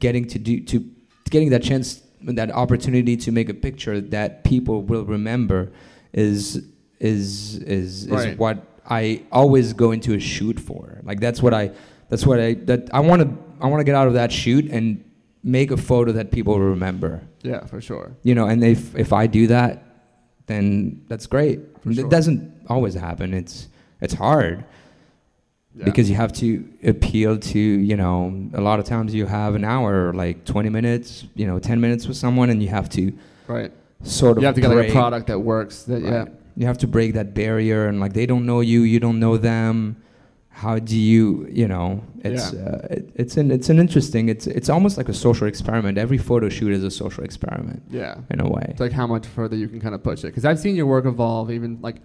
getting 0.00 0.26
to 0.28 0.38
do 0.38 0.60
to 0.60 0.84
getting 1.30 1.50
that 1.50 1.62
chance, 1.62 2.02
that 2.22 2.50
opportunity 2.50 3.16
to 3.18 3.30
make 3.30 3.48
a 3.48 3.54
picture 3.54 4.00
that 4.00 4.42
people 4.44 4.82
will 4.82 5.04
remember, 5.04 5.72
is 6.12 6.64
is 6.98 7.56
is 7.58 8.08
Right. 8.08 8.30
is 8.30 8.38
what 8.38 8.73
I 8.88 9.22
always 9.32 9.72
go 9.72 9.92
into 9.92 10.14
a 10.14 10.20
shoot 10.20 10.60
for. 10.60 11.00
Like 11.04 11.20
that's 11.20 11.42
what 11.42 11.54
I 11.54 11.70
that's 12.08 12.26
what 12.26 12.38
I 12.40 12.54
that 12.54 12.90
I 12.92 13.00
want 13.00 13.22
to 13.22 13.28
I 13.60 13.66
want 13.68 13.80
to 13.80 13.84
get 13.84 13.94
out 13.94 14.06
of 14.08 14.14
that 14.14 14.30
shoot 14.32 14.70
and 14.70 15.02
make 15.42 15.70
a 15.70 15.76
photo 15.76 16.12
that 16.12 16.30
people 16.30 16.58
remember. 16.60 17.22
Yeah, 17.42 17.64
for 17.66 17.80
sure. 17.80 18.16
You 18.22 18.34
know, 18.34 18.46
and 18.46 18.62
if 18.64 18.94
if 18.96 19.12
I 19.12 19.26
do 19.26 19.46
that, 19.48 19.82
then 20.46 21.02
that's 21.08 21.26
great. 21.26 21.60
For 21.82 21.90
it 21.90 21.96
sure. 21.96 22.08
doesn't 22.08 22.52
always 22.68 22.94
happen. 22.94 23.34
It's 23.34 23.68
it's 24.00 24.14
hard 24.14 24.64
Yeah. 25.74 25.84
because 25.84 26.08
you 26.10 26.16
have 26.16 26.32
to 26.34 26.64
appeal 26.84 27.38
to 27.38 27.58
you 27.58 27.96
know 27.96 28.48
a 28.54 28.60
lot 28.60 28.80
of 28.80 28.86
times 28.86 29.14
you 29.14 29.26
have 29.26 29.54
an 29.54 29.64
hour 29.64 30.12
like 30.12 30.44
20 30.44 30.68
minutes 30.68 31.24
you 31.34 31.46
know 31.46 31.58
10 31.58 31.80
minutes 31.80 32.06
with 32.06 32.16
someone 32.16 32.50
and 32.50 32.62
you 32.62 32.68
have 32.68 32.88
to 32.90 33.12
right. 33.48 33.72
sort 34.02 34.36
of 34.36 34.42
You 34.42 34.46
have 34.46 34.54
to 34.56 34.60
get 34.60 34.70
like 34.70 34.88
a 34.88 34.92
product 34.92 35.26
that 35.28 35.38
works. 35.40 35.82
That 35.84 36.02
yeah. 36.02 36.26
You 36.56 36.66
have 36.66 36.78
to 36.78 36.86
break 36.86 37.14
that 37.14 37.34
barrier 37.34 37.86
and 37.88 38.00
like 38.00 38.12
they 38.12 38.26
don't 38.26 38.46
know 38.46 38.60
you 38.60 38.82
you 38.82 39.00
don't 39.00 39.18
know 39.18 39.36
them 39.36 39.96
how 40.50 40.78
do 40.78 40.96
you 40.96 41.46
you 41.50 41.66
know 41.66 42.00
it's 42.20 42.52
Yeah. 42.52 42.60
uh, 42.60 42.86
it, 42.96 43.10
it's 43.16 43.36
an 43.36 43.50
it's 43.50 43.68
an 43.70 43.78
interesting 43.80 44.28
it's 44.28 44.46
it's 44.46 44.68
almost 44.68 44.96
like 44.96 45.08
a 45.08 45.14
social 45.14 45.48
experiment 45.48 45.98
every 45.98 46.18
photo 46.18 46.48
shoot 46.48 46.72
is 46.72 46.84
a 46.84 46.90
social 46.92 47.24
experiment 47.24 47.82
Yeah. 47.90 48.14
in 48.30 48.40
a 48.40 48.48
way 48.48 48.66
It's 48.68 48.80
like 48.80 48.92
how 48.92 49.06
much 49.08 49.26
further 49.26 49.56
you 49.56 49.66
can 49.68 49.80
kind 49.80 49.94
of 49.96 50.02
push 50.04 50.20
it. 50.20 50.28
Because 50.28 50.44
I've 50.44 50.60
seen 50.60 50.76
your 50.76 50.86
work 50.86 51.06
evolve. 51.06 51.50
Even 51.50 51.80
like, 51.82 51.96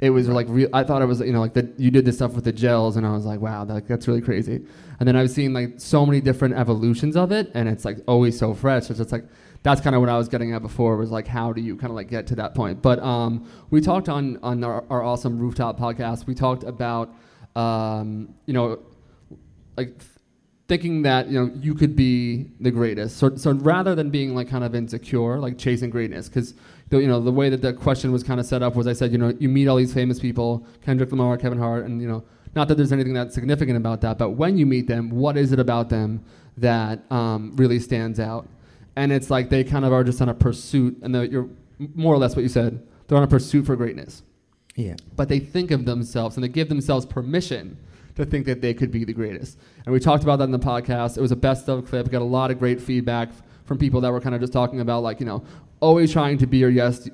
it 0.00 0.10
was 0.10 0.26
like 0.28 0.46
real. 0.48 0.68
I 0.72 0.84
thought 0.84 1.02
it 1.02 1.06
was 1.06 1.20
you 1.20 1.32
know 1.32 1.40
like 1.46 1.54
that 1.54 1.78
you 1.78 1.90
did 1.90 2.04
this 2.06 2.16
stuff 2.16 2.32
with 2.34 2.44
the 2.44 2.52
gels, 2.52 2.96
and 2.96 3.04
I 3.06 3.12
was 3.12 3.26
like, 3.26 3.40
wow, 3.40 3.64
that, 3.66 3.86
that's 3.88 4.06
really 4.08 4.20
crazy. 4.22 4.64
And 4.98 5.04
then 5.06 5.16
I've 5.16 5.30
seen 5.30 5.52
like 5.52 5.70
so 5.76 6.06
many 6.06 6.20
different 6.20 6.54
evolutions 6.54 7.14
of 7.16 7.30
it, 7.32 7.50
and 7.54 7.68
it's 7.68 7.84
like 7.84 7.98
always 8.06 8.38
so 8.38 8.54
fresh. 8.54 8.88
It's 8.90 8.98
just 9.00 9.12
like 9.12 9.24
that's 9.62 9.80
kind 9.80 9.94
of 9.94 10.00
what 10.00 10.08
I 10.08 10.16
was 10.16 10.28
getting 10.28 10.52
at 10.52 10.62
before. 10.62 10.96
Was 10.96 11.10
like 11.10 11.26
how 11.26 11.52
do 11.52 11.60
you 11.60 11.76
kind 11.76 11.90
of 11.90 11.96
like 11.96 12.08
get 12.08 12.26
to 12.28 12.36
that 12.36 12.54
point? 12.54 12.82
But 12.82 13.00
um, 13.00 13.50
we 13.70 13.80
talked 13.80 14.08
on 14.08 14.38
on 14.42 14.62
our, 14.64 14.84
our 14.90 15.02
awesome 15.02 15.38
rooftop 15.38 15.78
podcast. 15.78 16.26
We 16.26 16.34
talked 16.34 16.64
about 16.64 17.14
um, 17.56 18.34
you 18.46 18.54
know 18.54 18.78
like 19.76 20.00
thinking 20.68 21.02
that 21.02 21.28
you 21.28 21.40
know 21.40 21.50
you 21.60 21.74
could 21.74 21.96
be 21.96 22.50
the 22.60 22.70
greatest. 22.70 23.16
So, 23.16 23.34
so 23.36 23.52
rather 23.52 23.94
than 23.94 24.10
being 24.10 24.34
like 24.34 24.48
kind 24.48 24.62
of 24.62 24.74
insecure, 24.74 25.38
like 25.38 25.58
chasing 25.58 25.90
greatness, 25.90 26.28
because 26.28 26.54
you 26.90 27.06
know 27.06 27.20
the 27.20 27.32
way 27.32 27.48
that 27.48 27.62
the 27.62 27.72
question 27.72 28.12
was 28.12 28.22
kind 28.22 28.38
of 28.38 28.46
set 28.46 28.62
up 28.62 28.76
was 28.76 28.86
I 28.86 28.92
said 28.92 29.10
you 29.10 29.18
know 29.18 29.34
you 29.38 29.48
meet 29.48 29.66
all 29.66 29.76
these 29.76 29.94
famous 29.94 30.20
people, 30.20 30.66
Kendrick 30.84 31.10
Lamar, 31.10 31.36
Kevin 31.38 31.58
Hart, 31.58 31.84
and 31.84 32.00
you 32.00 32.08
know 32.08 32.22
not 32.54 32.68
that 32.68 32.76
there's 32.76 32.92
anything 32.92 33.14
that's 33.14 33.34
significant 33.34 33.76
about 33.76 34.00
that, 34.02 34.18
but 34.18 34.30
when 34.30 34.56
you 34.56 34.66
meet 34.66 34.86
them, 34.86 35.10
what 35.10 35.36
is 35.36 35.52
it 35.52 35.58
about 35.58 35.88
them 35.88 36.24
that 36.56 37.00
um, 37.10 37.54
really 37.56 37.78
stands 37.78 38.18
out? 38.20 38.48
And 38.98 39.12
it's 39.12 39.30
like 39.30 39.48
they 39.48 39.64
kind 39.64 39.84
of 39.84 39.92
are 39.92 40.04
just 40.04 40.20
on 40.20 40.28
a 40.28 40.34
pursuit, 40.34 40.98
and 41.02 41.14
you're 41.32 41.48
more 41.94 42.12
or 42.14 42.18
less 42.18 42.34
what 42.34 42.42
you 42.42 42.48
said. 42.48 42.86
They're 43.06 43.18
on 43.18 43.24
a 43.24 43.28
pursuit 43.28 43.64
for 43.64 43.76
greatness 43.76 44.22
yeah 44.76 44.94
but 45.16 45.28
they 45.28 45.40
think 45.40 45.70
of 45.72 45.86
themselves 45.86 46.36
and 46.36 46.44
they 46.44 46.48
give 46.48 46.68
themselves 46.68 47.04
permission 47.04 47.76
to 48.18 48.26
think 48.26 48.46
that 48.46 48.60
they 48.60 48.74
could 48.74 48.90
be 48.90 49.04
the 49.04 49.12
greatest. 49.12 49.58
And 49.86 49.92
we 49.92 50.00
talked 50.00 50.24
about 50.24 50.40
that 50.40 50.44
in 50.44 50.50
the 50.50 50.58
podcast. 50.58 51.16
It 51.16 51.20
was 51.20 51.32
a 51.32 51.36
best 51.36 51.68
of 51.68 51.86
clip. 51.88 52.10
Got 52.10 52.20
a 52.20 52.24
lot 52.24 52.50
of 52.50 52.58
great 52.58 52.80
feedback 52.80 53.30
from 53.64 53.78
people 53.78 54.00
that 54.00 54.10
were 54.10 54.20
kind 54.20 54.34
of 54.34 54.40
just 54.40 54.52
talking 54.52 54.80
about 54.80 55.02
like 55.02 55.20
you 55.20 55.26
know 55.26 55.44
always 55.80 56.12
trying 56.12 56.36
to 56.38 56.46
be 56.46 56.58
your 56.58 56.70
yes, 56.70 57.08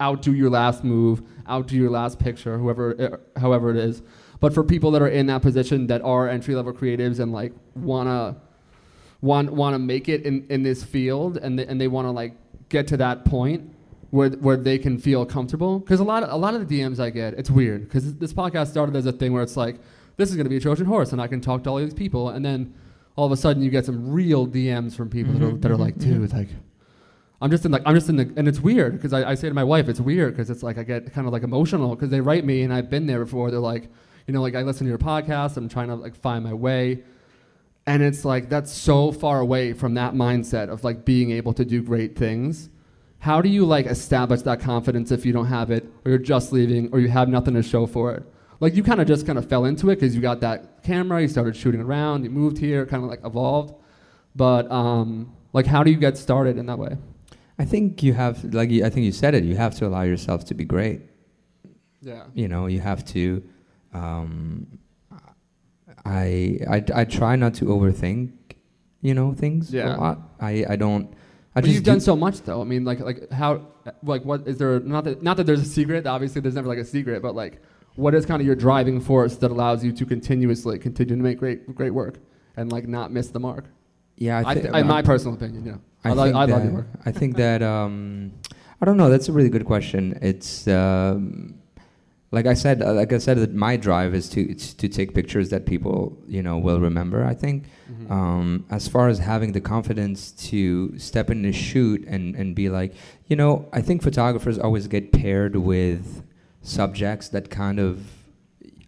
outdo 0.00 0.32
your 0.32 0.50
last 0.50 0.84
move, 0.84 1.22
outdo 1.48 1.76
your 1.76 1.90
last 1.90 2.18
picture, 2.18 2.58
whoever, 2.58 3.00
eh, 3.00 3.40
however 3.40 3.70
it 3.70 3.76
is. 3.78 4.02
But 4.40 4.52
for 4.52 4.62
people 4.62 4.90
that 4.90 5.02
are 5.02 5.08
in 5.08 5.26
that 5.26 5.40
position 5.40 5.86
that 5.86 6.02
are 6.02 6.28
entry 6.28 6.54
level 6.54 6.74
creatives 6.74 7.18
and 7.18 7.32
like 7.32 7.52
wanna 7.74 8.36
want 9.20 9.52
want 9.52 9.74
to 9.74 9.78
make 9.78 10.08
it 10.08 10.24
in, 10.24 10.46
in 10.48 10.62
this 10.62 10.82
field 10.82 11.36
and 11.36 11.58
they, 11.58 11.66
and 11.66 11.80
they 11.80 11.88
want 11.88 12.06
to 12.06 12.10
like 12.10 12.34
get 12.68 12.86
to 12.88 12.96
that 12.96 13.24
point 13.24 13.70
where 14.10 14.30
where 14.30 14.56
they 14.56 14.78
can 14.78 14.98
feel 14.98 15.26
comfortable. 15.26 15.78
Because 15.78 16.00
a 16.00 16.04
lot 16.04 16.22
of 16.22 16.30
a 16.30 16.36
lot 16.36 16.54
of 16.54 16.66
the 16.66 16.80
DMs 16.80 17.00
I 17.00 17.10
get 17.10 17.34
it's 17.34 17.50
weird 17.50 17.84
because 17.84 18.16
this 18.16 18.32
podcast 18.32 18.68
started 18.68 18.96
as 18.96 19.06
a 19.06 19.12
thing 19.12 19.32
where 19.32 19.42
it's 19.42 19.56
like 19.56 19.78
this 20.16 20.30
is 20.30 20.36
going 20.36 20.44
to 20.44 20.50
be 20.50 20.56
a 20.56 20.60
Trojan 20.60 20.86
horse 20.86 21.12
and 21.12 21.20
I 21.20 21.26
can 21.26 21.40
talk 21.40 21.64
to 21.64 21.70
all 21.70 21.78
these 21.78 21.94
people 21.94 22.30
and 22.30 22.44
then 22.44 22.74
all 23.16 23.26
of 23.26 23.32
a 23.32 23.36
sudden 23.36 23.62
you 23.62 23.70
get 23.70 23.84
some 23.84 24.10
real 24.10 24.46
DMs 24.46 24.94
from 24.94 25.10
people 25.10 25.34
that, 25.34 25.42
are, 25.42 25.52
that 25.52 25.70
are 25.70 25.76
like 25.76 25.96
mhm. 25.96 26.00
dude 26.00 26.32
like 26.32 26.48
I'm 27.42 27.50
just 27.50 27.64
in 27.64 27.72
like 27.72 27.82
I'm 27.86 27.94
just 27.94 28.08
in 28.08 28.16
the 28.16 28.32
and 28.36 28.46
it's 28.46 28.60
weird 28.60 28.92
because 28.92 29.12
I, 29.12 29.30
I 29.30 29.34
say 29.34 29.48
to 29.48 29.54
my 29.54 29.64
wife 29.64 29.88
it's 29.88 30.00
weird 30.00 30.34
because 30.34 30.50
it's 30.50 30.62
like 30.62 30.78
I 30.78 30.82
get 30.82 31.12
kind 31.12 31.26
of 31.26 31.32
like 31.32 31.42
emotional 31.42 31.94
because 31.94 32.10
they 32.10 32.20
write 32.20 32.44
me 32.44 32.62
and 32.62 32.72
I've 32.72 32.90
been 32.90 33.06
there 33.06 33.24
before. 33.24 33.50
They're 33.50 33.60
like 33.60 33.88
you 34.26 34.34
know 34.34 34.42
like 34.42 34.54
I 34.54 34.62
listen 34.62 34.86
to 34.86 34.88
your 34.88 34.98
podcast 34.98 35.56
I'm 35.56 35.68
trying 35.68 35.88
to 35.88 35.94
like 35.94 36.14
find 36.14 36.44
my 36.44 36.52
way 36.52 37.02
and 37.90 38.04
it's 38.04 38.24
like 38.24 38.48
that's 38.48 38.72
so 38.72 39.10
far 39.10 39.40
away 39.40 39.72
from 39.72 39.94
that 39.94 40.14
mindset 40.14 40.68
of 40.68 40.84
like 40.84 41.04
being 41.04 41.32
able 41.32 41.52
to 41.54 41.64
do 41.64 41.82
great 41.82 42.16
things. 42.16 42.70
How 43.18 43.42
do 43.42 43.48
you 43.48 43.66
like 43.66 43.86
establish 43.86 44.42
that 44.42 44.60
confidence 44.60 45.10
if 45.10 45.26
you 45.26 45.32
don't 45.32 45.46
have 45.46 45.72
it 45.72 45.84
or 46.04 46.10
you're 46.10 46.18
just 46.18 46.52
leaving 46.52 46.88
or 46.92 47.00
you 47.00 47.08
have 47.08 47.28
nothing 47.28 47.54
to 47.54 47.64
show 47.64 47.86
for 47.86 48.14
it? 48.14 48.22
Like 48.60 48.76
you 48.76 48.84
kind 48.84 49.00
of 49.00 49.08
just 49.08 49.26
kind 49.26 49.38
of 49.38 49.48
fell 49.48 49.64
into 49.64 49.90
it 49.90 49.96
because 49.96 50.14
you 50.14 50.20
got 50.22 50.40
that 50.40 50.84
camera 50.84 51.20
you 51.20 51.26
started 51.26 51.56
shooting 51.56 51.80
around 51.80 52.22
you 52.22 52.30
moved 52.30 52.58
here 52.58 52.86
kind 52.86 53.02
of 53.02 53.10
like 53.10 53.24
evolved. 53.24 53.74
But 54.36 54.70
um 54.70 55.34
like 55.52 55.66
how 55.66 55.82
do 55.82 55.90
you 55.90 55.96
get 55.96 56.16
started 56.16 56.58
in 56.58 56.66
that 56.66 56.78
way? 56.78 56.96
I 57.58 57.64
think 57.64 58.04
you 58.04 58.12
have 58.14 58.44
like 58.54 58.70
i 58.70 58.88
think 58.88 59.04
you 59.04 59.12
said 59.12 59.34
it 59.34 59.42
you 59.42 59.56
have 59.56 59.74
to 59.78 59.86
allow 59.88 60.02
yourself 60.02 60.44
to 60.44 60.54
be 60.54 60.64
great. 60.64 61.00
Yeah. 62.00 62.26
You 62.34 62.46
know 62.46 62.66
you 62.66 62.78
have 62.78 63.04
to 63.06 63.42
um, 63.92 64.78
I, 66.10 66.58
I 66.76 66.78
i 67.00 67.04
try 67.04 67.36
not 67.36 67.52
to 67.60 67.64
overthink 67.66 68.32
you 69.00 69.14
know 69.18 69.28
things 69.42 69.72
Yeah. 69.72 69.96
a 69.96 69.98
lot 70.04 70.16
i 70.40 70.52
i 70.68 70.76
don't 70.76 71.06
i 71.54 71.60
but 71.60 71.64
just 71.64 71.74
you've 71.74 71.84
do- 71.84 71.92
done 71.92 72.00
so 72.00 72.14
much 72.16 72.36
though 72.42 72.60
i 72.60 72.64
mean 72.72 72.84
like 72.90 73.00
like 73.08 73.30
how 73.30 73.50
like 74.02 74.22
what 74.24 74.40
is 74.46 74.56
there 74.58 74.80
not 74.80 75.04
that 75.04 75.22
not 75.22 75.36
that 75.38 75.46
there's 75.48 75.64
a 75.68 75.72
secret 75.78 76.06
obviously 76.06 76.40
there's 76.40 76.58
never 76.60 76.68
like 76.68 76.78
a 76.78 76.84
secret 76.84 77.22
but 77.22 77.34
like 77.34 77.54
what 77.96 78.14
is 78.14 78.24
kind 78.30 78.40
of 78.42 78.46
your 78.46 78.56
driving 78.56 78.98
force 79.00 79.36
that 79.36 79.50
allows 79.50 79.84
you 79.84 79.92
to 79.92 80.04
continuously 80.14 80.78
continue 80.78 81.16
to 81.16 81.22
make 81.22 81.38
great 81.38 81.74
great 81.74 81.94
work 82.02 82.18
and 82.56 82.72
like 82.72 82.86
not 82.88 83.12
miss 83.12 83.28
the 83.36 83.40
mark 83.40 83.64
yeah 84.16 84.42
I, 84.44 84.50
i, 84.50 84.54
th- 84.54 84.66
in 84.66 84.86
my 84.86 85.02
personal 85.02 85.34
opinion 85.34 85.64
you 85.64 85.72
know 85.72 85.80
I, 86.04 86.10
I, 86.10 86.14
think 86.14 86.34
I 86.34 86.38
love 86.44 86.48
that, 86.50 86.64
your 86.64 86.72
work 86.72 86.88
I 87.06 87.12
think 87.12 87.36
that 87.36 87.62
um, 87.62 88.32
I 88.80 88.86
don't 88.86 88.96
know. 88.96 89.10
That's 89.10 89.28
a 89.28 89.32
really 89.32 89.50
good 89.50 89.66
question. 89.66 90.18
It's 90.22 90.66
um, 90.66 91.59
like 92.32 92.46
I 92.46 92.54
said. 92.54 92.80
uh, 92.82 92.92
Like 92.94 93.12
I 93.12 93.18
said, 93.18 93.36
that 93.38 93.54
my 93.54 93.76
drive 93.76 94.14
is 94.14 94.28
to 94.30 94.40
it's 94.52 94.72
to 94.74 94.88
take 94.88 95.14
pictures 95.14 95.48
that 95.50 95.66
people 95.66 96.16
you 96.28 96.42
know 96.42 96.56
will 96.58 96.80
remember. 96.80 97.24
I 97.24 97.34
think. 97.34 97.64
Mhm. 97.90 98.10
Um, 98.10 98.64
as 98.70 98.86
far 98.88 99.08
as 99.08 99.18
having 99.18 99.50
the 99.52 99.60
confidence 99.60 100.30
to 100.50 100.96
step 100.98 101.28
in 101.30 101.42
the 101.42 101.52
shoot 101.52 102.04
and, 102.06 102.36
and 102.36 102.54
be 102.54 102.68
like, 102.68 102.94
you 103.26 103.36
know, 103.36 103.68
I 103.72 103.80
think 103.82 104.02
photographers 104.02 104.58
always 104.58 104.86
get 104.86 105.10
paired 105.12 105.56
with 105.56 106.22
subjects 106.62 107.28
that 107.30 107.50
kind 107.50 107.78
of 107.80 107.98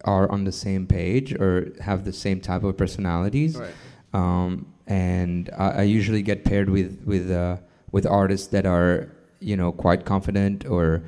are 0.05 0.29
on 0.31 0.43
the 0.43 0.51
same 0.51 0.85
page 0.85 1.33
or 1.33 1.71
have 1.81 2.03
the 2.05 2.11
same 2.13 2.39
type 2.41 2.63
of 2.63 2.75
personalities 2.77 3.57
right 3.57 3.73
um, 4.13 4.65
and 4.87 5.49
I, 5.57 5.67
I 5.69 5.81
usually 5.83 6.21
get 6.21 6.43
paired 6.43 6.69
with 6.69 7.01
with 7.05 7.31
uh, 7.31 7.57
with 7.91 8.05
artists 8.05 8.47
that 8.47 8.65
are 8.65 9.09
you 9.39 9.55
know 9.57 9.71
quite 9.71 10.05
confident 10.05 10.65
or 10.65 11.03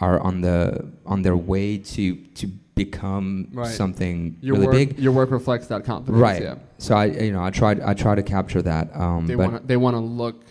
are 0.00 0.20
on 0.20 0.40
the 0.40 0.84
on 1.06 1.22
their 1.22 1.36
way 1.36 1.78
to 1.78 2.16
to 2.34 2.46
become 2.74 3.48
Right. 3.52 3.66
something 3.74 4.36
your 4.40 4.54
really 4.54 4.66
work 4.66 4.76
big. 4.76 4.98
your 4.98 5.12
work 5.12 5.30
reflects 5.30 5.66
that 5.68 5.84
confidence 5.84 6.20
Right. 6.22 6.42
yeah 6.42 6.54
So 6.78 6.94
I 6.96 7.06
you 7.06 7.32
know 7.32 7.42
I 7.42 7.50
try 7.50 7.72
I 7.84 7.94
try 7.94 8.14
to 8.14 8.22
capture 8.22 8.62
that. 8.62 8.94
Um, 8.94 9.26
they 9.26 9.34
want 9.36 9.60
to 9.60 9.66
they 9.66 9.76
want 9.76 9.94
to 9.96 10.00
look 10.00 10.44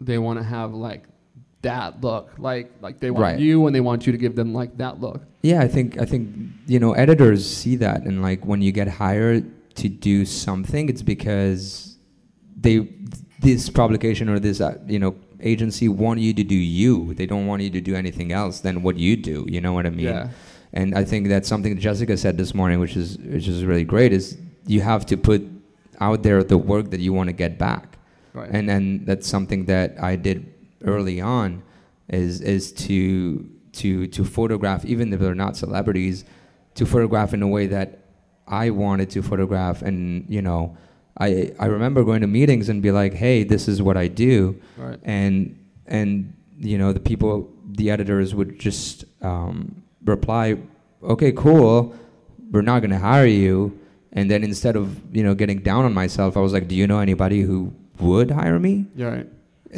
they 0.00 0.18
want 0.18 0.38
to 0.38 0.44
have 0.44 0.72
like 0.72 1.04
that 1.62 2.00
look 2.02 2.30
like 2.38 2.70
like 2.80 3.00
they 3.00 3.10
want 3.10 3.22
Right. 3.22 3.38
you 3.38 3.66
and 3.66 3.74
they 3.74 3.80
want 3.80 4.06
you 4.06 4.12
to 4.12 4.18
give 4.18 4.36
them 4.36 4.54
like 4.54 4.76
that 4.78 5.00
look 5.00 5.20
Yeah, 5.42 5.60
I 5.60 5.68
think 5.68 5.98
I 6.00 6.06
think 6.06 6.28
you 6.66 6.78
know 6.78 6.92
editors 6.94 7.42
see 7.60 7.76
that, 7.76 8.04
and 8.06 8.22
like 8.22 8.40
when 8.46 8.62
you 8.62 8.72
get 8.72 8.88
hired 8.88 9.44
to 9.76 9.88
do 9.88 10.24
something, 10.24 10.88
it's 10.88 11.02
because 11.02 11.98
they 12.64 12.88
this 13.40 13.68
publication 13.68 14.28
or 14.30 14.38
this 14.40 14.60
uh, 14.60 14.78
you 14.88 14.98
know 14.98 15.14
agency 15.40 15.88
want 15.88 16.20
you 16.20 16.32
to 16.34 16.44
do 16.44 16.54
you. 16.54 17.14
They 17.14 17.26
don't 17.26 17.46
want 17.46 17.62
you 17.62 17.70
to 17.70 17.80
do 17.80 17.94
anything 17.94 18.32
else 18.32 18.60
than 18.60 18.82
what 18.82 18.96
you 18.96 19.16
do. 19.16 19.46
You 19.48 19.60
know 19.60 19.72
what 19.72 19.86
I 19.86 19.90
mean? 19.90 20.06
yeah 20.06 20.28
And 20.72 20.94
I 20.94 21.04
think 21.04 21.28
that's 21.28 21.48
something 21.48 21.78
Jessica 21.78 22.16
said 22.16 22.36
this 22.36 22.54
morning, 22.54 22.80
which 22.80 22.96
is 22.96 23.18
which 23.18 23.48
is 23.48 23.64
really 23.64 23.84
great. 23.84 24.12
Is 24.12 24.36
you 24.66 24.80
have 24.80 25.06
to 25.06 25.16
put 25.16 25.42
out 26.00 26.22
there 26.22 26.42
the 26.42 26.58
work 26.58 26.90
that 26.90 27.00
you 27.00 27.12
want 27.12 27.28
to 27.28 27.32
get 27.32 27.58
back 27.58 27.98
right 28.34 28.50
and 28.50 28.70
and 28.70 29.06
that's 29.06 29.26
something 29.26 29.64
that 29.66 29.96
I 30.00 30.16
did 30.16 30.52
early 30.84 31.20
on 31.20 31.62
is 32.08 32.40
is 32.40 32.72
to 32.72 33.48
to 33.72 34.06
to 34.08 34.24
photograph 34.24 34.84
even 34.84 35.12
if 35.12 35.20
they're 35.20 35.34
not 35.34 35.56
celebrities 35.56 36.24
to 36.74 36.84
photograph 36.84 37.32
in 37.32 37.42
a 37.42 37.48
way 37.48 37.66
that 37.68 38.00
I 38.46 38.70
wanted 38.70 39.10
to 39.10 39.22
photograph 39.22 39.82
and 39.82 40.26
you 40.28 40.42
know 40.42 40.76
I 41.18 41.52
I 41.58 41.66
remember 41.66 42.04
going 42.04 42.20
to 42.20 42.26
meetings 42.26 42.68
and 42.68 42.82
be 42.82 42.90
like 42.90 43.14
hey 43.14 43.44
this 43.44 43.68
is 43.68 43.80
what 43.82 43.96
I 43.96 44.08
do. 44.08 44.60
Right. 44.76 44.98
And 45.04 45.58
and 45.86 46.34
you 46.58 46.78
know 46.78 46.92
the 46.92 47.00
people 47.00 47.50
the 47.72 47.90
editors 47.90 48.34
would 48.34 48.58
just 48.58 49.04
um, 49.22 49.82
reply 50.04 50.56
okay 51.02 51.32
cool. 51.32 51.94
We're 52.50 52.62
not 52.62 52.80
going 52.80 52.90
to 52.90 52.98
hire 52.98 53.26
you. 53.26 53.78
And 54.12 54.30
then 54.30 54.42
instead 54.44 54.76
of 54.76 55.00
you 55.14 55.22
know 55.22 55.34
getting 55.34 55.58
down 55.60 55.84
on 55.84 55.92
myself 55.92 56.36
i 56.36 56.40
was 56.40 56.52
like 56.52 56.68
do 56.68 56.74
you 56.74 56.86
know 56.86 57.00
anybody 57.00 57.42
who 57.42 57.72
would 58.00 58.30
hire 58.30 58.58
me? 58.58 58.86
You're 58.94 59.10
right 59.10 59.28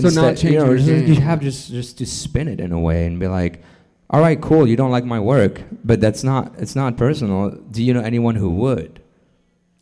So 0.00 0.08
not 0.10 0.30
Instead- 0.30 0.52
you 0.52 0.58
know, 0.58 0.76
changing 0.76 0.86
your 0.86 1.06
just- 1.06 1.08
you 1.08 1.20
have 1.30 1.40
just 1.40 1.70
just 1.70 1.98
to 1.98 2.06
spin 2.06 2.46
it 2.48 2.60
in 2.60 2.72
a 2.72 2.80
way 2.80 3.06
and 3.06 3.18
be 3.18 3.26
like 3.26 3.62
all 4.10 4.20
right 4.20 4.40
cool 4.40 4.66
you 4.66 4.76
don't 4.76 4.90
like 4.90 5.04
my 5.04 5.20
work 5.20 5.62
but 5.84 6.00
that's 6.00 6.22
not 6.24 6.54
it's 6.58 6.74
not 6.76 6.96
personal. 6.96 7.50
Do 7.70 7.82
you 7.82 7.92
know 7.94 8.00
anyone 8.00 8.36
who 8.36 8.50
would 8.50 9.00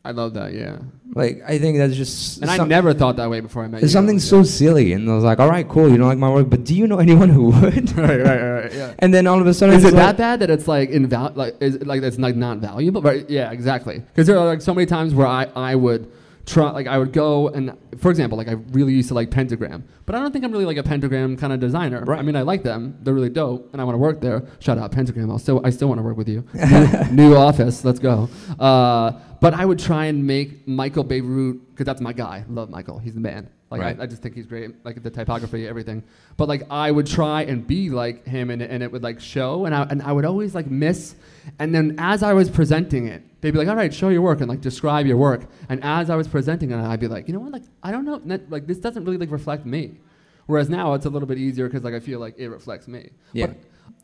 I 0.06 0.12
love 0.12 0.34
that. 0.34 0.52
Yeah. 0.52 0.78
Like 1.14 1.42
I 1.46 1.58
think 1.58 1.78
that's 1.78 1.96
just 1.96 2.40
And 2.40 2.50
I 2.50 2.58
never 2.64 2.94
thought 2.94 3.16
that 3.16 3.28
way 3.28 3.40
before 3.40 3.64
I 3.64 3.68
met 3.68 3.82
you. 3.82 3.88
Something 3.88 4.20
so 4.20 4.44
silly, 4.44 4.92
and 4.92 5.10
I 5.10 5.14
was 5.14 5.24
like, 5.24 5.40
all 5.40 5.48
right, 5.48 5.68
cool, 5.68 5.88
you 5.88 5.96
don't 5.96 6.06
like 6.06 6.18
my 6.18 6.30
work, 6.30 6.48
but 6.48 6.62
do 6.64 6.74
you 6.74 6.86
know 6.86 6.98
anyone 7.08 7.28
who 7.28 7.46
would? 7.50 7.96
right, 7.96 8.20
right, 8.20 8.40
right, 8.40 8.72
yeah. 8.72 8.94
and 9.00 9.12
then 9.12 9.26
all 9.26 9.40
of 9.40 9.46
a 9.46 9.54
sudden, 9.54 9.74
Is 9.74 9.84
it 9.84 9.94
like, 9.94 9.94
that 9.94 10.16
bad 10.16 10.40
that 10.40 10.50
it's 10.50 10.68
like 10.68 10.90
inval 10.90 11.34
like 11.34 11.56
is 11.60 11.76
it 11.76 11.86
like 11.86 12.02
it's 12.02 12.18
like 12.18 12.36
not 12.36 12.58
valuable? 12.58 13.02
Right? 13.02 13.28
Yeah, 13.28 13.50
exactly. 13.50 13.98
Because 13.98 14.26
there 14.28 14.38
are 14.38 14.46
like 14.46 14.62
so 14.62 14.74
many 14.74 14.86
times 14.86 15.12
where 15.14 15.26
I 15.26 15.48
I 15.56 15.74
would 15.74 16.10
try 16.46 16.70
like 16.70 16.86
I 16.86 16.96
would 16.96 17.12
go 17.12 17.48
and 17.48 17.76
for 17.98 18.10
example 18.10 18.38
like 18.38 18.48
I 18.48 18.52
really 18.52 18.94
used 18.94 19.08
to 19.08 19.14
like 19.14 19.30
pentagram, 19.30 19.84
but 20.06 20.14
I 20.14 20.20
don't 20.20 20.32
think 20.32 20.44
I'm 20.44 20.52
really 20.52 20.64
like 20.64 20.76
a 20.76 20.82
pentagram 20.82 21.36
kind 21.36 21.52
of 21.52 21.60
designer. 21.60 22.04
Right. 22.04 22.18
I 22.18 22.22
mean 22.22 22.36
I 22.36 22.42
like 22.42 22.62
them, 22.62 22.96
they're 23.02 23.14
really 23.14 23.28
dope, 23.28 23.68
and 23.72 23.82
I 23.82 23.84
want 23.84 23.94
to 23.94 23.98
work 23.98 24.20
there. 24.20 24.44
Shout 24.60 24.78
out 24.78 24.92
pentagram. 24.92 25.30
I'll 25.30 25.38
still 25.38 25.60
I 25.64 25.70
still 25.70 25.88
want 25.88 25.98
to 25.98 26.02
work 26.04 26.16
with 26.16 26.28
you. 26.28 26.44
new, 27.10 27.34
office, 27.36 27.84
let's 27.84 27.98
go. 27.98 28.28
Uh, 28.58 29.12
but 29.40 29.52
I 29.54 29.64
would 29.64 29.78
try 29.78 30.06
and 30.06 30.26
make 30.26 30.66
Michael 30.66 31.04
Bierut 31.04 31.60
because 31.70 31.84
that's 31.84 32.00
my 32.00 32.12
guy. 32.12 32.44
Love 32.48 32.70
Michael. 32.70 32.98
He's 32.98 33.14
the 33.14 33.20
man. 33.20 33.50
Like 33.70 33.80
Right. 33.80 33.98
I, 33.98 34.04
I 34.04 34.06
just 34.06 34.22
think 34.22 34.36
he's 34.36 34.46
great. 34.46 34.84
Like 34.84 35.02
the 35.02 35.10
typography, 35.10 35.66
everything. 35.66 36.04
But 36.36 36.48
like 36.48 36.62
I 36.70 36.90
would 36.90 37.06
try 37.06 37.42
and 37.42 37.66
be 37.66 37.90
like 37.90 38.24
him, 38.24 38.50
and, 38.50 38.62
and 38.62 38.82
it 38.82 38.92
would 38.92 39.02
like 39.02 39.20
show, 39.20 39.66
and 39.66 39.74
I 39.74 39.82
and 39.82 40.00
I 40.02 40.12
would 40.12 40.24
always 40.24 40.54
like 40.54 40.68
miss. 40.68 41.16
And 41.58 41.74
then 41.74 41.96
as 41.98 42.22
I 42.22 42.32
was 42.32 42.48
presenting 42.48 43.08
it, 43.08 43.24
they'd 43.46 43.52
be 43.52 43.58
like, 43.58 43.68
"All 43.68 43.76
right, 43.76 43.94
show 43.94 44.08
your 44.08 44.22
work 44.22 44.40
and 44.40 44.48
like 44.48 44.60
describe 44.60 45.06
your 45.06 45.16
work." 45.16 45.42
And 45.68 45.82
as 45.84 46.10
I 46.10 46.16
was 46.16 46.26
presenting 46.26 46.72
it, 46.72 46.76
I'd 46.78 46.98
be 47.00 47.06
like, 47.06 47.28
"You 47.28 47.34
know 47.34 47.40
what? 47.40 47.52
Like 47.52 47.62
I 47.82 47.92
don't 47.92 48.04
know. 48.04 48.20
net- 48.24 48.50
Like 48.50 48.66
this 48.66 48.78
doesn't 48.78 49.04
really 49.04 49.18
like 49.18 49.30
reflect 49.30 49.64
me." 49.64 50.00
Whereas 50.46 50.68
now 50.68 50.94
it's 50.94 51.06
a 51.06 51.10
little 51.10 51.28
bit 51.28 51.38
easier 51.38 51.66
because 51.68 51.84
like 51.84 51.94
I 51.94 52.00
feel 52.00 52.18
like 52.20 52.34
it 52.38 52.48
reflects 52.48 52.88
me. 52.88 53.10
Yeah. 53.32 53.46
But, 53.46 53.56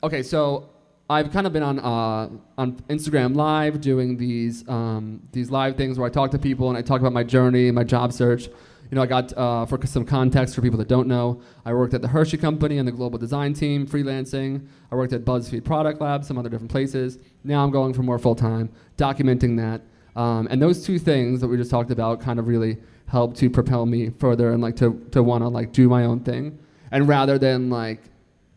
okay, 0.04 0.22
so 0.22 0.70
I've 1.10 1.32
kind 1.32 1.46
of 1.46 1.52
been 1.52 1.62
on 1.64 1.78
uh, 1.80 2.30
on 2.56 2.72
Instagram 2.88 3.34
Live 3.34 3.80
doing 3.80 4.16
these 4.16 4.66
um, 4.68 5.22
these 5.32 5.50
live 5.50 5.76
things 5.76 5.98
where 5.98 6.06
I 6.06 6.10
talk 6.10 6.30
to 6.30 6.38
people 6.38 6.68
and 6.68 6.78
I 6.78 6.82
talk 6.82 7.00
about 7.00 7.12
my 7.12 7.24
journey, 7.24 7.66
and 7.68 7.74
my 7.74 7.84
job 7.84 8.12
search. 8.12 8.48
You 8.92 8.96
know, 8.96 9.02
I 9.04 9.06
got 9.06 9.32
uh, 9.38 9.64
for 9.64 9.86
some 9.86 10.04
context 10.04 10.54
for 10.54 10.60
people 10.60 10.76
that 10.76 10.86
don't 10.86 11.08
know, 11.08 11.40
I 11.64 11.72
worked 11.72 11.94
at 11.94 12.02
the 12.02 12.08
Hershey 12.08 12.36
Company 12.36 12.76
and 12.76 12.86
the 12.86 12.92
global 12.92 13.18
design 13.18 13.54
team, 13.54 13.86
freelancing. 13.86 14.66
I 14.90 14.96
worked 14.96 15.14
at 15.14 15.24
BuzzFeed 15.24 15.64
Product 15.64 15.98
Lab, 15.98 16.26
some 16.26 16.36
other 16.36 16.50
different 16.50 16.70
places. 16.70 17.18
Now 17.42 17.64
I'm 17.64 17.70
going 17.70 17.94
for 17.94 18.02
more 18.02 18.18
full 18.18 18.34
time, 18.34 18.68
documenting 18.98 19.56
that. 19.56 19.80
Um, 20.14 20.46
and 20.50 20.60
those 20.60 20.84
two 20.84 20.98
things 20.98 21.40
that 21.40 21.48
we 21.48 21.56
just 21.56 21.70
talked 21.70 21.90
about 21.90 22.20
kind 22.20 22.38
of 22.38 22.46
really 22.48 22.76
help 23.06 23.34
to 23.36 23.48
propel 23.48 23.86
me 23.86 24.10
further 24.18 24.52
and 24.52 24.62
like 24.62 24.76
to, 24.76 25.02
to 25.12 25.22
want 25.22 25.42
to 25.42 25.48
like 25.48 25.72
do 25.72 25.88
my 25.88 26.04
own 26.04 26.20
thing. 26.20 26.58
And 26.90 27.08
rather 27.08 27.38
than 27.38 27.70
like 27.70 28.02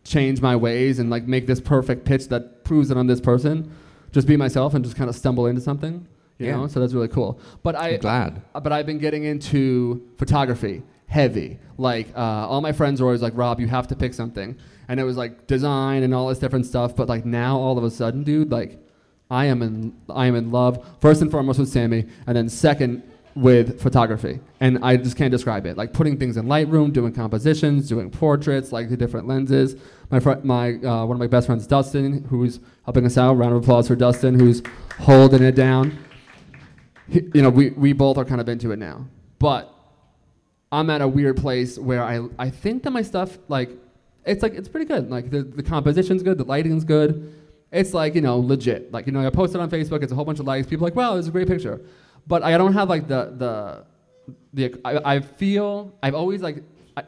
change 0.04 0.42
my 0.42 0.54
ways 0.54 0.98
and 0.98 1.08
like 1.08 1.26
make 1.26 1.46
this 1.46 1.62
perfect 1.62 2.04
pitch 2.04 2.28
that 2.28 2.62
proves 2.62 2.90
it 2.90 2.98
on 2.98 3.06
this 3.06 3.22
person, 3.22 3.74
just 4.12 4.26
be 4.26 4.36
myself 4.36 4.74
and 4.74 4.84
just 4.84 4.98
kind 4.98 5.08
of 5.08 5.16
stumble 5.16 5.46
into 5.46 5.62
something. 5.62 6.06
You 6.38 6.46
Yeah. 6.46 6.56
know, 6.56 6.66
so 6.66 6.80
that's 6.80 6.92
really 6.92 7.08
cool. 7.08 7.40
But 7.62 7.76
I, 7.76 7.90
I'm 7.94 8.00
glad. 8.00 8.42
uh, 8.54 8.60
but 8.60 8.72
I've 8.72 8.86
been 8.86 8.98
getting 8.98 9.24
into 9.24 10.06
photography 10.18 10.82
heavy. 11.06 11.58
Like 11.78 12.08
uh, 12.16 12.20
all 12.48 12.60
my 12.60 12.72
friends 12.72 13.00
are 13.00 13.04
always 13.04 13.22
like, 13.22 13.32
Rob, 13.36 13.60
you 13.60 13.66
have 13.68 13.86
to 13.88 13.96
pick 13.96 14.12
something, 14.14 14.56
and 14.88 15.00
it 15.00 15.04
was 15.04 15.16
like 15.16 15.46
design 15.46 16.02
and 16.02 16.14
all 16.14 16.28
this 16.28 16.38
different 16.38 16.66
stuff. 16.66 16.94
But 16.96 17.08
like 17.08 17.24
now, 17.24 17.56
all 17.58 17.78
of 17.78 17.84
a 17.84 17.90
sudden, 17.90 18.22
dude, 18.22 18.50
like 18.50 18.78
I 19.30 19.46
am 19.46 19.62
in 19.62 19.94
I 20.10 20.26
am 20.26 20.34
in 20.34 20.50
love 20.50 20.84
first 21.00 21.22
and 21.22 21.30
foremost 21.30 21.58
with 21.58 21.68
Sammy, 21.68 22.06
and 22.26 22.36
then 22.36 22.48
second 22.48 23.02
with 23.34 23.80
photography. 23.82 24.40
And 24.60 24.78
I 24.82 24.96
just 24.96 25.16
can't 25.16 25.30
describe 25.30 25.66
it. 25.66 25.76
Like 25.76 25.92
putting 25.92 26.16
things 26.18 26.38
in 26.38 26.46
Lightroom, 26.46 26.90
doing 26.92 27.12
compositions, 27.12 27.86
doing 27.88 28.10
portraits, 28.10 28.72
like 28.72 28.88
the 28.88 28.96
different 28.96 29.26
lenses. 29.28 29.76
My 30.10 30.20
fr- 30.20 30.42
my 30.42 30.74
uh, 30.74 31.04
one 31.06 31.16
of 31.16 31.18
my 31.18 31.26
best 31.26 31.46
friends, 31.46 31.66
Dustin, 31.66 32.24
who's 32.30 32.60
helping 32.84 33.04
us 33.06 33.16
out. 33.18 33.34
Round 33.34 33.54
of 33.54 33.62
applause 33.62 33.88
for 33.88 33.96
Dustin, 33.96 34.38
who's 34.38 34.62
holding 34.98 35.42
it 35.42 35.54
down 35.54 35.96
you 37.08 37.42
know, 37.42 37.50
we, 37.50 37.70
we 37.70 37.92
both 37.92 38.18
are 38.18 38.24
kind 38.24 38.40
of 38.40 38.48
into 38.48 38.72
it 38.72 38.78
now. 38.78 39.06
But 39.38 39.72
I'm 40.72 40.90
at 40.90 41.00
a 41.00 41.08
weird 41.08 41.36
place 41.36 41.78
where 41.78 42.02
I, 42.02 42.26
I 42.38 42.50
think 42.50 42.82
that 42.82 42.90
my 42.90 43.02
stuff, 43.02 43.38
like, 43.48 43.70
it's 44.24 44.42
like, 44.42 44.54
it's 44.54 44.68
pretty 44.68 44.86
good. 44.86 45.10
Like, 45.10 45.30
the, 45.30 45.42
the 45.42 45.62
composition's 45.62 46.22
good, 46.22 46.38
the 46.38 46.44
lighting's 46.44 46.84
good. 46.84 47.32
It's 47.70 47.94
like, 47.94 48.14
you 48.14 48.20
know, 48.20 48.38
legit. 48.38 48.92
Like, 48.92 49.06
you 49.06 49.12
know, 49.12 49.24
I 49.24 49.30
post 49.30 49.54
it 49.54 49.60
on 49.60 49.70
Facebook, 49.70 50.02
it's 50.02 50.12
a 50.12 50.14
whole 50.14 50.24
bunch 50.24 50.40
of 50.40 50.46
likes. 50.46 50.66
People 50.66 50.86
are 50.86 50.88
like, 50.90 50.96
wow, 50.96 51.16
it's 51.16 51.28
a 51.28 51.30
great 51.30 51.48
picture. 51.48 51.80
But 52.26 52.42
I 52.42 52.58
don't 52.58 52.72
have, 52.72 52.88
like, 52.88 53.06
the, 53.06 53.32
the, 53.36 53.84
the 54.54 54.80
I, 54.84 55.16
I 55.16 55.20
feel, 55.20 55.92
I've 56.02 56.14
always, 56.14 56.42
like, 56.42 56.62
I 56.96 57.04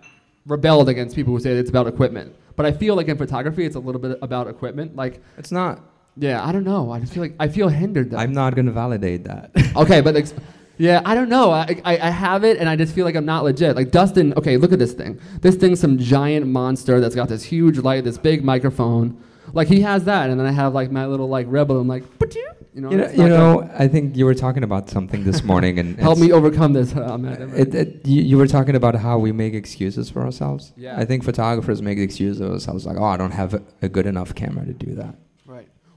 rebelled 0.46 0.88
against 0.88 1.16
people 1.16 1.32
who 1.32 1.40
say 1.40 1.52
it's 1.52 1.70
about 1.70 1.86
equipment. 1.88 2.36
But 2.54 2.66
I 2.66 2.72
feel 2.72 2.94
like 2.94 3.08
in 3.08 3.16
photography, 3.16 3.64
it's 3.64 3.76
a 3.76 3.80
little 3.80 4.00
bit 4.00 4.18
about 4.22 4.48
equipment. 4.48 4.94
Like, 4.96 5.22
It's 5.36 5.50
not. 5.52 5.80
Yeah, 6.18 6.44
I 6.46 6.52
don't 6.52 6.64
know. 6.64 6.90
I 6.92 7.00
just 7.00 7.12
feel 7.12 7.22
like, 7.22 7.34
I 7.40 7.48
feel 7.48 7.68
hindered 7.68 8.10
though. 8.10 8.18
I'm 8.18 8.32
not 8.32 8.54
gonna 8.56 8.72
validate 8.72 9.24
that. 9.24 9.50
Okay, 9.76 10.00
but 10.00 10.16
ex- 10.16 10.34
yeah, 10.76 11.02
I 11.04 11.14
don't 11.14 11.28
know. 11.28 11.50
I, 11.50 11.80
I, 11.84 11.98
I 11.98 12.10
have 12.10 12.44
it, 12.44 12.58
and 12.58 12.68
I 12.68 12.76
just 12.76 12.94
feel 12.94 13.04
like 13.04 13.16
I'm 13.16 13.24
not 13.24 13.44
legit. 13.44 13.74
Like 13.76 13.90
Dustin, 13.90 14.32
okay, 14.34 14.56
look 14.56 14.72
at 14.72 14.78
this 14.78 14.92
thing. 14.92 15.20
This 15.40 15.56
thing's 15.56 15.80
some 15.80 15.98
giant 15.98 16.46
monster 16.46 17.00
that's 17.00 17.14
got 17.14 17.28
this 17.28 17.42
huge 17.42 17.78
light, 17.78 18.04
this 18.04 18.18
big 18.18 18.44
microphone. 18.44 19.22
Like 19.52 19.68
he 19.68 19.80
has 19.80 20.04
that, 20.04 20.30
and 20.30 20.38
then 20.38 20.46
I 20.46 20.52
have 20.52 20.74
like 20.74 20.90
my 20.90 21.06
little 21.06 21.28
like 21.28 21.46
rebel. 21.48 21.80
I'm 21.80 21.88
like, 21.88 22.04
but 22.18 22.34
you, 22.34 22.48
you 22.74 22.80
know, 22.82 22.90
you 22.90 22.96
know, 22.98 23.10
you 23.10 23.28
know 23.28 23.70
I 23.78 23.88
think 23.88 24.16
you 24.16 24.24
were 24.26 24.34
talking 24.34 24.62
about 24.62 24.90
something 24.90 25.24
this 25.24 25.42
morning, 25.42 25.78
and 25.78 25.98
help 26.08 26.18
me 26.18 26.32
overcome 26.32 26.74
this. 26.74 26.94
Uh, 26.94 27.18
It, 27.56 27.74
it, 27.74 28.06
you, 28.06 28.22
you 28.22 28.36
were 28.36 28.46
talking 28.46 28.74
about 28.76 28.94
how 28.96 29.18
we 29.18 29.32
make 29.32 29.54
excuses 29.54 30.10
for 30.10 30.22
ourselves. 30.22 30.72
Yeah. 30.76 30.98
I 30.98 31.04
think 31.04 31.24
photographers 31.24 31.80
make 31.82 31.98
excuses 31.98 32.40
of 32.40 32.50
themselves, 32.50 32.84
like, 32.86 32.98
oh, 32.98 33.04
I 33.04 33.16
don't 33.16 33.32
have 33.32 33.54
a, 33.54 33.62
a 33.82 33.88
good 33.88 34.06
enough 34.06 34.34
camera 34.34 34.66
to 34.66 34.74
do 34.74 34.94
that. 34.96 35.14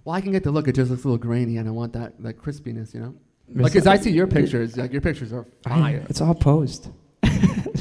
Well, 0.03 0.15
I 0.15 0.21
can 0.21 0.31
get 0.31 0.43
the 0.43 0.51
look. 0.51 0.67
It 0.67 0.73
just 0.75 0.89
looks 0.91 1.03
a 1.03 1.07
little 1.07 1.17
grainy, 1.19 1.57
and 1.57 1.67
I 1.67 1.71
want 1.71 1.93
that 1.93 2.21
that 2.23 2.37
crispiness, 2.37 2.93
you 2.93 2.99
know. 3.01 3.13
Like, 3.53 3.73
cause 3.73 3.85
I 3.85 3.97
see 3.97 4.11
your 4.11 4.27
pictures. 4.27 4.77
Like 4.77 4.91
your 4.93 5.01
pictures 5.01 5.33
are 5.33 5.45
fire. 5.63 6.05
It's 6.09 6.21
all 6.21 6.33
posed. 6.35 6.89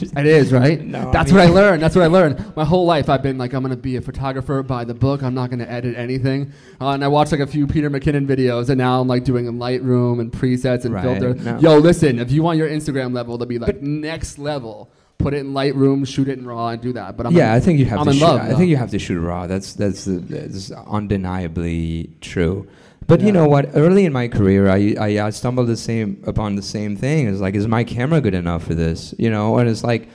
It 0.02 0.24
is, 0.26 0.50
right? 0.50 0.80
No, 0.85 1.11
I 1.11 1.12
That's 1.12 1.30
mean- 1.30 1.40
what 1.40 1.48
I 1.48 1.50
learned. 1.52 1.83
That's 1.83 1.94
what 1.94 2.02
I 2.04 2.06
learned. 2.06 2.56
My 2.56 2.64
whole 2.64 2.87
life, 2.87 3.11
I've 3.11 3.22
been 3.22 3.37
like, 3.37 3.52
I'm 3.52 3.62
going 3.62 3.70
to 3.70 3.76
be 3.76 3.96
a 3.96 4.00
photographer 4.00 4.62
by 4.62 4.83
the 4.85 4.94
book. 4.94 5.22
I'm 5.22 5.35
not 5.35 5.50
going 5.50 5.59
to 5.59 5.70
edit 5.70 5.94
anything. 5.96 6.52
Uh, 6.80 6.90
and 6.90 7.04
I 7.04 7.09
watched 7.09 7.33
like 7.33 7.42
a 7.42 7.46
few 7.46 7.66
Peter 7.66 7.90
McKinnon 7.90 8.26
videos, 8.26 8.70
and 8.70 8.78
now 8.78 9.00
I'm 9.00 9.09
like 9.09 9.24
doing 9.24 9.44
Lightroom 9.46 10.20
and 10.20 10.33
presets 10.33 10.87
and 10.87 10.94
Right, 10.94 11.02
filter. 11.02 11.35
no. 11.35 11.59
Yo, 11.59 11.78
listen, 11.78 12.18
if 12.18 12.30
you 12.33 12.42
want 12.42 12.56
your 12.56 12.68
Instagram 12.68 13.12
level 13.12 13.37
to 13.38 13.44
be 13.44 13.59
like 13.59 13.83
next 13.83 14.38
level, 14.38 14.90
put 15.20 15.35
it 15.35 15.38
in 15.38 15.52
Lightroom, 15.52 16.06
shoot 16.06 16.28
it 16.28 16.38
in 16.38 16.46
RAW, 16.46 16.68
and 16.68 16.80
do 16.83 16.92
that. 16.94 17.16
But 17.16 17.26
I'm 17.26 17.33
yeah, 17.37 17.52
I 17.54 17.61
think 17.61 17.78
you 17.78 17.85
have 17.87 18.00
I'm 18.00 18.06
to 18.06 18.11
in 18.12 18.16
shoot. 18.18 18.24
love, 18.24 18.40
I 18.40 18.48
though. 18.48 18.56
think 18.59 18.70
you 18.70 18.76
have 18.76 18.90
to 18.90 18.98
shoot 18.98 19.20
raw. 19.20 19.46
That's 19.46 19.74
that's, 19.74 20.06
uh, 20.09 20.18
that's 20.22 20.70
undeniably 20.70 22.11
true. 22.20 22.66
But 23.06 23.20
Yeah. 23.20 23.26
you 23.26 23.33
know 23.33 23.48
what? 23.48 23.70
Early 23.74 24.04
in 24.04 24.12
my 24.12 24.28
career, 24.28 24.68
I, 24.68 24.94
I 25.00 25.26
I 25.26 25.30
stumbled 25.30 25.68
the 25.68 25.76
same 25.76 26.22
upon 26.26 26.56
the 26.56 26.62
same 26.62 26.96
thing. 26.96 27.26
It's 27.28 27.40
like, 27.40 27.54
is 27.54 27.66
my 27.66 27.85
camera 27.85 28.20
good 28.20 28.35
enough 28.35 28.62
for 28.64 28.74
this? 28.74 29.14
You 29.18 29.30
know, 29.30 29.59
and 29.59 29.68
it's 29.68 29.83
like, 29.85 30.09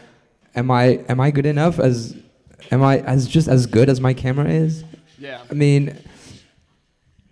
am 0.55 0.71
I 0.71 0.83
am 1.09 1.19
I 1.19 1.31
good 1.31 1.45
enough 1.45 1.79
as 1.79 2.15
am 2.71 2.81
I 2.83 2.99
as 2.99 3.27
just 3.27 3.47
as 3.47 3.65
good 3.67 3.89
as 3.89 3.99
my 3.99 4.13
camera 4.13 4.49
is? 4.49 4.83
yeah. 5.19 5.41
I 5.51 5.53
mean, 5.53 5.97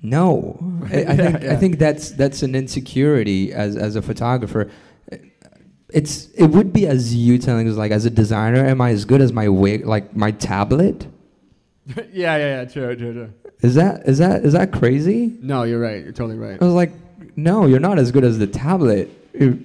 no. 0.01 0.57
I, 0.91 0.95
I 0.95 0.99
Yeah, 0.99 1.15
think 1.15 1.43
yeah. 1.43 1.53
I 1.53 1.55
think 1.55 1.79
that's 1.79 2.11
that's 2.11 2.43
an 2.43 2.55
insecurity 2.55 3.53
as 3.53 3.75
as 3.77 3.95
a 3.95 4.01
photographer. 4.01 4.69
It's 5.93 6.27
it 6.31 6.47
would 6.47 6.73
be 6.73 6.87
as 6.87 7.15
you 7.15 7.37
telling 7.37 7.67
us 7.69 7.75
like 7.75 7.91
as 7.91 8.05
a 8.05 8.09
designer, 8.09 8.65
am 8.65 8.81
I 8.81 8.89
as 8.89 9.05
good 9.05 9.21
as 9.21 9.31
my 9.31 9.47
wig 9.47 9.85
like 9.85 10.15
my 10.15 10.31
tablet? 10.31 11.05
yeah, 11.87 12.03
yeah, 12.11 12.37
yeah. 12.37 12.65
True, 12.65 12.95
true, 12.95 13.13
true. 13.13 13.33
Is 13.61 13.75
that 13.75 14.07
is 14.07 14.17
that 14.17 14.43
is 14.43 14.53
that 14.53 14.71
crazy? 14.73 15.37
No, 15.41 15.63
you're 15.63 15.79
right. 15.79 16.03
You're 16.03 16.11
totally 16.13 16.37
right. 16.37 16.61
I 16.61 16.65
was 16.65 16.73
like, 16.73 16.91
no, 17.35 17.65
you're 17.67 17.79
not 17.79 17.99
as 17.99 18.11
good 18.11 18.23
as 18.23 18.39
the 18.39 18.47
tablet. 18.47 19.09
You- 19.39 19.63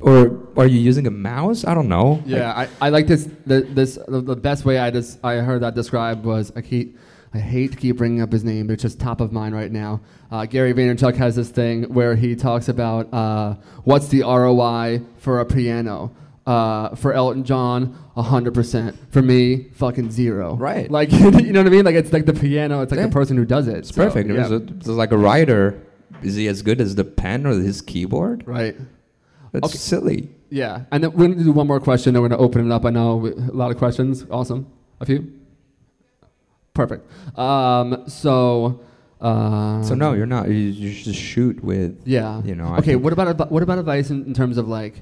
Or 0.00 0.48
are 0.56 0.66
you 0.66 0.80
using 0.80 1.06
a 1.06 1.12
mouse? 1.12 1.64
I 1.64 1.74
don't 1.74 1.88
know. 1.88 2.20
Yeah, 2.26 2.50
I, 2.52 2.68
I 2.80 2.88
like 2.90 3.06
this. 3.06 3.28
The, 3.46 3.60
this 3.62 3.96
the, 4.08 4.20
the 4.20 4.34
best 4.34 4.64
way 4.64 4.76
I 4.78 4.90
just 4.90 5.20
I 5.24 5.36
heard 5.36 5.62
that 5.62 5.76
described 5.76 6.24
was 6.24 6.50
I 6.56 6.60
keep 6.60 6.98
I 7.34 7.38
hate 7.38 7.72
to 7.72 7.78
keep 7.78 7.96
bringing 7.96 8.20
up 8.20 8.30
his 8.30 8.44
name, 8.44 8.66
but 8.66 8.74
it's 8.74 8.82
just 8.82 9.00
top 9.00 9.20
of 9.20 9.32
mind 9.32 9.54
right 9.54 9.72
now. 9.72 10.00
Uh, 10.30 10.44
Gary 10.44 10.74
Vaynerchuk 10.74 11.14
has 11.16 11.34
this 11.34 11.48
thing 11.48 11.84
where 11.84 12.14
he 12.14 12.36
talks 12.36 12.68
about 12.68 13.12
uh, 13.12 13.54
what's 13.84 14.08
the 14.08 14.20
ROI 14.22 15.00
for 15.18 15.40
a 15.40 15.44
piano. 15.46 16.14
Uh, 16.44 16.92
for 16.96 17.12
Elton 17.12 17.44
John, 17.44 17.96
hundred 18.16 18.52
percent. 18.52 18.96
For 19.10 19.22
me, 19.22 19.68
fucking 19.74 20.10
zero. 20.10 20.56
Right. 20.56 20.90
Like 20.90 21.12
you 21.12 21.30
know 21.52 21.60
what 21.60 21.66
I 21.68 21.70
mean? 21.70 21.84
Like 21.84 21.94
it's 21.94 22.12
like 22.12 22.26
the 22.26 22.32
piano. 22.34 22.82
It's 22.82 22.90
like 22.90 22.98
Yeah. 22.98 23.06
the 23.06 23.12
person 23.12 23.36
who 23.36 23.44
does 23.44 23.68
it. 23.68 23.76
It's 23.76 23.92
perfect. 23.92 24.28
yeah. 24.28 24.40
It's, 24.42 24.50
a, 24.50 24.56
it's 24.56 24.86
like 24.88 25.12
a 25.12 25.16
writer. 25.16 25.80
Is 26.22 26.34
he 26.34 26.48
as 26.48 26.62
good 26.62 26.80
as 26.80 26.96
the 26.96 27.04
pen 27.04 27.46
or 27.46 27.50
his 27.54 27.80
keyboard? 27.80 28.46
Right. 28.46 28.76
That's 29.52 29.68
Okay. 29.68 29.78
silly. 29.78 30.30
Yeah, 30.50 30.82
and 30.90 31.02
then 31.04 31.12
we're 31.12 31.28
gonna 31.28 31.44
do 31.44 31.52
one 31.52 31.66
more 31.68 31.78
question. 31.80 32.12
Then 32.12 32.22
we're 32.22 32.28
gonna 32.28 32.42
open 32.42 32.66
it 32.70 32.74
up. 32.74 32.84
I 32.84 32.90
know 32.90 33.24
a 33.26 33.54
lot 33.56 33.70
of 33.70 33.78
questions. 33.78 34.26
Awesome. 34.30 34.66
A 35.00 35.06
few. 35.06 35.32
Perfect. 36.74 37.06
Um, 37.38 38.04
so. 38.08 38.80
Uh, 39.20 39.82
So 39.82 39.94
no, 39.94 40.14
you're 40.14 40.26
not. 40.26 40.48
You, 40.48 40.54
you 40.54 40.92
just 41.02 41.18
shoot 41.20 41.62
with. 41.62 42.00
Yeah. 42.06 42.42
You 42.42 42.54
know. 42.54 42.74
Okay. 42.76 42.96
What 42.96 43.12
about 43.12 43.50
what 43.52 43.62
about 43.62 43.78
advice 43.78 44.10
in, 44.10 44.24
in 44.24 44.34
terms 44.34 44.58
of 44.58 44.68
like? 44.68 44.94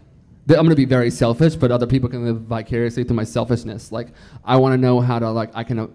th- 0.49 0.59
I'm 0.59 0.65
gonna 0.67 0.75
be 0.75 0.85
very 0.85 1.11
selfish, 1.11 1.55
but 1.57 1.71
other 1.71 1.87
people 1.87 2.09
can 2.09 2.25
live 2.25 2.41
vicariously 2.43 3.05
through 3.05 3.17
my 3.17 3.25
selfishness. 3.25 3.93
Like, 3.93 4.09
I 4.45 4.57
want 4.57 4.73
to 4.75 4.79
know 4.79 5.01
how 5.01 5.19
to 5.19 5.31
like 5.31 5.51
I 5.55 5.65
can 5.65 5.79
uh, 5.79 5.87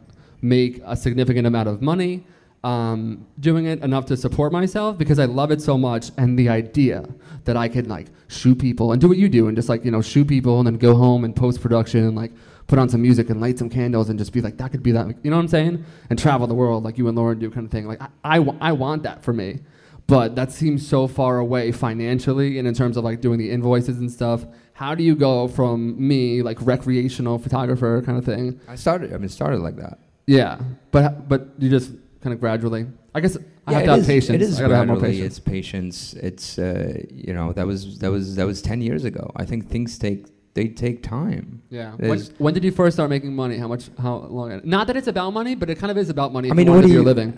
make 0.41 0.81
a 0.85 0.95
significant 0.95 1.45
amount 1.47 1.67
of 1.69 1.81
money. 1.81 2.25
um, 2.63 3.27
doing 3.39 3.65
it 3.65 3.83
enough 3.83 4.05
to 4.07 4.17
support 4.17 4.51
myself 4.51 4.97
because 4.97 5.19
I 5.19 5.25
love 5.25 5.51
it 5.51 5.61
so 5.61 5.77
much, 5.77 6.09
and 6.17 6.39
the 6.39 6.49
idea 6.49 7.05
that 7.43 7.55
I 7.55 7.67
could 7.69 7.85
like 7.85 8.07
shoot 8.27 8.57
people 8.57 8.91
and 8.91 8.99
do 8.99 9.07
what 9.07 9.17
you 9.19 9.29
do 9.29 9.47
and 9.47 9.55
just 9.55 9.69
like 9.69 9.85
you 9.85 9.91
know 9.91 10.01
shoot 10.01 10.27
people 10.27 10.57
and 10.59 10.65
then 10.65 10.77
go 10.77 10.95
home 10.95 11.23
and 11.25 11.35
post 11.35 11.61
production 11.61 12.03
and 12.07 12.15
like 12.15 12.31
put 12.67 12.79
on 12.79 12.89
some 12.89 13.01
music 13.01 13.29
and 13.29 13.39
light 13.39 13.57
some 13.59 13.69
candles 13.69 14.09
and 14.09 14.17
just 14.17 14.33
be 14.33 14.41
like 14.41 14.57
that 14.57 14.71
could 14.71 14.81
be 14.83 14.91
that 14.91 15.07
you 15.23 15.29
know 15.29 15.37
what 15.37 15.43
I'm 15.43 15.47
saying 15.47 15.85
and 16.09 16.17
travel 16.17 16.47
the 16.47 16.55
world 16.55 16.83
like 16.83 16.97
you 16.97 17.07
and 17.07 17.15
Lauren 17.17 17.37
do 17.39 17.49
kind 17.51 17.65
of 17.65 17.71
thing 17.71 17.87
like 17.87 18.01
I, 18.01 18.09
I, 18.23 18.37
I 18.61 18.71
want 18.71 19.03
that 19.03 19.23
for 19.23 19.33
me 19.33 19.59
but 20.07 20.35
that 20.35 20.51
seems 20.51 20.87
so 20.87 21.07
far 21.07 21.37
away 21.39 21.71
financially 21.71 22.57
and 22.59 22.67
in 22.67 22.73
terms 22.73 22.97
of 22.97 23.03
like 23.03 23.21
doing 23.21 23.37
the 23.39 23.51
invoices 23.51 23.99
and 23.99 24.11
stuff 24.11 24.45
how 24.73 24.93
do 24.95 25.03
you 25.03 25.15
go 25.15 25.47
from 25.47 25.95
me 26.07 26.41
like 26.41 26.57
recreational 26.61 27.37
photographer 27.37 28.01
kind 28.05 28.17
of 28.17 28.25
thing 28.25 28.59
I 28.67 28.75
started. 28.75 29.13
I 29.13 29.17
mean, 29.17 29.29
started 29.29 29.59
like 29.61 29.75
that. 29.77 29.99
yeah 30.27 30.59
but 30.91 31.29
but 31.29 31.49
you 31.59 31.69
just 31.69 31.91
kind 32.21 32.33
of 32.33 32.39
gradually 32.39 32.87
I 33.13 33.19
guess 33.21 33.37
I 33.67 33.73
have 33.73 33.81
it 33.81 33.85
to 33.85 33.91
have 33.91 33.99
is- 34.01 34.07
patience 34.07 34.35
It 34.35 34.41
is 34.41 34.61
I 34.61 34.67
gradually, 34.67 35.01
patience 35.01 35.25
It's 35.25 35.39
patience. 35.39 36.13
It's 36.15 36.59
uh, 36.59 37.01
you 37.11 37.33
know 37.33 37.53
that 37.53 37.65
was 37.65 37.99
that 37.99 38.11
was 38.11 38.35
that 38.35 38.45
was 38.45 38.61
ten 38.61 38.81
years 38.81 39.05
ago. 39.05 39.31
I 39.35 39.45
think 39.45 39.69
things 39.69 39.97
take 39.97 40.25
they 40.55 40.67
take 40.67 41.03
time. 41.03 41.61
yeah 41.69 41.93
when, 41.95 42.19
when 42.37 42.53
did 42.53 42.63
you 42.63 42.71
first 42.71 42.95
start 42.95 43.09
making 43.09 43.35
money 43.35 43.57
how 43.57 43.67
much 43.67 43.83
how 43.99 44.15
long 44.37 44.61
not 44.63 44.87
that 44.87 44.95
it's 44.95 45.07
about 45.15 45.31
money 45.31 45.53
but 45.53 45.69
it 45.69 45.77
kind 45.77 45.91
of 45.91 45.97
is 45.97 46.09
about 46.09 46.33
money 46.33 46.49
I 46.49 46.53
mean, 46.53 46.65
you 46.67 46.71
what 46.71 46.77
want 46.77 46.87
to 46.87 46.87
do 46.87 46.93
do 46.93 46.99
you 46.99 47.03
your 47.03 47.13
living 47.13 47.31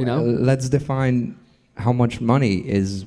You 0.00 0.04
know? 0.04 0.22
let's 0.50 0.68
define 0.68 1.38
how 1.76 1.92
much 1.92 2.20
money 2.20 2.56
is. 2.56 3.04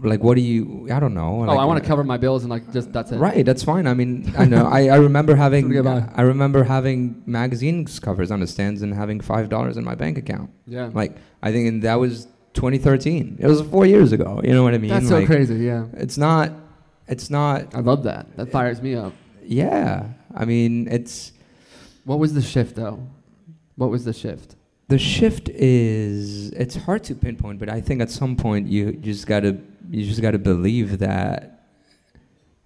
Like, 0.00 0.22
what 0.22 0.36
do 0.36 0.40
you? 0.40 0.86
I 0.92 1.00
don't 1.00 1.12
know. 1.12 1.40
oh 1.42 1.46
like, 1.46 1.58
I 1.58 1.64
want 1.64 1.82
to 1.82 1.84
uh, 1.84 1.88
cover 1.88 2.04
my 2.04 2.16
bills 2.18 2.44
and 2.44 2.50
like 2.50 2.72
just 2.72 2.92
that's 2.92 3.10
it 3.10 3.18
Right, 3.18 3.44
that's 3.44 3.64
fine. 3.64 3.88
I 3.88 3.94
mean, 3.94 4.32
I 4.38 4.44
know. 4.44 4.64
I, 4.66 4.86
I 4.86 4.96
remember 4.96 5.34
having. 5.44 5.66
Forget 5.66 5.80
about 5.80 6.02
it. 6.04 6.08
I 6.14 6.22
remember 6.22 6.62
having 6.62 7.20
magazines 7.26 7.98
covers 7.98 8.30
on 8.30 8.38
the 8.38 8.46
stands 8.46 8.82
and 8.82 8.94
having 8.94 9.20
five 9.20 9.48
dollars 9.48 9.76
in 9.76 9.84
my 9.84 9.96
bank 9.96 10.16
account. 10.16 10.50
yeah 10.66 10.90
Like, 10.94 11.16
I 11.42 11.50
think, 11.50 11.68
and 11.68 11.82
that 11.82 11.96
was 11.96 12.28
2013. 12.54 13.38
It 13.40 13.46
was 13.48 13.60
four 13.62 13.86
years 13.86 14.12
ago. 14.12 14.40
You 14.44 14.52
know 14.54 14.62
what 14.62 14.74
I 14.74 14.78
mean? 14.78 14.90
that's 14.90 15.08
so 15.08 15.18
like, 15.18 15.26
crazy 15.26 15.56
yeah 15.56 15.86
It's 15.94 16.16
not. 16.16 16.52
It's 17.08 17.30
not. 17.30 17.74
I 17.74 17.80
love 17.80 18.02
that 18.04 18.36
that 18.36 18.50
fires 18.50 18.82
me 18.82 18.94
up 18.94 19.12
Yeah. 19.42 20.06
I 20.34 20.44
mean, 20.44 20.88
it's 20.88 21.32
what 22.04 22.18
was 22.18 22.34
the 22.34 22.42
shift 22.42 22.76
though 22.76 23.06
what 23.76 23.90
was 23.90 24.04
the 24.04 24.12
shift 24.12 24.56
the 24.88 24.98
shift 24.98 25.50
is. 25.50 26.50
It's 26.52 26.74
hard 26.74 27.04
to 27.04 27.14
pinpoint, 27.14 27.58
but 27.58 27.68
I 27.68 27.80
think 27.82 28.00
at 28.00 28.10
some 28.10 28.36
point 28.36 28.68
you 28.68 28.92
just 28.92 29.26
gotta. 29.26 29.58
You 29.90 30.04
just 30.04 30.20
gotta 30.20 30.38
believe 30.38 30.98
that. 30.98 31.66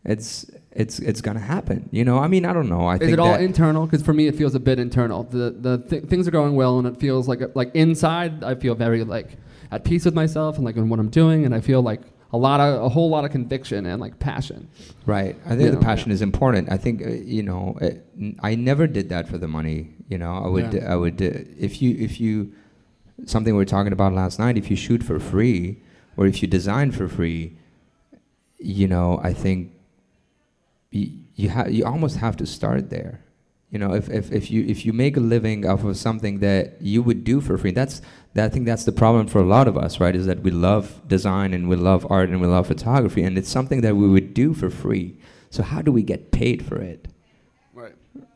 It's 0.05 0.48
it's 0.70 1.00
it's 1.00 1.20
gonna 1.20 1.40
happen. 1.40 1.88
You 1.92 2.05
know. 2.05 2.18
I 2.18 2.28
mean, 2.28 2.44
I 2.44 2.52
don't 2.52 2.68
know. 2.68 2.87
I 2.87 2.94
is 2.94 3.00
think 3.00 3.12
it 3.12 3.18
all 3.18 3.35
internal? 3.35 3.87
Because 3.87 4.02
for 4.02 4.12
me, 4.12 4.28
it 4.28 4.37
feels 4.37 4.55
a 4.55 4.61
bit 4.61 4.78
internal. 4.78 5.24
The 5.24 5.50
the 5.50 5.78
th- 5.78 6.05
things 6.05 6.26
are 6.28 6.33
going 6.33 6.55
well, 6.55 6.78
and 6.78 6.87
it 6.87 6.98
feels 6.98 7.26
like 7.28 7.40
like 7.57 7.74
inside, 7.74 8.44
I 8.44 8.55
feel 8.55 8.76
very 8.76 9.02
like 9.02 9.37
at 9.72 9.85
peace 9.85 10.05
with 10.05 10.14
myself 10.14 10.57
and 10.57 10.64
like 10.64 10.76
in 10.76 10.88
what 10.88 11.00
I'm 11.00 11.11
doing, 11.11 11.44
and 11.44 11.52
I 11.55 11.61
feel 11.61 11.83
like 11.83 12.02
a 12.33 12.38
lot 12.38 12.61
of 12.61 12.83
a 12.83 12.88
whole 12.88 13.11
lot 13.11 13.25
of 13.27 13.31
conviction 13.31 13.85
and 13.87 14.01
like 14.01 14.18
passion. 14.18 14.68
Right. 15.07 15.37
I 15.45 15.51
think 15.51 15.61
You 15.62 15.71
the 15.71 15.73
know, 15.77 15.81
passion 15.83 16.11
is 16.11 16.23
important. 16.23 16.71
I 16.73 16.79
think 16.79 17.03
uh, 17.03 17.09
you 17.11 17.42
know. 17.42 17.77
Uh, 17.81 17.87
n- 18.18 18.38
I 18.42 18.55
never 18.55 18.87
did 18.87 19.09
that 19.11 19.29
for 19.29 19.38
the 19.38 19.49
money. 19.49 19.90
You 20.09 20.18
know. 20.18 20.35
I 20.45 20.49
would. 20.49 20.73
Yeah. 20.73 20.92
I 20.92 20.97
would. 20.97 21.21
Uh, 21.21 21.31
if 21.59 21.81
you. 21.83 21.97
If 21.99 22.21
you. 22.21 22.53
Something 23.27 23.55
we 23.55 23.59
were 23.59 23.64
talking 23.77 23.92
about 23.92 24.12
last 24.14 24.38
night. 24.38 24.57
If 24.57 24.71
you 24.71 24.77
shoot 24.77 25.03
for 25.05 25.18
free, 25.21 25.83
or 26.16 26.27
if 26.27 26.40
you 26.42 26.49
design 26.49 26.90
for 26.92 27.07
free, 27.09 27.57
you 28.59 28.88
know. 28.88 29.21
I 29.23 29.33
think. 29.33 29.73
You 30.90 31.11
you, 31.35 31.51
ha- 31.51 31.68
you 31.68 31.85
almost 31.85 32.16
have 32.18 32.37
to 32.38 32.47
start 32.47 32.90
there. 32.90 33.21
You 33.72 33.78
know, 33.78 33.94
if, 33.94 34.11
if, 34.11 34.30
if 34.30 34.50
you 34.50 34.66
if 34.66 34.85
you 34.85 34.92
make 34.92 35.16
a 35.16 35.20
living 35.20 35.66
off 35.66 35.82
of 35.82 35.96
something 35.96 36.40
that 36.40 36.82
you 36.82 37.02
would 37.02 37.24
do 37.24 37.40
for 37.40 37.56
free, 37.56 37.72
that's 37.72 38.02
that, 38.35 38.44
I 38.44 38.48
think 38.50 38.66
that's 38.66 38.85
the 38.85 38.92
problem 38.92 39.26
for 39.26 39.38
a 39.38 39.46
lot 39.46 39.66
of 39.66 39.78
us, 39.78 39.98
right? 39.98 40.14
Is 40.14 40.26
that 40.26 40.40
we 40.40 40.50
love 40.50 41.00
design 41.08 41.54
and 41.54 41.70
we 41.70 41.76
love 41.76 42.06
art 42.11 42.28
and 42.28 42.38
we 42.42 42.46
love 42.46 42.66
photography, 42.66 43.22
and 43.22 43.38
it's 43.38 43.48
something 43.48 43.80
that 43.80 43.96
we 43.96 44.06
would 44.06 44.35
do 44.35 44.52
for 44.52 44.68
free. 44.68 45.16
So 45.48 45.62
how 45.62 45.80
do 45.80 45.90
we 45.90 46.02
get 46.02 46.32
paid 46.32 46.62
for 46.66 46.82
it? 46.82 47.08
Right. 47.72 47.94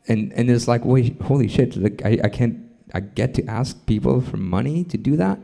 And 0.09 0.33
and 0.33 0.51
it's 0.51 0.67
like, 0.67 0.87
wait, 0.87 1.21
holy 1.21 1.49
shit! 1.49 1.77
Like 1.77 2.01
I, 2.03 2.19
I 2.25 2.29
can't 2.31 2.59
I 2.95 3.01
get 3.01 3.35
to 3.35 3.45
ask 3.45 3.85
people 3.85 4.23
for 4.23 4.39
money 4.39 4.85
to 4.85 4.97
do 4.97 5.17
that. 5.19 5.39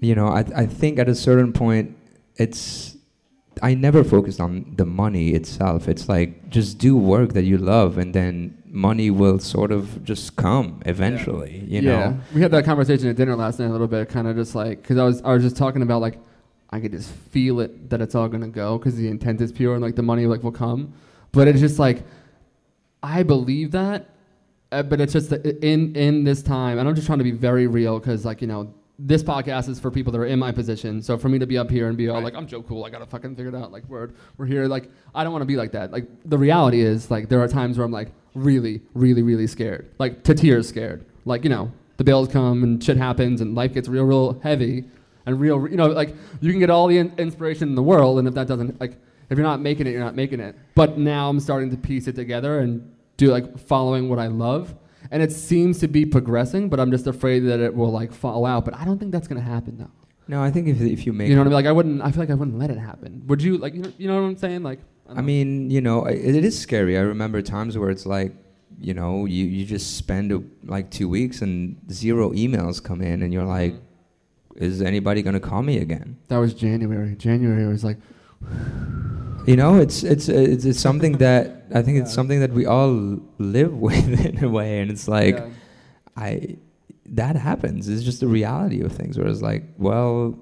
You 0.00 0.14
know, 0.14 0.28
I 0.28 0.46
I 0.56 0.64
think 0.64 0.98
at 0.98 1.10
a 1.10 1.14
certain 1.14 1.52
point, 1.52 1.94
it's 2.36 2.96
I 3.60 3.74
never 3.74 4.02
focused 4.02 4.40
on 4.40 4.72
the 4.76 4.86
money 4.86 5.34
itself. 5.34 5.88
It's 5.88 6.08
like 6.08 6.48
just 6.48 6.78
do 6.78 6.96
work 6.96 7.34
that 7.34 7.44
you 7.44 7.58
love, 7.58 7.98
and 7.98 8.14
then 8.14 8.61
money 8.74 9.10
will 9.10 9.38
sort 9.38 9.70
of 9.70 10.02
just 10.02 10.34
come 10.36 10.80
eventually. 10.86 11.62
You 11.68 11.82
yeah. 11.82 11.90
know. 12.08 12.20
we 12.34 12.40
had 12.40 12.50
that 12.52 12.64
conversation 12.64 13.06
at 13.08 13.16
dinner 13.16 13.36
last 13.36 13.58
night 13.60 13.66
a 13.66 13.70
little 13.70 13.86
bit, 13.86 14.08
kind 14.08 14.26
of 14.26 14.34
just 14.34 14.54
like 14.54 14.80
because 14.82 14.96
I 14.98 15.04
was 15.04 15.20
I 15.22 15.32
was 15.34 15.42
just 15.42 15.56
talking 15.56 15.82
about 15.82 16.00
like 16.00 16.18
I 16.70 16.80
could 16.80 16.90
just 16.92 17.10
feel 17.10 17.60
it 17.60 17.90
that 17.90 18.00
it's 18.00 18.14
all 18.14 18.28
gonna 18.28 18.48
go 18.48 18.78
because 18.78 18.96
the 18.96 19.08
intent 19.08 19.40
is 19.42 19.52
pure 19.52 19.74
and 19.74 19.82
like 19.82 19.94
the 19.94 20.02
money 20.02 20.24
like 20.26 20.42
will 20.42 20.52
come, 20.52 20.94
but 21.32 21.46
it's 21.46 21.60
just 21.60 21.78
like 21.78 22.02
I 23.02 23.22
believe 23.24 23.72
that, 23.72 24.08
uh, 24.70 24.82
but 24.82 25.00
it's 25.00 25.12
just 25.12 25.30
that 25.30 25.44
in 25.62 25.94
in 25.94 26.24
this 26.24 26.42
time, 26.42 26.78
and 26.78 26.88
I'm 26.88 26.94
just 26.94 27.06
trying 27.06 27.18
to 27.18 27.24
be 27.24 27.30
very 27.32 27.66
real 27.66 27.98
because 27.98 28.24
like 28.24 28.40
you 28.40 28.46
know 28.48 28.72
this 28.98 29.22
podcast 29.22 29.68
is 29.68 29.80
for 29.80 29.90
people 29.90 30.12
that 30.12 30.18
are 30.18 30.26
in 30.26 30.38
my 30.38 30.52
position. 30.52 31.02
So 31.02 31.18
for 31.18 31.28
me 31.28 31.38
to 31.40 31.46
be 31.46 31.58
up 31.58 31.70
here 31.70 31.88
and 31.88 31.96
be 31.96 32.08
all 32.08 32.14
Right. 32.16 32.24
like 32.24 32.34
I'm 32.34 32.46
Joe 32.46 32.62
Cool, 32.62 32.84
I 32.84 32.90
gotta 32.90 33.06
fucking 33.06 33.36
figure 33.36 33.50
it 33.50 33.54
out. 33.54 33.70
Like 33.70 33.84
we're 33.88 34.10
we're 34.38 34.46
here. 34.46 34.66
Like 34.66 34.88
I 35.14 35.24
don't 35.24 35.32
want 35.32 35.42
to 35.42 35.46
be 35.46 35.56
like 35.56 35.72
that. 35.72 35.92
Like 35.92 36.06
the 36.24 36.38
reality 36.38 36.80
is 36.80 37.10
like 37.10 37.28
there 37.28 37.42
are 37.42 37.48
times 37.48 37.76
where 37.76 37.84
I'm 37.84 37.92
like 37.92 38.12
really 38.34 38.80
really 38.94 39.22
really 39.22 39.46
scared, 39.46 39.90
like 39.98 40.22
to 40.24 40.34
tears 40.34 40.68
scared. 40.68 41.04
Like 41.24 41.44
you 41.44 41.50
know 41.50 41.72
the 41.96 42.04
bills 42.04 42.28
come 42.28 42.62
and 42.62 42.82
shit 42.82 42.96
happens 42.96 43.40
and 43.40 43.54
life 43.54 43.72
gets 43.74 43.88
real 43.88 44.04
real 44.04 44.40
heavy 44.42 44.84
and 45.26 45.38
real 45.40 45.68
you 45.68 45.76
know 45.76 45.86
like 45.86 46.14
you 46.40 46.50
can 46.50 46.58
get 46.58 46.70
all 46.70 46.88
the 46.88 46.98
in- 46.98 47.14
inspiration 47.18 47.68
in 47.68 47.74
the 47.74 47.82
world 47.82 48.18
and 48.18 48.26
if 48.26 48.34
that 48.34 48.48
doesn't 48.48 48.80
like 48.80 48.96
if 49.30 49.38
you're 49.38 49.46
not 49.46 49.60
making 49.60 49.86
it 49.86 49.90
you're 49.90 50.00
not 50.00 50.16
making 50.16 50.40
it. 50.40 50.56
But 50.74 50.98
now 50.98 51.28
I'm 51.28 51.40
starting 51.40 51.70
to 51.70 51.76
piece 51.76 52.08
it 52.08 52.16
together 52.16 52.60
and 52.60 52.92
do 53.16 53.28
like 53.28 53.58
following 53.58 54.08
what 54.08 54.18
I 54.18 54.26
love. 54.26 54.74
And 55.10 55.22
it 55.22 55.32
seems 55.32 55.78
to 55.80 55.88
be 55.88 56.06
progressing, 56.06 56.68
but 56.68 56.80
I'm 56.80 56.90
just 56.90 57.06
afraid 57.06 57.40
that 57.40 57.60
it 57.60 57.74
will 57.74 57.90
like 57.90 58.12
fall 58.12 58.46
out. 58.46 58.64
But 58.64 58.74
I 58.74 58.84
don't 58.84 58.98
think 58.98 59.12
that's 59.12 59.28
gonna 59.28 59.40
happen 59.40 59.78
though. 59.78 59.90
No, 60.28 60.42
I 60.42 60.50
think 60.50 60.68
if 60.68 60.80
if 60.80 61.06
you 61.06 61.12
make 61.12 61.28
You 61.28 61.34
know 61.34 61.40
what 61.40 61.46
I 61.46 61.50
mean? 61.50 61.54
Like 61.54 61.66
I 61.66 61.72
wouldn't. 61.72 62.02
I 62.02 62.10
feel 62.10 62.20
like 62.20 62.30
I 62.30 62.34
wouldn't 62.34 62.58
let 62.58 62.70
it 62.70 62.78
happen. 62.78 63.22
Would 63.26 63.42
you? 63.42 63.58
Like 63.58 63.74
you 63.74 63.82
know, 63.82 63.92
you 63.98 64.08
know 64.08 64.14
what 64.20 64.28
I'm 64.28 64.36
saying? 64.36 64.62
Like 64.62 64.78
I 65.08 65.20
mean, 65.20 65.70
you 65.70 65.80
know, 65.80 66.06
it 66.06 66.44
is 66.44 66.58
scary. 66.58 66.96
I 66.96 67.02
remember 67.02 67.42
times 67.42 67.76
where 67.76 67.90
it's 67.90 68.06
like, 68.06 68.32
you 68.80 68.94
know, 68.94 69.26
you, 69.26 69.44
you 69.44 69.64
just 69.66 69.96
spend 69.96 70.32
uh, 70.32 70.40
like 70.64 70.90
two 70.90 71.08
weeks 71.08 71.42
and 71.42 71.76
zero 71.90 72.30
emails 72.30 72.82
come 72.82 73.02
in, 73.02 73.22
and 73.22 73.32
you're 73.32 73.44
like, 73.44 73.74
is 74.56 74.82
anybody 74.82 75.22
gonna 75.22 75.40
call 75.40 75.62
me 75.62 75.78
again? 75.78 76.16
that 76.28 76.38
was 76.38 76.54
January. 76.54 77.14
January 77.16 77.66
was 77.66 77.84
like 77.84 77.98
You 79.46 79.56
know, 79.56 79.80
it's 79.80 80.04
it's 80.04 80.28
it's, 80.28 80.64
it's 80.64 80.80
something 80.80 81.12
that 81.18 81.64
I 81.74 81.82
think 81.82 81.98
it's 81.98 82.14
something 82.14 82.40
that 82.40 82.52
we 82.52 82.64
all 82.64 83.20
live 83.38 83.74
with 83.86 84.24
in 84.24 84.44
a 84.44 84.48
way, 84.48 84.80
and 84.80 84.90
it's 84.90 85.08
like 85.08 85.36
yeah. 85.36 85.48
I 86.16 86.56
that 87.06 87.36
happens. 87.36 87.88
It's 87.88 88.02
just 88.02 88.20
the 88.20 88.28
reality 88.28 88.80
of 88.82 88.92
things. 88.92 89.18
Where 89.18 89.26
it's 89.26 89.42
like, 89.42 89.64
well, 89.78 90.38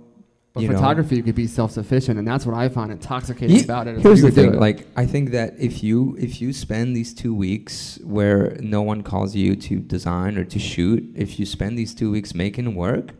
But 0.52 0.64
you 0.64 0.68
know- 0.68 0.74
photography, 0.74 1.16
you 1.16 1.22
could 1.22 1.36
be 1.36 1.46
self-sufficient, 1.46 2.18
and 2.18 2.26
that's 2.26 2.44
what 2.44 2.56
I 2.56 2.68
find 2.68 2.90
intoxicating 2.90 3.62
about 3.62 3.86
it. 3.86 4.00
Here's 4.00 4.20
the 4.20 4.32
thing, 4.32 4.58
like 4.58 4.86
I 4.96 5.06
think 5.06 5.30
that 5.30 5.54
if 5.58 5.84
you 5.84 6.16
if 6.18 6.40
you 6.40 6.52
spend 6.52 6.96
these 6.96 7.14
two 7.14 7.32
weeks 7.32 8.00
where 8.02 8.56
no 8.60 8.82
one 8.82 9.02
calls 9.02 9.36
you 9.36 9.54
to 9.54 9.78
design 9.78 10.36
or 10.36 10.44
to 10.44 10.58
shoot, 10.58 11.04
if 11.14 11.38
you 11.38 11.46
spend 11.46 11.78
these 11.78 11.94
two 11.94 12.10
weeks 12.10 12.34
making 12.34 12.74
work 12.74 13.12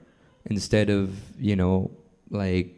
instead 0.47 0.90
of 0.90 1.14
you 1.38 1.55
know 1.55 1.93
like 2.31 2.75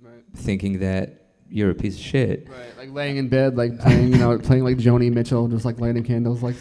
right. 0.00 0.22
thinking 0.34 0.78
that 0.80 1.22
you're 1.48 1.70
a 1.70 1.74
piece 1.74 1.96
of 1.96 2.02
shit, 2.02 2.48
right, 2.48 2.76
like 2.78 2.92
laying 2.92 3.16
in 3.16 3.28
bed, 3.28 3.56
like 3.56 3.76
playing, 3.80 4.12
you 4.12 4.18
know, 4.18 4.38
playing 4.38 4.62
like 4.62 4.76
Joni 4.76 5.12
Mitchell, 5.12 5.48
just 5.48 5.64
like 5.64 5.80
lighting 5.80 6.04
candles, 6.04 6.44
like 6.44 6.56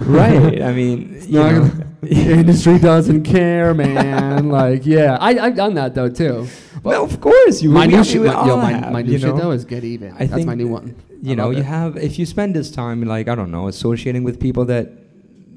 right? 0.00 0.62
I 0.62 0.72
mean, 0.72 1.22
you 1.26 1.32
know, 1.32 1.70
industry 2.06 2.78
doesn't 2.78 3.24
care, 3.24 3.74
man. 3.74 4.48
like, 4.60 4.86
yeah, 4.86 5.16
I, 5.20 5.38
I've 5.38 5.56
done 5.56 5.74
that 5.74 5.94
though 5.94 6.08
too. 6.08 6.46
well, 6.82 7.04
of 7.04 7.20
course 7.20 7.60
you. 7.62 7.70
my 7.70 7.86
new 7.86 8.04
shit, 8.04 8.22
my, 8.22 8.46
yo, 8.46 8.56
my, 8.56 8.72
have, 8.72 8.92
my 8.92 9.02
new 9.02 9.12
you 9.12 9.18
shit 9.18 9.36
though 9.36 9.50
is 9.50 9.64
get 9.64 9.84
even. 9.84 10.12
I 10.12 10.26
That's 10.26 10.44
my 10.44 10.54
new 10.54 10.68
one. 10.68 10.94
you 11.22 11.32
I 11.32 11.34
know 11.34 11.50
you 11.50 11.58
it. 11.58 11.64
have 11.64 11.96
if 11.96 12.18
you 12.18 12.26
spend 12.26 12.54
this 12.54 12.70
time 12.70 13.02
like 13.02 13.26
i 13.26 13.34
don't 13.34 13.50
know 13.50 13.66
associating 13.66 14.22
with 14.22 14.38
people 14.38 14.64
that 14.66 14.92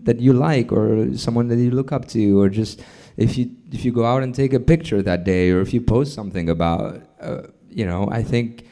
that 0.06 0.19
you 0.19 0.34
like 0.34 0.71
or 0.71 1.15
someone 1.15 1.47
that 1.49 1.58
you 1.58 1.71
look 1.71 1.91
up 1.91 2.08
to 2.08 2.39
or 2.39 2.49
just 2.49 2.82
if 3.17 3.38
you 3.38 3.51
if 3.71 3.86
you 3.86 3.91
go 3.91 4.06
out 4.06 4.23
and 4.23 4.34
take 4.34 4.54
a 4.54 4.60
picture 4.60 5.01
that 5.01 5.23
day 5.23 5.51
or 5.51 5.62
if 5.62 5.73
you 5.73 5.82
post 5.82 6.13
something 6.13 6.49
about 6.49 7.01
uh, 7.19 7.43
you 7.69 7.86
know 7.86 8.10
i 8.12 8.23
think 8.23 8.65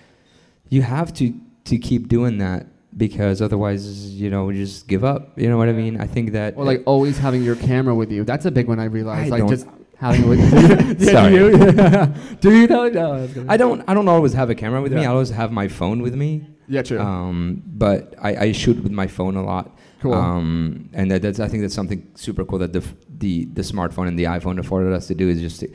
you 0.69 0.81
have 0.81 1.13
to 1.13 1.33
to 1.65 1.77
keep 1.77 2.07
doing 2.07 2.39
that 2.39 2.65
because 2.97 3.41
otherwise 3.41 4.09
you 4.15 4.29
know 4.29 4.45
we 4.45 4.55
just 4.55 4.87
give 4.87 5.03
up 5.03 5.37
you 5.37 5.47
know 5.49 5.57
what 5.57 5.69
i 5.69 5.71
mean 5.73 5.99
i 6.01 6.07
think 6.07 6.31
that 6.31 6.55
Or 6.57 6.65
like 6.65 6.81
always 6.85 7.17
having 7.17 7.43
your 7.43 7.55
camera 7.55 7.93
with 7.93 8.11
you. 8.11 8.23
That's 8.23 8.45
a 8.45 8.51
big 8.51 8.67
one 8.67 8.79
I 8.79 8.85
realized. 8.85 9.27
I 9.27 9.29
like 9.37 9.39
don't- 9.41 9.49
just 9.49 9.67
having 9.97 10.23
it 10.23 10.27
with 10.27 10.39
you. 10.39 10.95
Yeah, 11.05 11.11
Sorry. 11.11 11.31
Do 11.31 11.45
you? 11.45 12.35
do 12.41 12.49
you 12.59 12.67
though? 12.67 12.89
No, 12.89 13.13
I 13.47 13.53
i 13.53 13.57
don't 13.57 13.83
i 13.89 13.93
don't 13.93 14.07
always 14.07 14.33
have 14.33 14.49
a 14.49 14.55
camera 14.55 14.81
with 14.81 14.93
me 14.93 15.01
i 15.05 15.09
always 15.15 15.29
have 15.29 15.51
my 15.51 15.67
phone 15.67 16.01
with 16.01 16.15
me 16.15 16.31
Yeah, 16.75 16.83
true. 16.83 16.99
Um, 17.01 17.61
but 17.65 18.01
I, 18.21 18.31
I 18.45 18.51
shoot 18.61 18.77
with 18.85 18.91
my 19.01 19.07
phone 19.07 19.35
a 19.35 19.43
lot. 19.51 19.65
Cool. 20.01 20.13
Um, 20.13 20.89
and 20.93 21.09
that, 21.11 21.21
that's 21.23 21.39
I 21.39 21.47
think 21.49 21.61
that's 21.63 21.73
something 21.81 22.01
super 22.15 22.43
cool 22.45 22.59
that 22.63 22.71
dif- 22.77 22.93
the 23.23 23.33
the 23.57 23.63
smartphone 23.63 24.07
and 24.07 24.17
the 24.21 24.25
iPhone 24.37 24.57
afforded 24.63 24.93
us 24.93 25.07
to 25.07 25.15
do 25.21 25.25
is 25.33 25.37
just 25.41 25.57
to, 25.61 25.67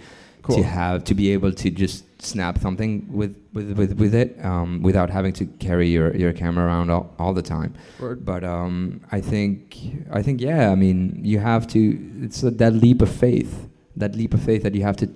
Cool. 0.45 0.57
to 0.59 0.63
have 0.63 1.05
to 1.05 1.15
be 1.15 1.31
able 1.33 1.53
to 1.53 1.71
just 1.71 2.05
snap 2.21 2.59
something 2.59 3.07
with 3.11 3.35
with 3.55 3.73
with, 3.79 3.93
with 3.99 4.15
it 4.15 4.37
um, 4.45 4.83
without 4.83 5.09
having 5.09 5.33
to 5.41 5.47
carry 5.59 5.89
your, 5.89 6.15
your 6.15 6.35
camera 6.35 6.67
around 6.67 6.91
all, 6.91 7.15
all 7.19 7.33
the 7.33 7.41
time. 7.43 7.73
Word. 7.99 8.27
But 8.27 8.45
um, 8.45 9.01
I 9.11 9.23
think 9.23 9.77
I 10.13 10.23
think 10.23 10.43
yeah. 10.43 10.71
I 10.71 10.75
mean, 10.75 11.19
you 11.25 11.39
have 11.39 11.67
to. 11.69 11.81
It's 12.23 12.43
a, 12.43 12.51
that 12.51 12.75
leap 12.75 13.01
of 13.01 13.11
faith. 13.11 13.69
That 13.97 14.15
leap 14.15 14.35
of 14.35 14.43
faith 14.43 14.63
that 14.65 14.75
you 14.75 14.83
have 14.83 14.99
to 14.99 15.09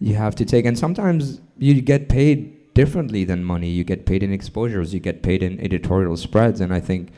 you 0.00 0.14
have 0.14 0.34
to 0.36 0.44
take. 0.46 0.64
And 0.64 0.78
sometimes 0.78 1.40
you 1.58 1.80
get 1.82 2.08
paid 2.08 2.72
differently 2.74 3.24
than 3.24 3.44
money. 3.44 3.68
You 3.68 3.84
get 3.84 4.06
paid 4.06 4.22
in 4.22 4.32
exposures. 4.32 4.94
You 4.94 5.00
get 5.00 5.22
paid 5.22 5.42
in 5.42 5.60
editorial 5.60 6.16
spreads. 6.16 6.60
And 6.62 6.72
I 6.72 6.80
think 6.80 7.10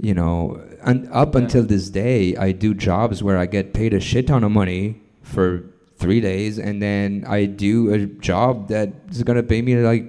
you 0.00 0.14
know, 0.14 0.62
and 0.84 1.08
up 1.10 1.34
Yeah. 1.34 1.40
until 1.40 1.64
this 1.64 1.90
day, 1.90 2.36
I 2.36 2.52
do 2.52 2.74
jobs 2.74 3.24
where 3.24 3.36
I 3.36 3.46
get 3.46 3.74
paid 3.74 3.92
a 3.92 3.98
shit 3.98 4.28
ton 4.28 4.44
of 4.44 4.52
money 4.52 5.00
for 5.22 5.64
three 5.98 6.20
days, 6.20 6.58
and 6.58 6.80
then 6.80 7.24
I 7.26 7.44
do 7.46 7.92
a 7.92 8.06
job 8.06 8.68
that 8.68 8.88
is 9.10 9.22
gonna 9.22 9.42
pay 9.42 9.60
me 9.62 9.76
like 9.76 10.04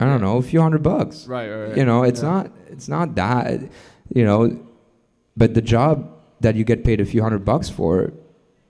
I 0.00 0.04
don't 0.04 0.20
know 0.20 0.36
a 0.38 0.42
few 0.42 0.60
hundred 0.60 0.82
bucks 0.82 1.26
Right, 1.28 1.48
right, 1.48 1.68
right. 1.68 1.76
you 1.76 1.84
know 1.84 2.02
it's 2.02 2.22
Yeah. 2.22 2.30
not 2.30 2.52
it's 2.68 2.88
not 2.88 3.14
that 3.14 3.60
you 4.14 4.24
know 4.24 4.58
but 5.36 5.54
the 5.54 5.62
job 5.62 6.10
that 6.40 6.56
you 6.56 6.64
get 6.64 6.82
paid 6.84 7.00
a 7.00 7.04
few 7.04 7.22
hundred 7.22 7.44
bucks 7.44 7.68
for 7.70 8.12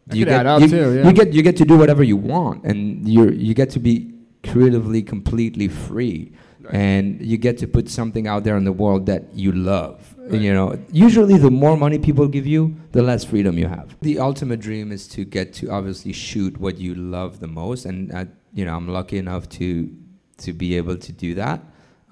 That 0.09 0.17
you 0.17 0.25
get 0.27 0.45
you, 0.61 0.69
too, 0.69 0.95
yeah. 0.97 1.07
you 1.07 1.13
get 1.13 1.33
you 1.33 1.43
get 1.43 1.57
to 1.57 1.65
do 1.65 1.77
whatever 1.79 2.03
you 2.05 2.17
want 2.19 2.65
and 2.65 3.09
you 3.09 3.31
you 3.31 3.55
get 3.55 3.71
to 3.71 3.81
be 3.81 4.13
creatively 4.45 5.03
completely 5.03 5.69
free 5.69 6.33
Right. 6.61 6.75
and 6.75 7.21
you 7.21 7.39
get 7.39 7.59
to 7.59 7.67
put 7.67 7.89
something 7.89 8.27
out 8.29 8.45
there 8.45 8.57
in 8.57 8.65
the 8.65 8.73
world 8.73 9.07
that 9.07 9.35
you 9.35 9.51
love 9.53 10.12
Right. 10.23 10.41
you 10.41 10.55
know 10.55 10.79
usually 10.93 11.37
the 11.37 11.51
more 11.51 11.77
money 11.77 11.99
people 11.99 12.29
give 12.29 12.47
you 12.47 12.77
the 12.93 13.03
less 13.03 13.25
freedom 13.25 13.59
you 13.59 13.67
have 13.67 13.97
the 14.03 14.19
ultimate 14.21 14.61
dream 14.61 14.93
is 14.93 15.09
to 15.09 15.25
get 15.25 15.53
to 15.55 15.69
obviously 15.71 16.13
shoot 16.13 16.59
what 16.59 16.79
you 16.79 16.95
love 16.95 17.41
the 17.41 17.49
most 17.49 17.85
and 17.87 18.13
uh, 18.13 18.25
you 18.55 18.65
know 18.65 18.77
i'm 18.77 18.89
lucky 18.89 19.19
enough 19.19 19.49
to 19.49 19.91
to 20.39 20.53
be 20.53 20.77
able 20.77 20.97
to 20.97 21.13
do 21.13 21.35
that 21.35 21.61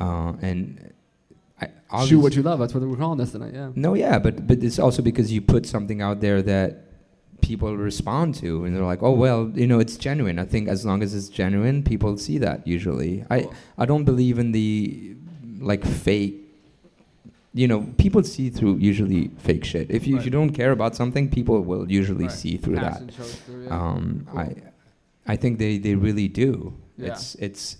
uh, 0.00 0.32
and 0.40 0.92
I, 1.92 2.06
Shoot 2.06 2.20
what 2.20 2.36
you 2.36 2.42
love. 2.42 2.58
That's 2.58 2.72
what 2.72 2.82
we're 2.82 2.96
calling 2.96 3.18
this 3.18 3.32
tonight. 3.32 3.52
Yeah. 3.52 3.70
no, 3.74 3.94
yeah, 3.94 4.18
but 4.18 4.46
but 4.46 4.62
it's 4.62 4.78
also 4.78 5.02
because 5.02 5.32
you 5.32 5.40
put 5.42 5.66
something 5.66 6.00
out 6.00 6.20
there 6.20 6.40
that 6.42 6.84
people 7.42 7.76
respond 7.76 8.34
to, 8.36 8.64
and 8.64 8.74
they're 8.74 8.84
like, 8.84 9.02
oh 9.02 9.12
well, 9.12 9.50
you 9.54 9.66
know, 9.66 9.80
it's 9.80 9.96
genuine. 9.96 10.38
I 10.38 10.44
think 10.44 10.68
as 10.68 10.86
long 10.86 11.02
as 11.02 11.14
it's 11.14 11.28
genuine, 11.28 11.82
people 11.82 12.16
see 12.16 12.38
that 12.38 12.66
usually. 12.66 13.24
I 13.30 13.48
I 13.76 13.86
don't 13.86 14.04
believe 14.04 14.38
in 14.38 14.52
the 14.52 15.16
like 15.58 15.84
fake. 15.84 16.39
You 17.52 17.66
know, 17.66 17.80
people 17.98 18.22
see 18.22 18.48
through 18.48 18.76
usually 18.76 19.28
fake 19.38 19.64
shit. 19.64 19.90
If 19.90 20.06
you 20.06 20.16
if 20.18 20.24
you 20.24 20.30
don't 20.30 20.50
care 20.50 20.70
about 20.70 20.94
something, 20.94 21.28
people 21.28 21.62
will 21.62 21.90
usually 21.90 22.26
Right. 22.26 22.32
see 22.42 22.56
through 22.56 22.76
that. 22.76 23.10
Through, 23.10 23.64
yeah. 23.64 23.76
Um, 23.76 24.26
Cool. 24.30 24.38
I 24.40 24.54
I 25.26 25.36
think 25.36 25.58
they 25.58 25.78
they 25.78 25.94
really 25.96 26.28
do. 26.28 26.74
Yeah. 26.96 27.08
It's 27.12 27.34
it's 27.36 27.76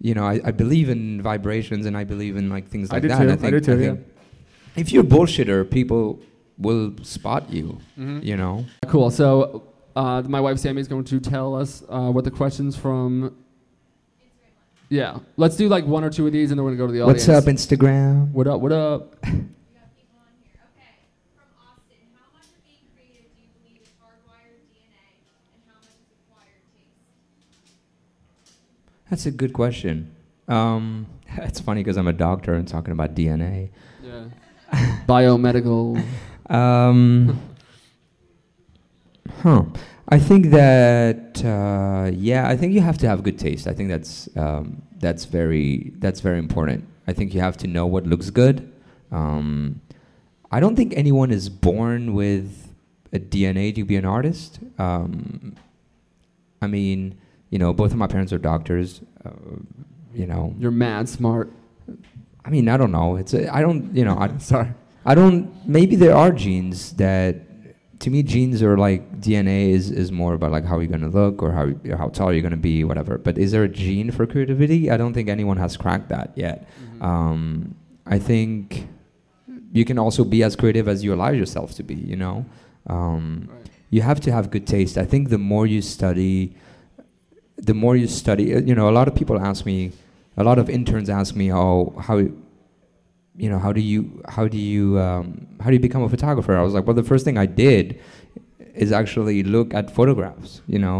you 0.00 0.14
know 0.14 0.24
I, 0.24 0.40
I 0.44 0.52
believe 0.52 0.88
in 0.88 1.20
vibrations 1.20 1.84
and 1.86 1.96
I 1.98 2.04
believe 2.04 2.34
in 2.36 2.48
like 2.48 2.68
things 2.68 2.88
I 2.90 2.94
like 2.94 3.02
do 3.02 3.08
that. 3.08 3.18
too. 3.18 3.30
I 3.32 3.36
think, 3.36 3.52
do 3.52 3.60
too, 3.60 3.78
yeah. 3.80 3.86
think 3.94 4.00
if 4.76 4.90
you're 4.92 5.04
a 5.04 5.06
bullshitter, 5.06 5.68
people 5.70 6.20
will 6.56 6.94
spot 7.02 7.50
you. 7.52 7.78
Mhm. 7.98 8.24
You 8.24 8.36
know. 8.38 8.64
Cool. 8.86 9.10
So, 9.10 9.64
uh, 9.96 10.22
my 10.26 10.40
wife 10.40 10.58
Sammy 10.58 10.80
is 10.80 10.88
going 10.88 11.04
to 11.04 11.20
tell 11.20 11.54
us 11.54 11.82
uh, 11.90 12.10
what 12.10 12.24
the 12.24 12.30
questions 12.30 12.74
from. 12.76 13.36
Yeah, 14.90 15.20
let's 15.36 15.54
do 15.54 15.68
like 15.68 15.86
one 15.86 16.02
or 16.02 16.10
two 16.10 16.26
of 16.26 16.32
these, 16.32 16.50
and 16.50 16.58
then 16.58 16.64
we're 16.64 16.72
gonna 16.72 16.78
go 16.78 16.86
to 16.88 16.92
the 16.92 17.02
audience. 17.02 17.28
What's 17.28 17.46
up, 17.46 17.52
Instagram? 17.52 18.32
What 18.32 18.48
up? 18.48 18.60
What 18.60 18.72
up? 18.72 19.14
We 19.22 19.30
got 19.30 19.94
people 19.94 20.18
on 20.18 20.34
here. 20.42 20.58
Okay. 20.74 21.06
From 21.32 21.46
Austin, 21.62 22.10
how 22.18 22.26
much 22.34 22.46
of 22.46 22.58
being 22.64 22.82
creative 22.92 23.30
do 23.30 23.40
you 23.40 23.48
believe 23.62 23.82
is 23.82 23.88
hardwired 24.02 24.58
DNA 24.74 25.14
and 25.54 25.62
how 25.68 25.76
much 25.78 25.94
is 25.94 26.10
acquired 26.26 26.66
taste? 26.74 28.56
That's 29.10 29.26
a 29.26 29.30
good 29.30 29.52
question. 29.52 30.12
Um, 30.48 31.06
it's 31.38 31.60
funny 31.60 31.84
because 31.84 31.96
I'm 31.96 32.08
a 32.08 32.12
doctor 32.12 32.54
and 32.54 32.66
talking 32.66 32.90
about 32.90 33.14
DNA. 33.14 33.70
Yeah. 34.02 34.24
Biomedical. 35.06 36.02
Um, 36.52 37.38
huh. 39.42 39.62
I 40.10 40.18
think 40.18 40.46
that 40.46 41.44
uh, 41.44 42.10
yeah, 42.12 42.48
I 42.48 42.56
think 42.56 42.72
you 42.72 42.80
have 42.80 42.98
to 42.98 43.08
have 43.08 43.22
good 43.22 43.38
taste. 43.38 43.66
I 43.68 43.72
think 43.72 43.88
that's 43.88 44.28
um, 44.36 44.82
that's 44.98 45.24
very 45.24 45.92
that's 45.98 46.20
very 46.20 46.38
important. 46.38 46.84
I 47.06 47.12
think 47.12 47.32
you 47.34 47.40
have 47.40 47.56
to 47.58 47.66
know 47.66 47.86
what 47.86 48.06
looks 48.06 48.30
good. 48.30 48.72
Um, 49.12 49.80
I 50.50 50.58
don't 50.60 50.76
think 50.76 50.94
anyone 50.96 51.30
is 51.30 51.48
born 51.48 52.14
with 52.14 52.74
a 53.12 53.18
DNA 53.18 53.74
to 53.74 53.84
be 53.84 53.96
an 53.96 54.04
artist. 54.04 54.58
Um, 54.78 55.54
I 56.62 56.66
mean, 56.66 57.18
you 57.50 57.58
know, 57.58 57.72
both 57.72 57.92
of 57.92 57.96
my 57.96 58.06
parents 58.06 58.32
are 58.32 58.38
doctors. 58.38 59.00
Uh, 59.24 59.30
you 60.12 60.26
know, 60.26 60.54
You're 60.58 60.70
mad 60.72 61.08
smart. 61.08 61.52
I 62.44 62.50
mean, 62.50 62.68
I 62.68 62.76
don't 62.76 62.90
know. 62.92 63.16
It's 63.16 63.34
a, 63.34 63.52
I 63.54 63.60
don't 63.60 63.94
you 63.94 64.04
know 64.04 64.16
I 64.18 64.36
Sorry. 64.38 64.72
I 65.04 65.14
don't. 65.14 65.66
Maybe 65.66 65.96
there 65.96 66.14
are 66.14 66.30
genes 66.32 66.92
that, 66.94 67.36
to 68.00 68.10
me, 68.10 68.22
genes 68.22 68.62
are 68.62 68.76
like 68.76 69.20
DNA 69.20 69.70
is, 69.70 69.90
is 69.90 70.10
more 70.10 70.34
about 70.34 70.50
like 70.50 70.64
how 70.64 70.78
you're 70.80 70.90
gonna 70.90 71.08
look 71.08 71.42
or 71.42 71.52
how 71.52 71.68
or 71.90 71.96
how 71.96 72.08
tall 72.08 72.32
you're 72.32 72.42
gonna 72.42 72.56
be, 72.56 72.82
whatever. 72.84 73.18
But 73.18 73.38
is 73.38 73.52
there 73.52 73.64
a 73.64 73.68
gene 73.68 74.10
for 74.10 74.26
creativity? 74.26 74.90
I 74.90 74.96
don't 74.96 75.12
think 75.12 75.28
anyone 75.28 75.58
has 75.58 75.76
cracked 75.76 76.08
that 76.08 76.32
yet. 76.34 76.66
Mm-hmm. 76.82 77.02
Um, 77.02 77.74
I 78.06 78.18
think 78.18 78.88
you 79.72 79.84
can 79.84 79.98
also 79.98 80.24
be 80.24 80.42
as 80.42 80.56
creative 80.56 80.88
as 80.88 81.04
you 81.04 81.12
allow 81.14 81.30
yourself 81.30 81.74
to 81.74 81.82
be. 81.82 81.94
You 81.94 82.16
know, 82.16 82.46
um, 82.86 83.48
Right. 83.52 83.66
you 83.90 84.02
have 84.02 84.18
to 84.20 84.32
have 84.32 84.50
good 84.50 84.66
taste. 84.66 84.96
I 84.98 85.04
think 85.04 85.28
the 85.28 85.38
more 85.38 85.66
you 85.66 85.82
study, 85.82 86.54
the 87.56 87.74
more 87.74 87.96
you 87.96 88.06
study. 88.06 88.44
You 88.44 88.74
know, 88.74 88.88
a 88.88 88.96
lot 88.98 89.08
of 89.08 89.14
people 89.14 89.38
ask 89.38 89.66
me, 89.66 89.92
a 90.38 90.44
lot 90.44 90.58
of 90.58 90.70
interns 90.70 91.10
ask 91.10 91.36
me, 91.36 91.52
"Oh, 91.52 91.92
how, 92.00 92.24
you 93.42 93.48
know, 93.52 93.58
how 93.64 93.72
do 93.78 93.80
you, 93.92 93.98
how 94.36 94.44
do 94.54 94.58
you, 94.74 94.82
um, 95.06 95.26
how 95.62 95.68
do 95.70 95.74
you 95.78 95.84
become 95.88 96.02
a 96.02 96.08
photographer?" 96.16 96.52
I 96.56 96.62
was 96.68 96.74
like, 96.74 96.84
"Well, 96.86 96.98
the 97.02 97.08
first 97.12 97.24
thing 97.26 97.36
I 97.46 97.46
did 97.46 97.84
is 98.84 98.90
actually 99.00 99.38
look 99.56 99.68
at 99.78 99.84
photographs." 99.98 100.50
You 100.74 100.78
know, 100.84 100.98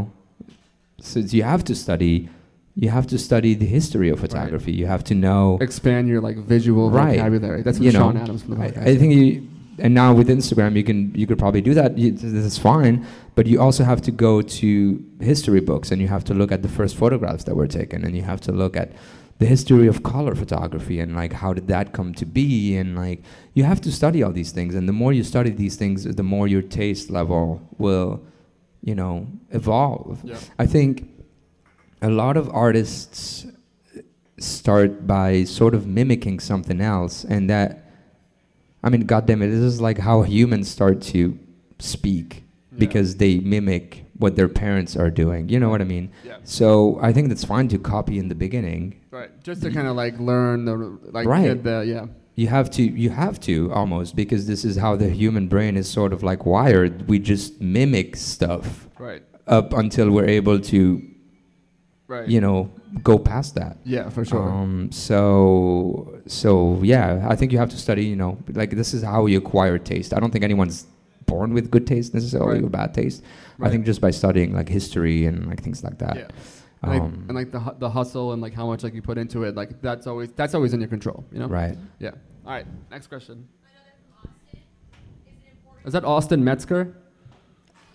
since 1.00 1.32
you 1.34 1.42
have 1.42 1.62
to 1.64 1.74
study. 1.74 2.28
You 2.76 2.88
have 2.88 3.06
to 3.08 3.18
study 3.18 3.52
the 3.54 3.66
history 3.66 4.08
of 4.10 4.20
photography. 4.20 4.72
You 4.72 4.86
have 4.86 5.02
to 5.10 5.14
know 5.14 5.58
Expand 5.60 6.08
your 6.08 6.20
like 6.28 6.36
visual 6.56 6.88
Right. 6.88 7.16
vocabulary. 7.18 7.62
That's 7.62 7.78
what 7.78 7.84
You 7.86 7.92
know, 7.92 8.04
Sean 8.04 8.16
Adams 8.16 8.42
from 8.42 8.52
the 8.54 8.62
I, 8.62 8.68
podcast. 8.68 8.86
I 8.86 8.96
think 8.96 9.10
you, 9.18 9.48
and 9.84 9.92
now 9.92 10.14
with 10.14 10.28
Instagram, 10.28 10.76
you 10.76 10.84
can 10.90 11.12
you 11.20 11.26
could 11.28 11.38
probably 11.44 11.60
do 11.70 11.74
that. 11.74 11.98
You, 11.98 12.12
this 12.12 12.44
is 12.52 12.56
fine, 12.58 12.94
but 13.34 13.44
you 13.50 13.60
also 13.60 13.82
have 13.84 14.00
to 14.08 14.12
go 14.26 14.40
to 14.60 14.68
history 15.20 15.60
books 15.70 15.90
and 15.90 16.00
you 16.00 16.08
have 16.16 16.24
to 16.30 16.34
look 16.40 16.50
at 16.56 16.62
the 16.62 16.72
first 16.78 16.94
photographs 17.02 17.44
that 17.44 17.54
were 17.60 17.66
taken, 17.80 17.98
and 18.04 18.12
you 18.18 18.22
have 18.22 18.40
to 18.48 18.52
look 18.62 18.76
at 18.82 18.88
the 19.40 19.46
history 19.46 19.86
of 19.88 20.02
color 20.02 20.34
photography 20.34 21.00
and 21.00 21.16
like 21.22 21.32
how 21.32 21.50
did 21.58 21.66
that 21.68 21.92
come 21.92 22.12
to 22.14 22.26
be, 22.26 22.76
and 22.76 22.94
like 23.04 23.20
you 23.54 23.64
have 23.64 23.80
to 23.80 23.90
study 23.90 24.22
all 24.22 24.32
these 24.32 24.52
things. 24.52 24.74
And 24.74 24.86
the 24.88 24.92
more 25.02 25.12
you 25.12 25.24
study 25.24 25.50
these 25.50 25.76
things, 25.76 26.04
the 26.04 26.22
more 26.22 26.46
your 26.46 26.62
taste 26.62 27.10
level 27.10 27.44
will, 27.78 28.22
you 28.82 28.94
know, 28.94 29.26
evolve. 29.50 30.20
Yeah. 30.24 30.38
I 30.58 30.66
think 30.66 31.08
a 32.02 32.10
lot 32.10 32.36
of 32.36 32.48
artists 32.54 33.46
start 34.38 35.06
by 35.06 35.44
sort 35.44 35.74
of 35.74 35.86
mimicking 35.86 36.38
something 36.40 36.80
else, 36.80 37.24
and 37.24 37.48
that, 37.50 37.70
I 38.82 38.88
mean, 38.90 39.02
goddamn 39.02 39.42
it, 39.42 39.48
this 39.48 39.60
is 39.60 39.80
like 39.80 39.98
how 39.98 40.22
humans 40.22 40.70
start 40.70 41.00
to 41.14 41.38
speak 41.78 42.44
Yeah. 42.72 42.78
because 42.78 43.16
they 43.16 43.38
mimic 43.40 44.04
what 44.20 44.36
their 44.36 44.48
parents 44.48 44.96
are 44.96 45.10
doing. 45.10 45.48
You 45.48 45.58
know 45.58 45.70
what 45.70 45.80
I 45.80 45.84
mean? 45.96 46.06
Yeah. 46.24 46.36
So 46.44 46.98
I 47.02 47.12
think 47.12 47.28
that's 47.30 47.44
fine 47.44 47.68
to 47.68 47.78
copy 47.78 48.18
in 48.18 48.28
the 48.28 48.34
beginning. 48.46 49.00
Right. 49.10 49.30
Just 49.42 49.62
to 49.62 49.70
kind 49.72 49.88
of 49.88 49.96
like 49.96 50.14
learn 50.20 50.64
the 50.66 50.74
like 51.16 51.26
Right. 51.26 51.44
get 51.48 51.64
the 51.64 51.78
yeah. 51.94 52.06
You 52.36 52.46
have 52.46 52.70
to, 52.76 52.82
you 52.82 53.10
have 53.10 53.38
to 53.40 53.70
almost 53.72 54.14
because 54.16 54.46
this 54.46 54.64
is 54.64 54.76
how 54.76 54.96
the 54.96 55.10
human 55.10 55.48
brain 55.48 55.76
is 55.76 55.88
sort 55.90 56.12
of 56.12 56.22
like 56.22 56.46
wired. 56.46 57.08
We 57.08 57.18
just 57.18 57.60
mimic 57.60 58.16
stuff 58.16 58.88
Right. 58.98 59.22
up 59.46 59.72
until 59.74 60.10
we're 60.10 60.28
able 60.40 60.58
to, 60.72 61.02
Right. 62.08 62.28
you 62.28 62.40
know, 62.40 62.70
go 63.02 63.18
past 63.18 63.54
that. 63.56 63.78
Yeah, 63.84 64.08
for 64.10 64.24
sure. 64.24 64.48
Um, 64.48 64.90
so 64.92 66.20
so 66.26 66.80
yeah, 66.82 67.26
I 67.28 67.36
think 67.36 67.52
you 67.52 67.58
have 67.58 67.70
to 67.70 67.76
study. 67.78 68.04
You 68.04 68.16
know, 68.16 68.38
like 68.52 68.70
this 68.70 68.94
is 68.94 69.02
how 69.02 69.26
you 69.26 69.38
acquire 69.38 69.78
taste. 69.78 70.12
I 70.14 70.18
don't 70.20 70.30
think 70.32 70.44
anyone's 70.44 70.86
born 71.26 71.52
with 71.54 71.70
good 71.70 71.86
taste 71.86 72.12
necessarily 72.14 72.54
Right. 72.56 72.64
or 72.64 72.70
bad 72.70 72.94
taste. 72.94 73.22
I 73.62 73.70
think 73.70 73.84
just 73.86 74.00
by 74.00 74.10
studying 74.10 74.52
like 74.54 74.68
history 74.68 75.26
and 75.26 75.46
like 75.48 75.62
things 75.62 75.82
like 75.84 75.98
that. 75.98 76.16
yeah. 76.16 76.28
And, 76.82 76.92
like, 76.92 77.02
Um, 77.02 77.24
and 77.28 77.34
like 77.36 77.50
the 77.52 77.60
the 77.78 77.90
hustle 77.90 78.32
and 78.32 78.40
like 78.40 78.54
how 78.54 78.66
much 78.66 78.82
like 78.82 78.94
you 78.94 79.02
put 79.02 79.18
into 79.18 79.44
it, 79.44 79.54
like 79.54 79.82
that's 79.82 80.06
always 80.06 80.30
that's 80.32 80.54
always 80.54 80.72
in 80.72 80.80
your 80.80 80.88
control, 80.88 81.24
you 81.32 81.38
know. 81.40 81.46
Right. 81.46 81.76
Yeah. 81.98 82.12
All 82.46 82.52
right. 82.52 82.66
Next 82.90 83.08
question. 83.08 83.46
Another 83.62 83.92
from 84.22 84.30
Austin. 84.30 84.60
Is? 85.80 85.86
Is 85.88 85.92
that 85.92 86.04
Austin 86.04 86.42
Metzger? 86.44 86.94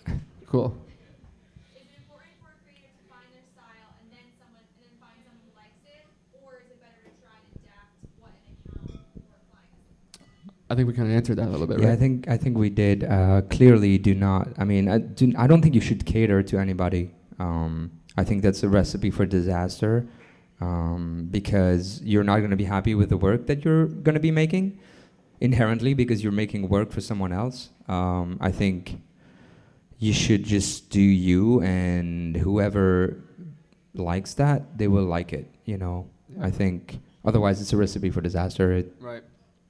Cool. 0.46 0.70
Is 0.70 1.82
it 1.82 1.90
important 1.98 2.38
for 2.38 2.54
a 2.54 2.58
creative 2.62 2.94
to 2.94 3.04
find 3.10 3.26
their 3.34 3.42
style 3.50 3.90
and 3.98 4.06
then 4.14 4.26
someone 4.38 4.62
and 4.62 4.78
then 4.86 4.94
find 5.02 5.18
someone 5.26 5.42
who 5.42 5.50
likes 5.58 5.82
it, 5.82 6.06
or 6.38 6.62
is 6.62 6.70
it 6.70 6.78
better 6.78 7.02
to 7.02 7.10
try 7.18 7.34
and 7.34 7.50
adapt 7.58 7.90
what 8.22 8.30
an 8.46 8.54
account 8.54 9.02
or 9.26 9.34
a 9.34 9.44
client? 9.50 9.74
I 10.68 10.74
think 10.74 10.88
we 10.88 10.94
kind 10.94 11.08
of 11.08 11.14
answered 11.14 11.36
that 11.36 11.48
a 11.48 11.50
little 11.50 11.66
bit, 11.66 11.78
Yeah, 11.80 11.88
right? 11.88 11.92
I 11.92 11.96
think 11.96 12.28
I 12.28 12.36
think 12.36 12.58
we 12.58 12.70
did. 12.70 13.04
Uh, 13.04 13.42
clearly, 13.42 13.98
do 13.98 14.14
not. 14.14 14.48
I 14.58 14.64
mean, 14.64 14.88
I, 14.88 14.98
do, 14.98 15.32
I 15.38 15.46
don't 15.46 15.62
think 15.62 15.74
you 15.74 15.80
should 15.80 16.04
cater 16.04 16.42
to 16.42 16.58
anybody. 16.58 17.12
Um, 17.38 17.92
I 18.16 18.24
think 18.24 18.42
that's 18.42 18.62
a 18.62 18.68
recipe 18.68 19.10
for 19.10 19.26
disaster 19.26 20.08
um, 20.60 21.28
because 21.30 22.00
you're 22.02 22.24
not 22.24 22.38
going 22.38 22.50
to 22.50 22.56
be 22.56 22.64
happy 22.64 22.94
with 22.94 23.10
the 23.10 23.16
work 23.16 23.46
that 23.46 23.64
you're 23.64 23.86
going 23.86 24.14
to 24.14 24.20
be 24.20 24.30
making 24.30 24.78
inherently 25.40 25.94
because 25.94 26.22
you're 26.22 26.32
making 26.32 26.68
work 26.68 26.90
for 26.90 27.00
someone 27.00 27.32
else. 27.32 27.70
Um, 27.88 28.38
I 28.40 28.50
think 28.50 29.00
you 29.98 30.12
should 30.12 30.44
just 30.44 30.90
do 30.90 31.00
you, 31.00 31.60
and 31.62 32.36
whoever 32.36 33.22
likes 33.94 34.34
that, 34.34 34.78
they 34.78 34.88
will 34.88 35.04
like 35.04 35.32
it. 35.32 35.46
You 35.64 35.78
know, 35.78 36.08
I 36.40 36.50
think 36.50 36.98
otherwise 37.24 37.60
it's 37.60 37.72
a 37.72 37.76
recipe 37.76 38.10
for 38.10 38.20
disaster. 38.20 38.72
It, 38.72 38.94
Right. 39.00 39.22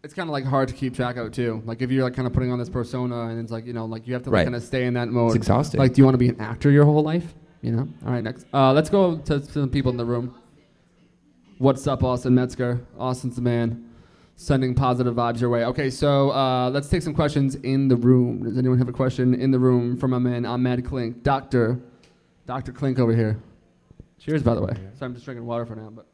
It's 0.06 0.14
kind 0.14 0.28
of 0.28 0.32
like 0.32 0.44
hard 0.44 0.68
to 0.68 0.74
keep 0.74 0.94
track 0.94 1.16
of 1.16 1.32
too. 1.32 1.64
Like 1.66 1.82
if 1.82 1.90
you're 1.90 2.04
like 2.04 2.14
kind 2.14 2.28
of 2.28 2.32
putting 2.32 2.52
on 2.52 2.60
this 2.60 2.68
persona 2.68 3.22
and 3.22 3.40
it's 3.40 3.50
like 3.50 3.66
you 3.66 3.72
know 3.72 3.86
like 3.86 4.06
you 4.06 4.14
have 4.14 4.22
to 4.22 4.30
like 4.30 4.36
Right. 4.36 4.44
kind 4.44 4.54
of 4.54 4.62
stay 4.62 4.84
in 4.84 4.94
that 4.94 5.08
mode. 5.08 5.30
it's 5.30 5.34
exhausting. 5.34 5.80
Like, 5.80 5.94
do 5.94 6.00
you 6.00 6.04
want 6.04 6.14
to 6.14 6.18
be 6.18 6.28
an 6.28 6.40
actor 6.40 6.70
your 6.70 6.84
whole 6.84 7.02
life? 7.02 7.34
You 7.60 7.72
know. 7.72 7.88
All 8.06 8.12
right, 8.12 8.22
next. 8.22 8.46
Uh, 8.54 8.72
let's 8.72 8.88
go 8.88 9.16
to 9.16 9.42
some 9.42 9.68
people 9.68 9.90
in 9.90 9.96
the 9.96 10.04
room. 10.04 10.32
What's 11.58 11.88
up, 11.88 12.04
Austin 12.04 12.36
Metzger? 12.36 12.86
Austin's 12.96 13.34
the 13.34 13.42
man. 13.42 13.90
Sending 14.36 14.76
positive 14.76 15.16
vibes 15.16 15.40
your 15.40 15.50
way. 15.50 15.64
Okay, 15.64 15.90
so 15.90 16.30
uh, 16.30 16.70
let's 16.70 16.88
take 16.88 17.02
some 17.02 17.12
questions 17.12 17.56
in 17.56 17.88
the 17.88 17.96
room. 17.96 18.44
Does 18.44 18.56
anyone 18.56 18.78
have 18.78 18.88
a 18.88 18.92
question 18.92 19.34
in 19.34 19.50
the 19.50 19.58
room 19.58 19.96
from 19.96 20.12
my 20.12 20.20
man 20.20 20.46
Ahmed 20.46 20.84
Klink, 20.84 21.24
Doctor, 21.24 21.80
Doctor 22.46 22.70
Klink 22.70 23.00
over 23.00 23.12
here? 23.12 23.40
Cheers, 24.20 24.44
by 24.44 24.54
the 24.54 24.62
way. 24.62 24.74
So 25.00 25.04
I'm 25.04 25.14
just 25.14 25.24
drinking 25.24 25.46
water 25.46 25.66
for 25.66 25.74
now, 25.74 25.90
but 25.90 26.06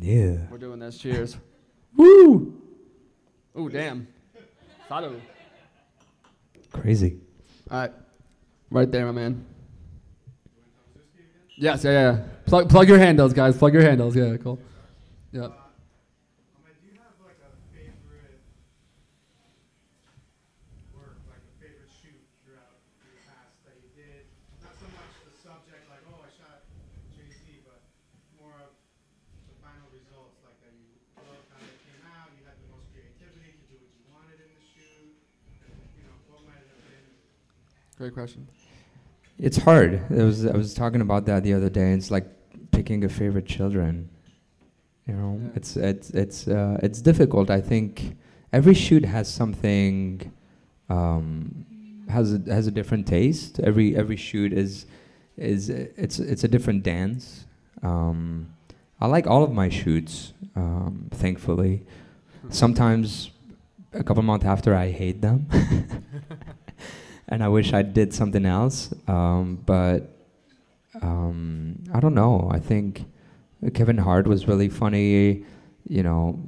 yeah. 0.00 0.38
we're 0.50 0.58
doing 0.58 0.80
this. 0.80 0.98
Cheers. 0.98 1.36
Woo! 1.96 2.67
Ooh, 3.58 3.68
damn. 3.68 4.06
Salud. 4.88 5.20
Crazy. 6.72 7.18
All 7.70 7.80
right, 7.80 7.92
right 8.70 8.90
there, 8.90 9.04
my 9.06 9.12
man. 9.12 9.44
Yes, 11.56 11.82
yeah, 11.82 11.90
yeah. 11.90 12.22
Plug, 12.46 12.68
plug 12.68 12.88
your 12.88 12.98
handles, 12.98 13.32
guys. 13.32 13.56
Plug 13.58 13.72
your 13.74 13.82
handles. 13.82 14.14
Yeah, 14.14 14.36
cool. 14.36 14.60
Yeah. 15.32 15.50
Um, 15.50 15.50
do 15.50 16.86
you 16.86 16.94
have 17.02 17.18
like 17.18 17.34
a 17.42 17.50
favorite 17.74 18.38
work, 20.94 21.18
like 21.26 21.42
a 21.42 21.52
favorite 21.58 21.90
shoot 21.90 22.22
throughout 22.46 22.78
your 23.02 23.10
past 23.26 23.58
that 23.66 23.74
you 23.82 23.90
did? 23.98 24.30
Not 24.62 24.78
so 24.78 24.86
much 24.94 25.10
the 25.26 25.34
subject, 25.34 25.82
like 25.90 26.06
oh 26.14 26.22
I 26.22 26.30
shot 26.30 26.62
Jay 27.10 27.26
Z, 27.26 27.42
but 27.66 27.82
more 28.38 28.54
of 28.62 28.70
the 29.50 29.58
final 29.58 29.90
results, 29.90 30.38
like 30.46 30.54
that 30.62 30.70
you 30.78 30.94
loved 31.26 31.42
how 31.50 31.58
it 31.58 31.74
came 31.90 32.06
out. 32.06 32.30
You 32.38 32.46
had 32.46 32.54
the 32.62 32.70
most 32.70 32.86
creativity 32.94 33.58
to 33.58 33.64
do 33.66 33.82
what 33.82 33.90
you 33.98 34.06
wanted 34.14 34.38
in 34.38 34.46
the 34.46 34.62
shoot. 34.62 35.10
And, 35.66 35.74
you 35.98 36.06
know 36.06 36.14
what 36.30 36.46
might 36.46 36.62
it 36.62 36.70
have 36.70 36.86
been? 36.86 37.18
Great 37.98 38.14
question. 38.14 38.46
It's 39.38 39.56
hard. 39.56 40.00
I 40.10 40.22
was 40.22 40.46
I 40.46 40.56
was 40.56 40.72
talking 40.72 41.00
about 41.00 41.26
that 41.26 41.42
the 41.42 41.52
other 41.52 41.68
day. 41.68 41.92
It's 41.92 42.10
like 42.10 42.26
picking 42.70 43.04
a 43.04 43.08
favorite 43.08 43.46
children. 43.46 44.08
You 45.06 45.14
know, 45.14 45.40
Yeah. 45.42 45.50
it's 45.56 45.76
it's 45.76 46.10
it's 46.10 46.48
uh, 46.48 46.78
it's 46.82 47.00
difficult. 47.02 47.50
I 47.50 47.60
think 47.60 48.16
every 48.52 48.74
shoot 48.74 49.04
has 49.04 49.28
something 49.28 50.32
um, 50.88 51.66
has 52.08 52.34
a, 52.34 52.38
has 52.52 52.66
a 52.68 52.70
different 52.70 53.06
taste. 53.06 53.58
Every 53.60 53.96
every 53.96 54.16
shoot 54.16 54.52
is 54.52 54.86
is 55.36 55.68
it's 55.70 56.18
it's 56.20 56.44
a 56.44 56.48
different 56.48 56.82
dance. 56.84 57.46
Um, 57.82 58.48
I 59.00 59.06
like 59.06 59.26
all 59.26 59.42
of 59.42 59.52
my 59.52 59.68
shoots. 59.68 60.32
Um, 60.54 61.08
thankfully, 61.10 61.84
sometimes 62.50 63.30
a 63.92 64.04
couple 64.04 64.22
months 64.22 64.46
after 64.46 64.74
I 64.74 64.90
hate 64.90 65.20
them. 65.20 65.46
and 67.28 67.42
I 67.42 67.48
wish 67.48 67.72
I 67.72 67.82
did 67.82 68.12
something 68.12 68.46
else. 68.46 68.92
Um, 69.06 69.62
but 69.64 70.16
um, 71.02 71.84
I 71.92 72.00
don't 72.00 72.14
know. 72.14 72.48
I 72.50 72.58
think 72.58 73.04
Kevin 73.74 73.98
Hart 73.98 74.26
was 74.26 74.48
really 74.48 74.68
funny. 74.68 75.44
You 75.88 76.02
know, 76.02 76.42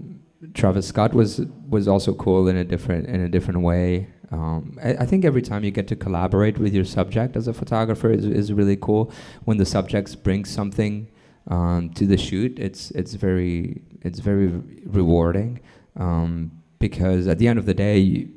Travis 0.54 0.86
Scott 0.86 1.14
was 1.14 1.40
was 1.68 1.86
also 1.86 2.14
cool 2.14 2.48
in 2.48 2.56
a 2.56 2.64
different 2.64 3.06
in 3.06 3.20
a 3.20 3.28
different 3.28 3.60
way. 3.60 4.08
Um, 4.32 4.78
I, 4.82 4.94
I 4.94 5.06
think 5.06 5.24
every 5.24 5.42
time 5.42 5.64
you 5.64 5.70
get 5.70 5.88
to 5.88 5.96
collaborate 5.96 6.58
with 6.58 6.72
your 6.72 6.84
subject 6.84 7.36
as 7.36 7.48
a 7.48 7.52
photographer 7.52 8.10
is 8.10 8.24
is 8.24 8.52
really 8.52 8.76
cool. 8.76 9.12
When 9.44 9.58
the 9.58 9.66
subjects 9.66 10.14
bring 10.14 10.44
something 10.44 11.08
um, 11.48 11.90
to 11.90 12.06
the 12.06 12.16
shoot, 12.16 12.58
it's 12.58 12.90
it's 12.92 13.14
very 13.14 13.82
it's 14.02 14.20
very 14.20 14.46
rewarding 14.86 15.60
um, 15.96 16.52
because 16.78 17.26
at 17.26 17.38
the 17.38 17.48
end 17.48 17.58
of 17.58 17.66
the 17.66 17.74
day, 17.74 17.98
you, 17.98 18.28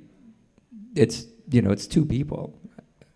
it's 0.95 1.25
you 1.53 1.61
know 1.61 1.71
it's 1.71 1.87
two 1.87 2.05
people. 2.05 2.53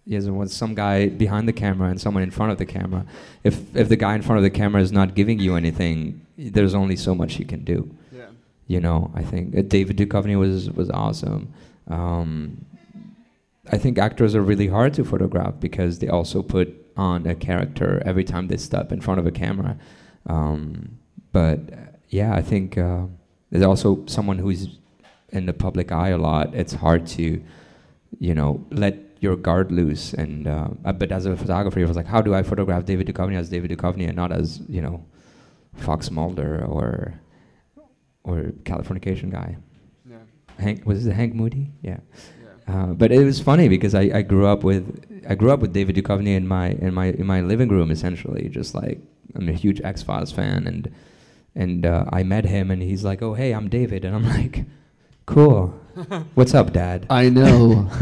Yes, 0.05 0.23
and 0.23 0.38
with 0.39 0.51
some 0.53 0.73
guy 0.73 1.09
behind 1.09 1.49
the 1.49 1.53
camera 1.53 1.89
and 1.89 1.99
someone 1.99 2.23
in 2.23 2.31
front 2.31 2.53
of 2.53 2.57
the 2.57 2.65
camera. 2.65 3.05
If 3.43 3.75
if 3.75 3.89
the 3.89 3.97
guy 3.97 4.15
in 4.15 4.21
front 4.21 4.38
of 4.38 4.43
the 4.43 4.49
camera 4.49 4.81
is 4.81 4.91
not 4.91 5.15
giving 5.15 5.39
you 5.39 5.55
anything, 5.55 6.21
there's 6.38 6.73
only 6.73 6.95
so 6.95 7.13
much 7.13 7.33
he 7.33 7.43
can 7.43 7.63
do. 7.65 7.93
Yeah. 8.11 8.29
You 8.67 8.79
know, 8.79 9.11
I 9.13 9.23
think 9.23 9.57
uh, 9.57 9.63
David 9.63 9.97
Duchovny 9.97 10.39
was 10.39 10.71
was 10.71 10.89
awesome. 10.89 11.53
Um, 11.88 12.65
I 13.69 13.77
think 13.77 13.97
actors 13.97 14.33
are 14.35 14.41
really 14.41 14.67
hard 14.67 14.93
to 14.93 15.03
photograph 15.03 15.59
because 15.59 15.99
they 15.99 16.07
also 16.07 16.41
put 16.41 16.73
on 16.95 17.27
a 17.27 17.35
character 17.35 18.01
every 18.05 18.23
time 18.23 18.47
they 18.47 18.57
step 18.57 18.91
in 18.91 19.01
front 19.01 19.19
of 19.19 19.27
a 19.27 19.31
camera. 19.31 19.77
Um, 20.25 20.97
but 21.33 21.59
uh, 21.73 21.75
yeah, 22.09 22.33
I 22.33 22.41
think 22.41 22.77
uh, 22.77 23.07
there's 23.49 23.65
also 23.65 24.05
someone 24.05 24.39
who's 24.39 24.69
in 25.29 25.45
the 25.45 25.53
public 25.53 25.91
eye 25.91 26.09
a 26.09 26.17
lot. 26.17 26.53
It's 26.53 26.73
hard 26.73 27.05
to, 27.07 27.41
you 28.20 28.34
know, 28.34 28.66
let 28.72 28.95
your 29.20 29.36
guard 29.36 29.72
loose. 29.72 30.14
And 30.14 30.47
uh, 30.47 30.70
uh, 30.86 30.93
but 30.93 31.12
as 31.12 31.26
a 31.26 31.36
photographer, 31.36 31.80
it 31.80 31.88
was 31.88 31.97
like, 31.97 32.05
how 32.05 32.22
do 32.22 32.34
I 32.34 32.43
photograph 32.43 32.86
David 32.86 33.08
Duchovny 33.08 33.38
as 33.38 33.49
David 33.49 33.72
Duchovny 33.72 34.08
and 34.08 34.16
not 34.16 34.32
as 34.32 34.62
you 34.68 34.82
know, 34.82 35.05
Fox 35.76 36.12
Mulder 36.12 36.64
or 36.66 37.20
or 38.28 38.51
Californication 38.64 39.32
guy. 39.32 39.58
Yeah. 40.08 40.18
Hank 40.60 40.86
was 40.86 41.08
it 41.08 41.14
Hank 41.14 41.34
Moody? 41.34 41.72
Yeah. 41.82 41.99
Yeah. 42.68 42.74
Uh, 42.74 42.88
but 42.88 43.12
it 43.12 43.24
was 43.24 43.39
funny 43.39 43.70
because 43.70 43.95
I, 43.95 44.01
I 44.14 44.22
grew 44.22 44.45
up 44.45 44.64
with 44.64 45.05
I 45.28 45.36
grew 45.36 45.51
up 45.51 45.62
with 45.62 45.74
David 45.74 45.95
Duchovny 45.95 46.36
in 46.36 46.47
my 46.47 46.72
in 46.72 46.93
my 46.93 47.08
in 47.08 47.26
my 47.26 47.41
living 47.41 47.70
room 47.70 47.89
essentially. 47.89 48.49
Just 48.49 48.76
like 48.76 48.99
I'm 49.36 49.49
a 49.49 49.53
huge 49.53 49.82
X 49.84 50.03
Files 50.03 50.32
fan, 50.32 50.68
and 50.68 50.91
and 51.55 51.86
uh, 51.86 52.05
I 52.12 52.24
met 52.24 52.45
him, 52.45 52.70
and 52.70 52.82
he's 52.82 53.03
like, 53.03 53.22
"Oh 53.22 53.34
hey, 53.34 53.53
I'm 53.53 53.70
David," 53.70 54.03
and 54.03 54.16
I'm 54.16 54.28
like, 54.38 54.66
"Cool, 55.28 55.67
what's 56.34 56.55
up, 56.55 56.73
Dad?" 56.73 57.05
I 57.09 57.30
know. 57.30 57.84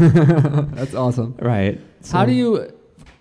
That's 0.74 0.94
awesome. 0.94 1.36
right. 1.38 1.78
How 2.10 2.24
do 2.24 2.32
you? 2.32 2.72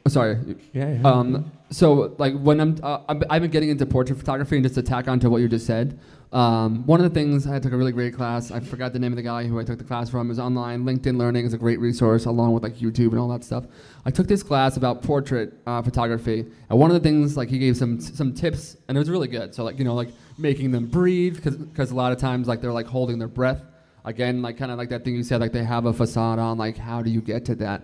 oh, 0.06 0.10
Sorry. 0.10 0.38
Yeah. 0.74 0.94
yeah. 0.94 1.02
Um, 1.04 1.52
so 1.72 2.16
like 2.20 2.40
when 2.40 2.62
I'm, 2.62 2.80
uh, 2.84 3.00
I've 3.30 3.42
been 3.42 3.52
getting 3.52 3.70
into 3.70 3.86
portrait 3.86 4.18
photography 4.18 4.56
and 4.56 4.64
just 4.64 4.76
to 4.76 4.84
tack 4.84 5.08
on 5.08 5.20
to 5.22 5.30
what 5.30 5.42
you 5.42 5.48
just 5.50 5.66
said. 5.66 6.00
Um, 6.32 6.86
one 6.86 7.00
of 7.00 7.12
the 7.12 7.18
things 7.18 7.48
I 7.48 7.60
took 7.60 7.72
a 7.72 7.78
really 7.78 7.94
great 7.94 8.14
class. 8.14 8.52
I 8.52 8.60
forgot 8.60 8.92
the 8.92 9.00
name 9.00 9.14
of 9.14 9.16
the 9.16 9.24
guy 9.24 9.46
who 9.46 9.58
I 9.60 9.64
took 9.64 9.78
the 9.78 9.86
class 9.86 10.10
from. 10.10 10.28
It 10.28 10.30
was 10.30 10.40
online. 10.40 10.84
LinkedIn 10.84 11.18
Learning 11.18 11.46
is 11.46 11.54
a 11.54 11.58
great 11.58 11.80
resource 11.80 12.26
along 12.26 12.54
with 12.54 12.62
like 12.62 12.76
YouTube 12.76 13.12
and 13.12 13.20
all 13.20 13.30
that 13.30 13.44
stuff. 13.44 13.66
I 14.06 14.12
took 14.12 14.28
this 14.28 14.44
class 14.44 14.76
about 14.76 15.02
portrait 15.02 15.54
uh, 15.66 15.82
photography, 15.82 16.46
and 16.70 16.80
one 16.80 16.92
of 16.92 16.94
the 16.94 17.00
things 17.00 17.38
like 17.38 17.50
he 17.50 17.58
gave 17.58 17.78
some 17.78 18.02
some 18.02 18.34
tips, 18.34 18.76
and 18.88 18.98
it 18.98 19.00
was 19.00 19.10
really 19.10 19.30
good. 19.30 19.56
So 19.56 19.64
like 19.64 19.80
you 19.80 19.86
know 19.86 19.96
like 19.96 20.10
making 20.38 20.72
them 20.72 20.88
breathe 20.88 21.38
because 21.38 21.56
because 21.56 21.92
a 21.92 21.96
lot 21.96 22.12
of 22.12 22.18
times 22.18 22.48
like 22.48 22.60
they're 22.62 22.74
like 22.74 22.88
holding 22.88 23.18
their 23.18 23.30
breath. 23.30 23.62
Again, 24.06 24.42
like 24.42 24.58
kind 24.58 24.72
of 24.72 24.78
like 24.78 24.90
that 24.90 25.04
thing 25.04 25.16
you 25.16 25.24
said, 25.24 25.42
like 25.42 25.52
they 25.52 25.64
have 25.64 25.86
a 25.86 25.94
facade 25.94 26.40
on. 26.40 26.58
Like 26.58 26.78
how 26.78 27.02
do 27.02 27.10
you 27.10 27.22
get 27.22 27.44
to 27.46 27.56
that? 27.56 27.82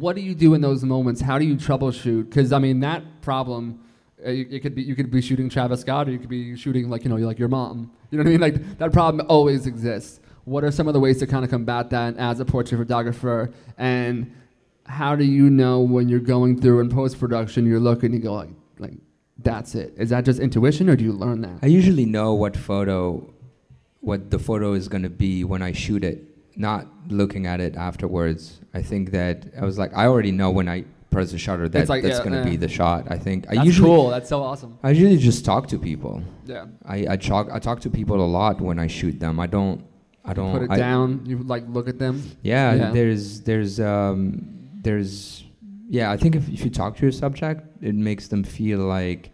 what 0.00 0.16
do 0.16 0.22
you 0.22 0.34
do 0.34 0.54
in 0.54 0.60
those 0.60 0.82
moments? 0.82 1.20
How 1.20 1.38
do 1.38 1.44
you 1.44 1.54
troubleshoot? 1.54 2.24
Because 2.30 2.52
I 2.52 2.58
mean, 2.58 2.80
that 2.80 3.02
problem, 3.20 3.78
uh, 4.26 4.30
you- 4.30 4.46
it 4.50 4.60
could 4.60 4.74
be 4.74 4.82
you 4.82 4.94
could 4.96 5.10
be 5.10 5.20
shooting 5.20 5.48
Travis 5.48 5.82
Scott, 5.82 6.08
or 6.08 6.10
you 6.12 6.18
could 6.18 6.28
be 6.30 6.56
shooting 6.56 6.88
like 6.90 7.04
you 7.04 7.10
know 7.10 7.16
like 7.16 7.38
your 7.38 7.48
mom. 7.48 7.90
You 8.10 8.16
know 8.18 8.24
what 8.24 8.28
I 8.28 8.30
mean? 8.32 8.40
Like 8.40 8.78
that 8.78 8.92
problem 8.92 9.24
always 9.28 9.66
exists. 9.66 10.20
What 10.46 10.64
are 10.64 10.70
some 10.72 10.88
of 10.88 10.94
the 10.94 11.00
ways 11.00 11.18
to 11.18 11.26
kind 11.26 11.44
of 11.44 11.50
combat 11.50 11.90
that 11.90 12.16
as 12.16 12.40
a 12.40 12.44
portrait 12.46 12.78
photographer? 12.78 13.52
And 13.76 14.32
how 14.86 15.14
do 15.14 15.24
you 15.24 15.50
know 15.50 15.80
when 15.80 16.08
you're 16.08 16.18
going 16.18 16.58
through 16.60 16.80
in 16.80 16.88
post 16.88 17.20
production, 17.20 17.66
you're 17.66 17.78
looking, 17.78 18.12
you 18.14 18.18
go 18.20 18.32
like 18.32 18.50
like 18.78 18.94
that's 19.38 19.74
it? 19.74 19.92
Is 19.98 20.08
that 20.08 20.24
just 20.24 20.40
intuition, 20.40 20.88
or 20.88 20.96
do 20.96 21.04
you 21.04 21.12
learn 21.12 21.42
that? 21.42 21.58
I 21.62 21.66
usually 21.66 22.06
know 22.06 22.32
what 22.34 22.56
photo, 22.56 23.32
what 24.08 24.30
the 24.30 24.38
photo 24.38 24.72
is 24.72 24.88
going 24.88 25.02
to 25.10 25.10
be 25.26 25.44
when 25.44 25.62
I 25.62 25.72
shoot 25.72 26.02
it, 26.02 26.18
not 26.56 26.86
looking 27.08 27.46
at 27.46 27.60
it 27.60 27.76
afterwards. 27.76 28.60
I 28.74 28.82
think 28.82 29.10
that 29.12 29.36
I 29.60 29.64
was 29.64 29.76
like, 29.78 29.92
I 29.94 30.06
already 30.06 30.32
know 30.32 30.50
when 30.50 30.68
I 30.68 30.84
press 31.10 31.30
the 31.32 31.38
shutter 31.38 31.68
that 31.68 31.88
like, 31.88 32.02
that's 32.02 32.18
yeah, 32.18 32.24
going 32.24 32.32
to 32.32 32.44
yeah. 32.48 32.54
be 32.54 32.56
the 32.56 32.68
shot. 32.68 33.00
I 33.10 33.18
think 33.18 33.38
I 33.52 33.62
usually 33.62 33.88
cool. 33.88 34.08
That's 34.08 34.28
so 34.28 34.42
awesome. 34.42 34.78
I 34.82 34.90
usually 34.90 35.18
just 35.18 35.44
talk 35.44 35.68
to 35.68 35.78
people. 35.78 36.22
Yeah. 36.46 36.66
I 36.84 36.98
I 37.14 37.16
talk 37.16 37.44
I 37.56 37.58
talk 37.58 37.78
to 37.86 37.90
people 37.90 38.18
a 38.28 38.30
lot 38.38 38.60
when 38.60 38.78
I 38.78 38.88
shoot 38.98 39.20
them. 39.20 39.38
I 39.40 39.46
don't 39.46 39.84
I 40.24 40.32
don't 40.34 40.52
Put 40.52 40.62
it 40.62 40.70
I- 40.70 40.78
down. 40.78 41.08
You 41.30 41.36
like 41.54 41.64
look 41.68 41.88
at 41.88 41.98
them. 41.98 42.16
Yeah, 42.42 42.74
Yeah. 42.74 42.90
there's 42.96 43.40
there's 43.48 43.78
um 43.80 44.22
there's 44.86 45.44
yeah, 45.90 46.10
I 46.10 46.16
think 46.18 46.34
if, 46.36 46.44
if 46.56 46.60
you 46.64 46.70
talk 46.70 46.96
to 46.96 47.02
your 47.02 47.12
subject, 47.12 47.60
it 47.82 47.94
makes 47.94 48.28
them 48.28 48.42
feel 48.44 48.80
like 48.80 49.30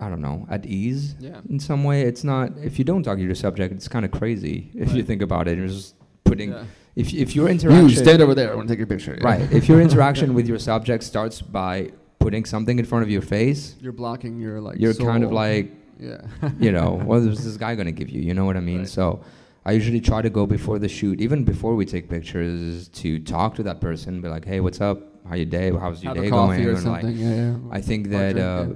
I 0.00 0.08
don't 0.10 0.20
know, 0.20 0.46
at 0.50 0.66
ease 0.66 1.14
Yeah. 1.18 1.40
in 1.48 1.58
some 1.58 1.82
way. 1.84 2.02
It's 2.02 2.22
not 2.24 2.52
if 2.62 2.78
you 2.78 2.84
don't 2.84 3.02
talk 3.02 3.16
to 3.18 3.24
your 3.24 3.34
subject, 3.34 3.72
it's 3.72 3.88
kind 3.88 4.04
of 4.04 4.10
crazy 4.10 4.70
if 4.74 4.92
you 4.92 5.02
think 5.02 5.22
about 5.22 5.48
it. 5.48 5.56
You're 5.58 5.68
just 5.68 5.94
putting 6.24 6.50
Yeah. 6.50 6.64
if 6.96 7.14
if 7.14 7.34
your 7.36 7.48
interaction 7.48 7.88
You 7.88 7.94
stand 7.96 8.20
over 8.22 8.34
there. 8.34 8.52
I 8.52 8.54
want 8.54 8.68
to 8.68 8.72
take 8.74 8.78
your 8.78 8.86
picture. 8.94 9.16
Yeah. 9.18 9.26
right 9.30 9.52
if 9.52 9.68
your 9.68 9.80
interaction 9.86 10.34
with 10.34 10.46
your 10.46 10.58
subject 10.58 11.02
starts 11.02 11.40
by 11.40 11.92
putting 12.18 12.44
something 12.44 12.78
in 12.78 12.84
front 12.84 13.02
of 13.04 13.10
your 13.10 13.22
face, 13.22 13.76
You're 13.80 13.92
blocking 13.92 14.38
your 14.40 14.60
like. 14.60 14.78
you're 14.80 14.94
kind 14.94 15.22
of 15.24 15.32
like 15.32 15.66
Yeah. 15.98 16.20
you 16.64 16.72
know, 16.72 16.88
what 17.08 17.18
is 17.22 17.44
this 17.46 17.56
guy 17.56 17.74
going 17.74 17.86
to 17.86 17.98
give 18.00 18.10
you? 18.10 18.20
You 18.20 18.34
know 18.34 18.44
what 18.44 18.56
I 18.56 18.60
mean? 18.60 18.80
Right. 18.80 18.88
So 18.88 19.20
I 19.64 19.72
usually 19.72 20.00
try 20.10 20.20
to 20.22 20.30
go 20.30 20.44
before 20.46 20.78
the 20.78 20.88
shoot, 20.88 21.20
even 21.26 21.42
before 21.44 21.74
we 21.74 21.84
take 21.86 22.04
pictures, 22.16 22.88
to 23.00 23.18
talk 23.20 23.54
to 23.58 23.62
that 23.68 23.80
person, 23.80 24.20
be 24.20 24.28
like, 24.28 24.44
hey, 24.44 24.60
what's 24.60 24.80
up? 24.80 24.98
How 25.28 25.34
your 25.34 25.46
day? 25.46 25.70
How's 25.72 26.04
your 26.04 26.14
Have 26.14 26.22
day 26.22 26.30
coffee 26.30 26.56
going? 26.62 26.66
or 26.68 26.76
And, 26.76 26.84
like, 26.84 27.02
something. 27.02 27.16
yeah, 27.18 27.34
yeah. 27.34 27.56
I 27.78 27.80
think 27.80 28.10
that 28.10 28.36
uh, 28.36 28.66
yeah. 28.68 28.74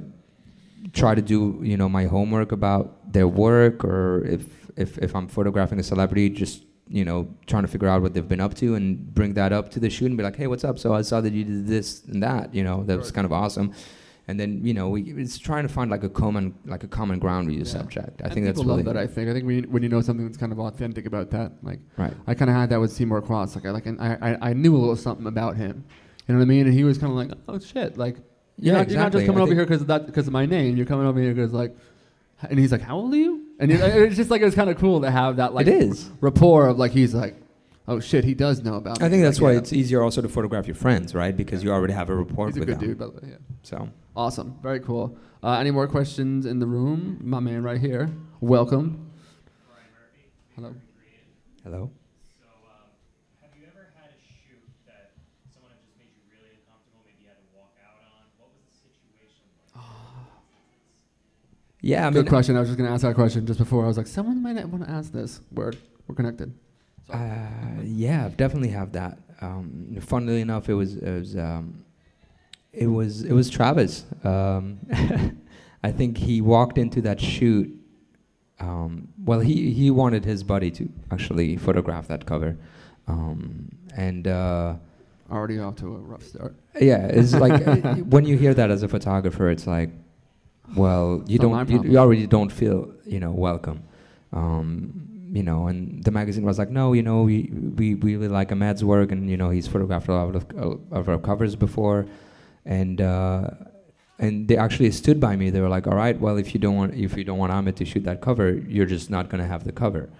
Try 0.92 1.14
to 1.14 1.22
do, 1.22 1.60
you 1.62 1.76
know, 1.76 1.88
my 1.88 2.06
homework 2.06 2.52
about 2.52 3.12
their 3.12 3.28
work, 3.28 3.84
or 3.84 4.24
if 4.24 4.44
if 4.76 4.96
if 4.98 5.14
I'm 5.14 5.28
photographing 5.28 5.78
a 5.78 5.82
celebrity, 5.82 6.30
just 6.30 6.64
you 6.88 7.04
know, 7.04 7.28
trying 7.46 7.62
to 7.62 7.68
figure 7.68 7.86
out 7.86 8.02
what 8.02 8.14
they've 8.14 8.26
been 8.28 8.40
up 8.40 8.54
to 8.54 8.74
and 8.74 9.14
bring 9.14 9.34
that 9.34 9.52
up 9.52 9.70
to 9.70 9.78
the 9.78 9.88
shoot 9.88 10.06
and 10.06 10.16
be 10.16 10.24
like, 10.24 10.34
hey, 10.36 10.48
what's 10.48 10.64
up? 10.64 10.76
So 10.78 10.92
I 10.92 11.02
saw 11.02 11.20
that 11.20 11.32
you 11.32 11.44
did 11.44 11.66
this 11.68 12.02
and 12.06 12.20
that. 12.22 12.52
You 12.54 12.64
know, 12.64 12.82
that 12.84 12.98
was 12.98 13.12
kind 13.12 13.24
of 13.24 13.32
awesome. 13.32 13.72
And 14.26 14.40
then 14.40 14.64
you 14.64 14.74
know, 14.74 14.88
we, 14.88 15.02
it's 15.02 15.38
trying 15.38 15.64
to 15.64 15.72
find 15.72 15.90
like 15.90 16.02
a 16.02 16.08
common 16.08 16.54
like 16.64 16.82
a 16.82 16.88
common 16.88 17.18
ground 17.18 17.48
with 17.48 17.56
your 17.56 17.66
Yeah. 17.66 17.72
subject. 17.72 18.22
I 18.22 18.24
And 18.26 18.34
think 18.34 18.46
that's 18.46 18.58
people 18.58 18.72
really 18.74 18.84
love 18.84 18.94
that. 18.94 19.00
I 19.02 19.06
think. 19.06 19.28
I 19.28 19.32
think 19.34 19.44
when 19.44 19.56
you, 19.56 19.62
when 19.70 19.82
you 19.82 19.88
know 19.88 20.00
something 20.00 20.24
that's 20.24 20.38
kind 20.38 20.52
of 20.52 20.58
authentic 20.60 21.04
about 21.06 21.30
that, 21.32 21.52
like 21.62 21.80
right. 21.98 22.14
I 22.26 22.34
kind 22.34 22.50
of 22.50 22.56
had 22.56 22.70
that 22.70 22.80
with 22.80 22.90
Seymour 22.92 23.22
Chwast. 23.22 23.54
Like 23.54 23.66
I 23.66 23.70
like 23.70 23.86
I, 23.86 24.18
I 24.22 24.50
I 24.50 24.52
knew 24.54 24.74
a 24.74 24.78
little 24.78 24.96
something 24.96 25.26
about 25.26 25.56
him. 25.56 25.84
You 26.26 26.34
know 26.34 26.38
what 26.38 26.44
I 26.44 26.48
mean? 26.48 26.66
And 26.66 26.74
he 26.74 26.84
was 26.84 26.96
kind 26.98 27.10
of 27.12 27.16
like, 27.16 27.30
oh 27.48 27.58
shit, 27.58 27.98
like 27.98 28.16
you're, 28.16 28.24
Yeah, 28.60 28.72
not, 28.74 28.90
you're 28.90 28.98
not 29.00 29.12
just 29.12 29.26
coming 29.26 29.40
I 29.40 29.44
over 29.44 29.54
here 29.54 29.64
because 29.64 29.80
of 29.82 29.86
that 29.88 30.06
because 30.06 30.26
of 30.26 30.32
my 30.32 30.46
name. 30.46 30.76
You're 30.76 30.86
coming 30.86 31.06
over 31.06 31.20
here 31.20 31.32
because 31.34 31.52
like, 31.52 31.76
and 32.42 32.58
he's 32.58 32.72
like, 32.72 32.82
how 32.82 32.96
old 32.96 33.12
are 33.12 33.16
you? 33.16 33.46
And 33.58 33.70
it's 33.70 34.16
just 34.16 34.30
like 34.30 34.42
it's 34.42 34.54
kind 34.54 34.70
of 34.70 34.78
cool 34.78 35.00
to 35.02 35.10
have 35.10 35.36
that 35.36 35.52
like 35.54 35.66
it 35.66 35.74
is. 35.74 36.10
rapport 36.20 36.68
of 36.68 36.78
like 36.78 36.92
he's 36.92 37.14
like, 37.14 37.36
oh 37.88 38.00
shit, 38.00 38.24
he 38.24 38.34
does 38.34 38.62
know 38.62 38.74
about. 38.76 38.98
It. 38.98 39.02
I 39.02 39.06
me. 39.06 39.10
think 39.12 39.22
that's 39.22 39.38
Like, 39.38 39.42
why 39.44 39.52
yeah. 39.52 39.58
it's 39.58 39.72
easier 39.72 40.02
also 40.02 40.22
to 40.22 40.28
photograph 40.28 40.66
your 40.66 40.74
friends, 40.76 41.14
right? 41.14 41.36
Because 41.36 41.62
you 41.64 41.70
already 41.72 41.92
have 41.92 42.08
a 42.10 42.14
rapport 42.14 42.46
He's 42.46 42.56
a 42.56 42.60
with 42.60 42.68
good 42.68 42.80
them. 42.80 42.88
dude, 42.88 42.98
by 42.98 43.06
the 43.06 43.12
way. 43.12 43.20
Yeah. 43.30 43.36
So 43.62 43.88
Awesome. 44.16 44.58
Very 44.62 44.80
cool. 44.80 45.16
Uh, 45.42 45.52
any 45.52 45.70
more 45.70 45.86
questions 45.88 46.44
in 46.46 46.58
the 46.58 46.66
room? 46.66 47.18
My 47.22 47.40
man 47.40 47.62
right 47.62 47.80
here. 47.80 48.10
Welcome. 48.40 49.10
Hello. 50.56 50.74
hello. 51.64 51.90
So, 52.40 52.44
um, 52.68 52.90
have 53.40 53.50
you 53.56 53.64
ever 53.68 53.88
had 53.96 54.10
a 54.12 54.20
shoot 54.20 54.60
that 54.84 55.12
someone 55.54 55.70
had 55.72 55.80
just 55.80 55.96
made 55.96 56.12
you 56.12 56.20
really 56.28 56.52
uncomfortable, 56.60 57.00
maybe 57.08 57.24
you 57.24 57.28
had 57.32 57.40
to 57.40 57.48
walk 57.56 57.72
out 57.80 57.96
on? 58.04 58.28
What 58.36 58.52
was 58.52 58.60
the 58.68 58.72
situation 58.84 59.48
like? 59.72 59.80
Yeah, 61.82 62.06
I 62.06 62.10
Good 62.10 62.24
mean, 62.24 62.28
question. 62.28 62.56
I 62.56 62.60
was 62.60 62.68
just 62.68 62.78
gonna 62.78 62.90
ask 62.92 63.02
that 63.02 63.14
question 63.14 63.46
just 63.46 63.58
before. 63.58 63.84
I 63.84 63.88
was 63.88 63.96
like, 63.96 64.06
someone 64.06 64.42
might 64.42 64.68
want 64.68 64.84
to 64.84 64.90
ask 64.90 65.12
this. 65.12 65.40
Word. 65.52 65.76
We're 66.06 66.14
connected. 66.14 66.52
uh, 67.12 67.46
yeah, 67.82 68.24
I've 68.26 68.36
definitely 68.36 68.68
have 68.70 68.92
that. 68.92 69.18
Um, 69.40 69.96
funnily 70.00 70.40
enough, 70.42 70.68
it 70.68 70.74
was 70.74 70.96
it 70.96 71.10
was 71.18 71.36
um, 71.36 71.84
it 72.72 72.86
was 72.88 73.22
it 73.22 73.32
was 73.32 73.48
Travis. 73.48 74.04
Um, 74.24 74.78
I 75.82 75.90
think 75.92 76.18
he 76.18 76.40
walked 76.42 76.76
into 76.76 77.00
that 77.02 77.20
shoot. 77.20 77.74
Um, 78.58 79.08
well, 79.24 79.40
he 79.40 79.72
he 79.72 79.90
wanted 79.90 80.24
his 80.26 80.42
buddy 80.42 80.70
to 80.72 80.88
actually 81.10 81.56
photograph 81.56 82.08
that 82.08 82.26
cover, 82.26 82.56
um, 83.08 83.68
and. 83.96 84.26
Uh, 84.28 84.74
Already 85.30 85.60
off 85.60 85.76
to 85.76 85.86
a 85.94 85.98
rough 85.98 86.24
start. 86.24 86.56
Yeah, 86.80 87.06
it's 87.06 87.32
like 87.34 87.62
when 88.06 88.24
you 88.26 88.36
hear 88.36 88.52
that 88.52 88.68
as 88.72 88.82
a 88.82 88.88
photographer, 88.88 89.48
it's 89.48 89.64
like, 89.64 89.90
well, 90.76 91.22
you 91.26 91.38
not 91.38 91.66
don't, 91.68 91.84
you, 91.84 91.92
you 91.92 91.98
already 91.98 92.26
don't 92.26 92.50
feel, 92.50 92.92
you 93.04 93.20
know, 93.20 93.30
welcome. 93.32 93.82
Um, 94.32 95.28
you 95.32 95.42
know, 95.42 95.68
and 95.68 96.02
the 96.02 96.10
magazine 96.10 96.44
was 96.44 96.58
like, 96.58 96.70
no, 96.70 96.92
you 96.92 97.02
know, 97.02 97.22
we 97.22 97.50
we, 97.52 97.94
we 97.94 98.16
really 98.16 98.28
like 98.28 98.50
Ahmed's 98.50 98.84
work, 98.84 99.12
and 99.12 99.30
you 99.30 99.36
know, 99.36 99.50
he's 99.50 99.66
photographed 99.66 100.08
a 100.08 100.14
lot 100.14 100.34
of, 100.34 100.80
of 100.90 101.08
our 101.08 101.18
covers 101.18 101.54
before, 101.56 102.06
and 102.64 103.00
uh, 103.00 103.50
and 104.18 104.48
they 104.48 104.56
actually 104.56 104.90
stood 104.90 105.20
by 105.20 105.36
me. 105.36 105.50
They 105.50 105.60
were 105.60 105.68
like, 105.68 105.86
all 105.86 105.94
right, 105.96 106.18
well, 106.18 106.36
if 106.36 106.52
you 106.52 106.60
don't 106.60 106.76
want 106.76 106.94
if 106.94 107.16
you 107.16 107.24
don't 107.24 107.38
want 107.38 107.52
Ahmed 107.52 107.76
to 107.76 107.84
shoot 107.84 108.04
that 108.04 108.20
cover, 108.20 108.52
you're 108.52 108.86
just 108.86 109.08
not 109.10 109.28
gonna 109.28 109.46
have 109.46 109.64
the 109.64 109.72
cover. 109.72 110.10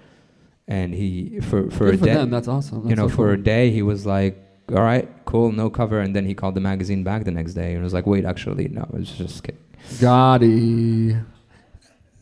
And 0.68 0.94
he 0.94 1.40
for 1.40 1.70
for 1.70 1.86
Good 1.86 1.94
a 1.94 1.98
for 1.98 2.05
day, 2.05 2.14
them. 2.14 2.30
That's 2.30 2.48
awesome. 2.48 2.88
you 2.88 2.94
know, 2.94 3.09
so 3.09 3.16
for 3.16 3.32
a 3.32 3.36
day, 3.36 3.70
he 3.70 3.82
was 3.82 4.07
like, 4.07 4.38
"All 4.68 4.82
right, 4.82 5.09
cool, 5.24 5.51
no 5.51 5.68
cover," 5.70 5.98
and 6.01 6.14
then 6.14 6.24
he 6.24 6.34
called 6.34 6.55
the 6.55 6.61
magazine 6.61 7.03
back 7.03 7.24
the 7.24 7.32
next 7.32 7.55
day 7.55 7.74
and 7.74 7.82
was 7.82 7.92
like, 7.92 8.07
"Wait, 8.07 8.24
actually, 8.24 8.68
no, 8.68 8.82
it 8.82 8.94
was 8.94 9.11
just 9.11 9.42
kidding." 9.42 9.61
Gotti. 9.89 11.24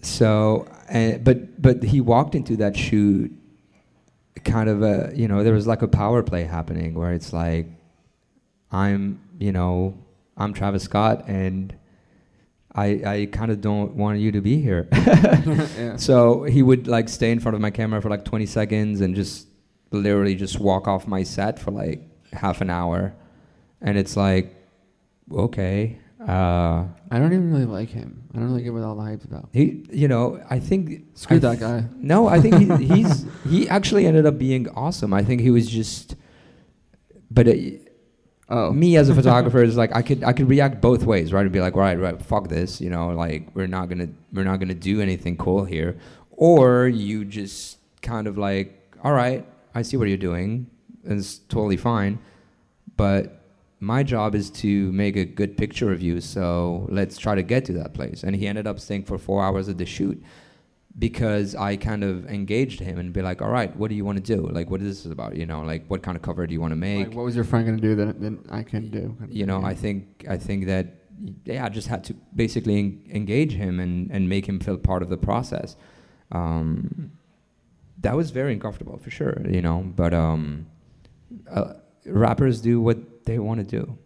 So, 0.00 0.68
uh, 0.92 1.18
but 1.18 1.60
but 1.60 1.82
he 1.82 2.00
walked 2.00 2.34
into 2.34 2.56
that 2.56 2.76
shoot, 2.76 3.32
kind 4.44 4.68
of 4.68 4.82
a 4.82 5.12
you 5.14 5.28
know, 5.28 5.42
there 5.42 5.54
was 5.54 5.66
like 5.66 5.82
a 5.82 5.88
power 5.88 6.22
play 6.22 6.44
happening 6.44 6.94
where 6.94 7.12
it's 7.12 7.32
like, 7.32 7.66
I'm 8.70 9.20
you 9.38 9.52
know, 9.52 9.98
I'm 10.36 10.52
Travis 10.52 10.84
Scott 10.84 11.24
and. 11.28 11.74
I, 12.74 13.02
I 13.04 13.28
kind 13.32 13.50
of 13.50 13.60
don't 13.60 13.94
want 13.94 14.20
you 14.20 14.30
to 14.30 14.40
be 14.40 14.60
here. 14.60 14.86
yeah. 14.92 15.96
So 15.96 16.44
he 16.44 16.62
would 16.62 16.86
like 16.86 17.08
stay 17.08 17.32
in 17.32 17.40
front 17.40 17.56
of 17.56 17.60
my 17.60 17.70
camera 17.70 18.00
for 18.00 18.08
like 18.08 18.24
20 18.24 18.46
seconds 18.46 19.00
and 19.00 19.16
just 19.16 19.48
literally 19.90 20.36
just 20.36 20.60
walk 20.60 20.86
off 20.86 21.06
my 21.08 21.22
set 21.24 21.58
for 21.58 21.72
like 21.72 22.02
half 22.32 22.60
an 22.60 22.70
hour. 22.70 23.14
And 23.80 23.98
it's 23.98 24.16
like, 24.16 24.54
okay. 25.32 25.98
Uh, 26.28 26.84
I 27.10 27.18
don't 27.18 27.32
even 27.32 27.50
really 27.50 27.64
like 27.64 27.88
him. 27.88 28.22
I 28.34 28.38
don't 28.38 28.48
really 28.48 28.62
get 28.62 28.74
what 28.74 28.82
all 28.82 28.94
the 28.94 29.02
hype's 29.02 29.24
about. 29.24 29.48
he, 29.52 29.84
you 29.90 30.08
know, 30.08 30.44
I 30.50 30.58
think. 30.58 31.04
Screw 31.14 31.36
I 31.38 31.40
that 31.40 31.58
guy. 31.60 31.84
No, 31.96 32.28
I 32.28 32.38
think 32.40 32.56
he, 32.56 32.86
he's, 32.86 33.24
he 33.48 33.68
actually 33.68 34.06
ended 34.06 34.26
up 34.26 34.36
being 34.38 34.68
awesome. 34.70 35.14
I 35.14 35.24
think 35.24 35.40
he 35.40 35.50
was 35.50 35.68
just, 35.68 36.16
but 37.30 37.48
uh, 37.48 37.52
Oh. 38.50 38.72
me 38.72 38.96
as 38.96 39.08
a 39.10 39.14
photographer 39.20 39.62
is 39.62 39.76
like 39.76 39.94
I 39.94 40.00
could 40.00 40.24
I 40.24 40.32
could 40.32 40.48
react 40.48 40.80
both 40.80 41.04
ways, 41.04 41.32
right? 41.34 41.42
And 41.42 41.52
be 41.52 41.60
like, 41.60 41.76
right, 41.76 41.98
right, 41.98 42.14
right, 42.14 42.22
fuck 42.22 42.48
this, 42.48 42.80
you 42.80 42.88
know, 42.88 43.08
like 43.10 43.54
we're 43.54 43.66
not 43.66 43.88
gonna 43.90 44.08
we're 44.32 44.44
not 44.44 44.58
gonna 44.58 44.74
do 44.74 45.00
anything 45.02 45.36
cool 45.36 45.64
here, 45.64 45.98
or 46.30 46.88
you 46.88 47.24
just 47.26 47.78
kind 48.00 48.26
of 48.26 48.38
like, 48.38 48.96
all 49.04 49.12
right, 49.12 49.46
I 49.74 49.82
see 49.82 49.98
what 49.98 50.08
you're 50.08 50.16
doing, 50.16 50.66
and 51.04 51.18
it's 51.18 51.38
totally 51.38 51.76
fine, 51.76 52.18
but 52.96 53.37
my 53.80 54.02
job 54.02 54.34
is 54.34 54.50
to 54.50 54.90
make 54.92 55.16
a 55.16 55.24
good 55.24 55.56
picture 55.56 55.92
of 55.92 56.02
you, 56.02 56.20
so 56.20 56.86
let's 56.90 57.16
try 57.16 57.34
to 57.34 57.42
get 57.42 57.64
to 57.66 57.72
that 57.74 57.94
place. 57.94 58.24
And 58.24 58.34
he 58.34 58.46
ended 58.46 58.66
up 58.66 58.80
staying 58.80 59.04
for 59.04 59.18
four 59.18 59.42
hours 59.42 59.68
at 59.68 59.78
the 59.78 59.86
shoot 59.86 60.22
because 60.98 61.54
I 61.54 61.76
kind 61.76 62.02
of 62.02 62.26
engaged 62.26 62.80
him 62.80 62.98
and 62.98 63.12
be 63.12 63.22
like, 63.22 63.40
all 63.40 63.50
right, 63.50 63.74
what 63.76 63.88
do 63.88 63.94
you 63.94 64.04
want 64.04 64.24
to 64.24 64.36
do? 64.36 64.48
Like, 64.48 64.68
what 64.68 64.82
is 64.82 65.04
this 65.04 65.12
about? 65.12 65.36
You 65.36 65.46
know, 65.46 65.62
like 65.62 65.86
what 65.88 66.02
kind 66.02 66.16
of 66.16 66.22
cover 66.22 66.46
do 66.46 66.52
you 66.52 66.60
want 66.60 66.72
to 66.72 66.76
make? 66.76 67.08
Like, 67.08 67.16
what 67.16 67.24
was 67.24 67.36
your 67.36 67.44
friend 67.44 67.64
gonna 67.66 67.80
do 67.80 67.94
that, 67.94 68.20
that 68.20 68.38
I 68.50 68.62
can 68.62 68.90
do? 68.90 69.16
you 69.28 69.46
know, 69.46 69.62
I 69.62 69.74
think 69.74 70.26
I 70.28 70.36
think 70.36 70.66
that 70.66 70.94
yeah, 71.44 71.64
I 71.64 71.68
just 71.68 71.88
had 71.88 72.04
to 72.04 72.14
basically 72.34 72.78
en- 72.78 73.02
engage 73.10 73.52
him 73.52 73.80
and, 73.80 74.10
and 74.10 74.28
make 74.28 74.46
him 74.46 74.60
feel 74.60 74.76
part 74.76 75.02
of 75.02 75.08
the 75.08 75.16
process. 75.16 75.76
Um, 76.32 77.12
that 78.00 78.16
was 78.16 78.30
very 78.30 78.52
uncomfortable 78.52 78.98
for 78.98 79.10
sure, 79.10 79.42
you 79.48 79.62
know. 79.62 79.80
But 79.96 80.14
um, 80.14 80.66
uh, 81.50 81.74
rappers 82.06 82.60
do 82.60 82.80
what 82.80 82.98
they 83.28 83.38
want 83.38 83.60
to 83.60 83.68
do. 83.78 83.98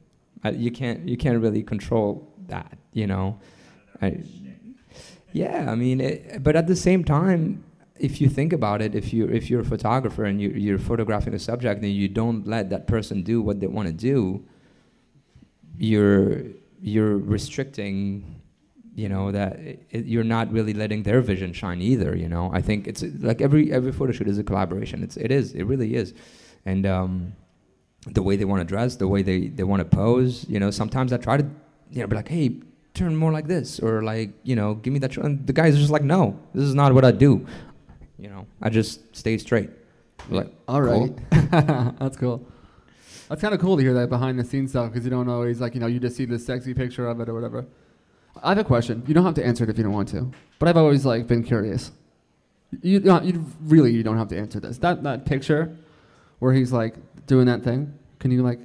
Uh, 0.45 0.51
you 0.51 0.71
can't 0.71 1.09
you 1.09 1.17
can't 1.17 1.41
really 1.41 1.63
control 1.63 2.07
that, 2.49 2.77
you 2.93 3.07
know. 3.07 3.39
I, 4.03 4.09
yeah, 5.33 5.71
I 5.71 5.75
mean, 5.77 6.01
it, 6.01 6.43
but 6.43 6.57
at 6.57 6.67
the 6.67 6.77
same 6.77 7.05
time, 7.05 7.65
if 7.99 8.21
you 8.21 8.29
think 8.29 8.53
about 8.53 8.83
it, 8.83 8.95
if 8.95 9.13
you 9.15 9.27
if 9.29 9.49
you're 9.49 9.61
a 9.61 9.71
photographer 9.77 10.25
and 10.25 10.41
you, 10.43 10.51
you're 10.51 10.79
photographing 10.79 11.35
a 11.35 11.39
subject 11.39 11.83
and 11.83 11.93
you 11.93 12.09
don't 12.09 12.47
let 12.47 12.71
that 12.71 12.87
person 12.87 13.23
do 13.23 13.41
what 13.41 13.61
they 13.61 13.69
want 13.69 13.87
to 13.89 13.95
do, 13.95 14.45
you're 15.79 16.43
you're 16.81 17.17
restricting, 17.17 18.43
you 18.97 19.09
know, 19.09 19.31
that 19.31 19.53
it, 19.61 20.05
you're 20.13 20.31
not 20.37 20.53
really 20.53 20.75
letting 20.75 21.05
their 21.05 21.21
vision 21.21 21.53
shine 21.53 21.81
either. 21.81 22.17
You 22.17 22.29
know, 22.29 22.51
I 22.53 22.61
think 22.61 22.89
it's 22.89 23.03
like 23.21 23.41
every 23.41 23.73
every 23.73 23.93
photo 23.93 24.13
shoot 24.13 24.29
is 24.29 24.39
a 24.39 24.45
collaboration. 24.45 25.03
It's 25.05 25.17
it 25.17 25.31
is 25.31 25.53
it 25.53 25.65
really 25.65 25.95
is, 25.95 26.13
and 26.67 26.85
um, 26.85 27.35
the 28.07 28.23
way 28.23 28.37
they 28.37 28.45
want 28.45 28.61
to 28.61 28.65
dress, 28.65 28.97
the 28.97 29.09
way 29.09 29.23
they 29.23 29.49
they 29.49 29.65
want 29.65 29.81
to 29.81 29.85
pose. 29.85 30.47
You 30.49 30.59
know, 30.59 30.71
sometimes 30.71 31.13
I 31.13 31.17
try 31.19 31.37
to, 31.37 31.47
you 31.91 32.01
know, 32.01 32.07
be 32.07 32.17
like, 32.17 32.29
hey, 32.29 32.57
turn 32.95 33.17
more 33.17 33.33
like 33.33 33.47
this, 33.47 33.79
or 33.81 34.03
like, 34.03 34.31
you 34.43 34.57
know, 34.57 34.75
give 34.75 34.93
me 34.93 34.99
that. 35.01 35.17
And 35.17 35.47
the 35.47 35.53
guy's 35.53 35.75
are 35.75 35.79
just 35.79 35.91
like, 35.91 36.03
no, 36.03 36.39
this 36.55 36.65
is 36.65 36.75
not 36.75 36.93
what 36.95 37.05
I 37.05 37.13
do. 37.13 37.47
You 38.19 38.29
know, 38.29 38.47
I 38.61 38.71
just 38.71 39.17
stay 39.17 39.39
straight. 39.39 39.71
Like, 40.29 40.53
all 40.69 40.83
right, 40.83 41.13
cool. 41.31 41.95
That's 41.99 42.17
cool. 42.17 42.47
That's 43.29 43.41
kind 43.41 43.55
of 43.55 43.61
cool 43.61 43.77
to 43.77 43.83
hear 43.83 43.95
that 43.95 44.09
behind 44.09 44.39
the 44.39 44.45
scenes 44.45 44.71
stuff 44.71 44.93
because 44.93 45.05
you 45.05 45.11
don't 45.11 45.29
always 45.29 45.61
like 45.61 45.75
you 45.75 45.81
know 45.81 45.87
you 45.87 45.99
just 45.99 46.17
see 46.17 46.25
the 46.25 46.39
sexy 46.39 46.75
picture 46.75 47.09
of 47.09 47.21
it 47.21 47.29
or 47.29 47.35
whatever. 47.35 47.67
I 48.43 48.51
have 48.51 48.59
a 48.59 48.65
question. 48.65 49.03
You 49.07 49.15
don't 49.15 49.25
have 49.25 49.35
to 49.35 49.45
answer 49.45 49.65
it 49.65 49.71
if 49.71 49.77
you 49.79 49.85
don't 49.85 49.93
want 49.93 50.09
to, 50.11 50.31
but 50.59 50.69
I've 50.69 50.77
always 50.77 51.05
like 51.05 51.27
been 51.27 51.43
curious. 51.43 51.93
You 52.83 53.01
you 53.01 53.45
really 53.63 53.93
you 53.93 54.03
don't 54.03 54.19
have 54.19 54.29
to 54.29 54.39
answer 54.39 54.61
this. 54.61 54.79
That 54.79 55.03
that 55.03 55.25
picture 55.25 55.77
where 56.43 56.53
he's 56.53 56.73
like 56.73 56.97
doing 57.29 57.47
that 57.47 57.63
thing. 57.63 57.95
Can 58.19 58.33
you 58.33 58.43
like 58.43 58.59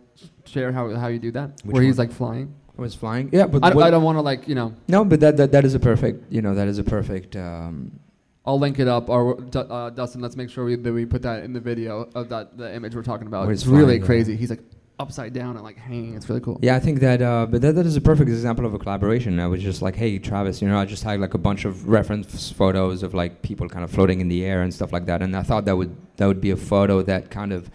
share 0.45 0.71
how 0.71 0.95
how 0.95 1.07
you 1.09 1.19
do 1.19 1.31
that? 1.33 1.61
Which 1.63 1.73
where 1.73 1.83
he's 1.83 1.99
one? 1.99 2.07
like 2.07 2.15
flying. 2.15 2.55
I 2.75 2.81
was 2.81 2.95
flying. 2.95 3.29
Yeah, 3.31 3.45
but 3.45 3.63
I, 3.63 3.69
I 3.69 3.91
don't 3.91 4.01
want 4.01 4.17
to 4.17 4.21
like 4.21 4.47
you 4.47 4.55
know. 4.55 4.73
no, 4.87 5.05
but 5.05 5.19
that, 5.19 5.37
that 5.37 5.51
that 5.51 5.63
is 5.63 5.75
a 5.75 5.79
perfect. 5.79 6.31
You 6.33 6.41
know, 6.41 6.55
that 6.55 6.67
is 6.67 6.79
a 6.79 6.83
perfect. 6.83 7.35
Um, 7.35 7.99
I'll 8.47 8.57
link 8.57 8.79
it 8.79 8.87
up. 8.87 9.09
Or 9.09 9.39
uh, 9.53 9.91
Dustin, 9.91 10.21
let's 10.21 10.35
make 10.35 10.49
sure 10.49 10.65
we, 10.65 10.75
that 10.75 10.91
we 10.91 11.05
put 11.05 11.21
that 11.21 11.43
in 11.43 11.53
the 11.53 11.59
video 11.59 12.09
of 12.15 12.29
that 12.29 12.57
the 12.57 12.73
image 12.73 12.95
we're 12.95 13.03
talking 13.03 13.27
about. 13.27 13.47
It's 13.51 13.61
he's 13.61 13.69
really 13.69 13.97
flying, 13.99 14.05
crazy. 14.05 14.35
He's 14.35 14.49
like 14.49 14.63
upside 14.99 15.33
down 15.33 15.55
and 15.55 15.63
like 15.63 15.77
hanging. 15.77 16.15
It's 16.15 16.27
really 16.27 16.41
cool. 16.41 16.59
yeah, 16.61 16.75
I 16.75 16.79
think 16.79 16.99
that. 17.01 17.21
Uh, 17.21 17.45
but 17.45 17.61
that, 17.61 17.75
that 17.75 17.85
is 17.85 17.95
a 17.95 18.01
perfect 18.01 18.29
example 18.29 18.65
of 18.65 18.73
a 18.73 18.79
collaboration. 18.79 19.39
I 19.39 19.47
was 19.47 19.61
just 19.61 19.81
like, 19.81 19.95
hey, 19.95 20.17
Travis, 20.19 20.61
you 20.61 20.67
know, 20.67 20.77
I 20.77 20.85
just 20.85 21.03
had 21.03 21.19
like 21.19 21.33
a 21.33 21.37
bunch 21.37 21.65
of 21.65 21.87
reference 21.87 22.51
photos 22.51 23.03
of 23.03 23.13
like 23.13 23.41
people 23.41 23.69
kind 23.69 23.83
of 23.83 23.91
floating 23.91 24.21
in 24.21 24.27
the 24.27 24.43
air 24.45 24.61
and 24.61 24.73
stuff 24.73 24.91
like 24.91 25.05
that, 25.05 25.21
and 25.21 25.35
I 25.35 25.43
thought 25.43 25.65
that 25.65 25.75
would 25.77 25.95
that 26.17 26.25
would 26.27 26.41
be 26.41 26.51
a 26.51 26.57
photo 26.57 27.01
that 27.03 27.29
kind 27.29 27.53
of 27.53 27.69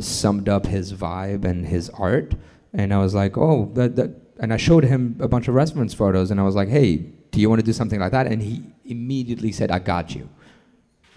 summed 0.00 0.48
up 0.48 0.66
his 0.66 0.92
vibe 0.92 1.44
and 1.44 1.66
his 1.66 1.90
art. 1.90 2.34
And 2.72 2.94
I 2.94 2.98
was 2.98 3.14
like, 3.14 3.36
oh, 3.36 3.70
that, 3.74 3.96
that 3.96 4.10
and 4.40 4.52
I 4.52 4.56
showed 4.56 4.84
him 4.84 5.16
a 5.20 5.28
bunch 5.28 5.46
of 5.48 5.54
reference 5.54 5.94
photos, 5.94 6.30
and 6.30 6.40
I 6.40 6.42
was 6.42 6.54
like, 6.54 6.68
hey, 6.68 6.96
do 7.30 7.40
you 7.40 7.48
want 7.48 7.60
to 7.60 7.66
do 7.66 7.72
something 7.72 8.00
like 8.00 8.12
that? 8.12 8.26
And 8.26 8.42
he 8.42 8.62
immediately 8.84 9.52
said, 9.52 9.70
I 9.70 9.78
got 9.78 10.14
you. 10.14 10.28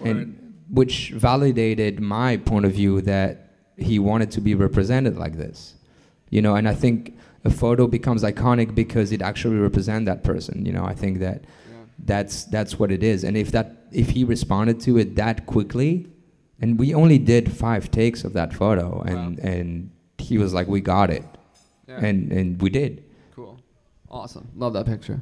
and 0.03 0.41
which 0.69 1.11
validated 1.11 1.99
my 1.99 2.38
point 2.38 2.65
of 2.65 2.71
view 2.73 2.99
that 3.01 3.45
he 3.78 3.99
wanted 3.99 4.32
to 4.32 4.41
be 4.41 4.55
represented 4.55 5.15
like 5.17 5.38
this 5.38 5.76
you 6.30 6.41
know 6.41 6.55
and 6.55 6.67
i 6.67 6.73
think 6.73 7.17
a 7.43 7.49
photo 7.49 7.88
becomes 7.88 8.23
iconic 8.23 8.73
because 8.73 9.11
it 9.11 9.21
actually 9.21 9.57
represents 9.57 10.05
that 10.05 10.23
person 10.23 10.65
you 10.65 10.71
know 10.71 10.86
i 10.86 10.93
think 10.93 11.19
that 11.19 11.43
Yeah. 11.43 11.78
that's 11.99 12.45
that's 12.45 12.80
what 12.80 12.91
it 12.91 13.03
is 13.03 13.23
and 13.23 13.36
if 13.38 13.51
that 13.51 13.67
if 13.91 14.09
he 14.11 14.23
responded 14.23 14.80
to 14.82 14.97
it 14.97 15.15
that 15.15 15.45
quickly 15.45 16.07
and 16.61 16.80
we 16.80 16.93
only 16.93 17.17
did 17.17 17.51
five 17.51 17.91
takes 17.91 18.23
of 18.23 18.34
that 18.34 18.53
photo 18.53 19.01
and 19.01 19.39
and 19.39 19.91
he 20.17 20.38
was 20.38 20.53
like 20.53 20.67
we 20.67 20.80
got 20.82 21.09
it 21.09 21.26
Yeah. 21.88 21.99
and 22.07 22.32
and 22.32 22.61
we 22.61 22.69
did 22.69 23.03
Cool. 23.36 23.59
Awesome. 24.09 24.47
Love 24.55 24.73
that 24.73 24.86
picture. 24.86 25.19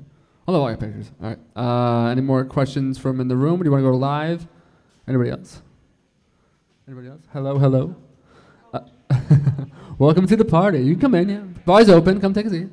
I 0.48 0.52
love 0.52 0.62
all 0.62 0.70
your 0.70 0.78
pictures. 0.78 1.10
All 1.22 1.30
right. 1.30 1.40
Uh, 1.56 2.10
any 2.12 2.22
more 2.22 2.46
questions 2.46 2.98
from 3.00 3.20
in 3.20 3.28
the 3.28 3.36
room? 3.36 3.58
Do 3.60 3.66
you 3.66 3.72
want 3.72 3.84
to 3.84 3.90
go 3.92 3.98
live? 3.98 4.46
Anybody 5.08 5.32
else? 5.32 5.62
Anybody 6.88 7.08
else? 7.08 7.22
Hello, 7.34 7.58
hello. 7.58 7.96
Welcome 9.98 10.28
to 10.28 10.36
the 10.36 10.46
party. 10.46 10.80
You 10.82 10.96
come 10.98 11.16
in. 11.16 11.30
Yeah. 11.30 11.42
Bar's 11.66 11.90
open. 11.90 12.20
Come 12.20 12.34
take 12.34 12.46
a 12.46 12.50
seat. 12.50 12.68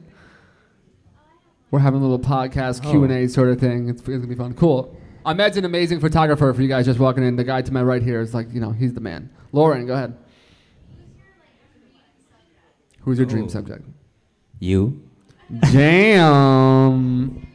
We're 1.70 1.78
having 1.80 2.00
a 2.00 2.02
little 2.02 2.18
podcast 2.18 2.84
Oh. 2.84 2.90
Q 2.90 3.04
and 3.04 3.12
A 3.12 3.28
sort 3.28 3.48
of 3.48 3.60
thing. 3.60 3.88
It's, 3.88 4.00
it's 4.00 4.08
gonna 4.08 4.26
be 4.26 4.34
fun. 4.34 4.54
Cool. 4.54 4.96
Ahmed's 5.24 5.56
an 5.56 5.64
amazing 5.64 6.00
photographer 6.00 6.52
for 6.54 6.62
you 6.62 6.68
guys 6.68 6.86
just 6.86 6.98
walking 6.98 7.22
in. 7.24 7.36
The 7.36 7.44
guy 7.44 7.62
to 7.62 7.72
my 7.72 7.82
right 7.82 8.02
here 8.02 8.20
is 8.20 8.32
like, 8.34 8.52
you 8.52 8.60
know, 8.60 8.70
he's 8.72 8.94
the 8.94 9.00
man. 9.00 9.30
Lauren, 9.52 9.86
go 9.86 9.92
ahead. 9.94 10.16
Who's 13.02 13.18
your 13.18 13.26
dream 13.26 13.44
Oh. 13.44 13.48
subject? 13.48 13.84
you 14.58 15.02
Damn. 15.72 17.46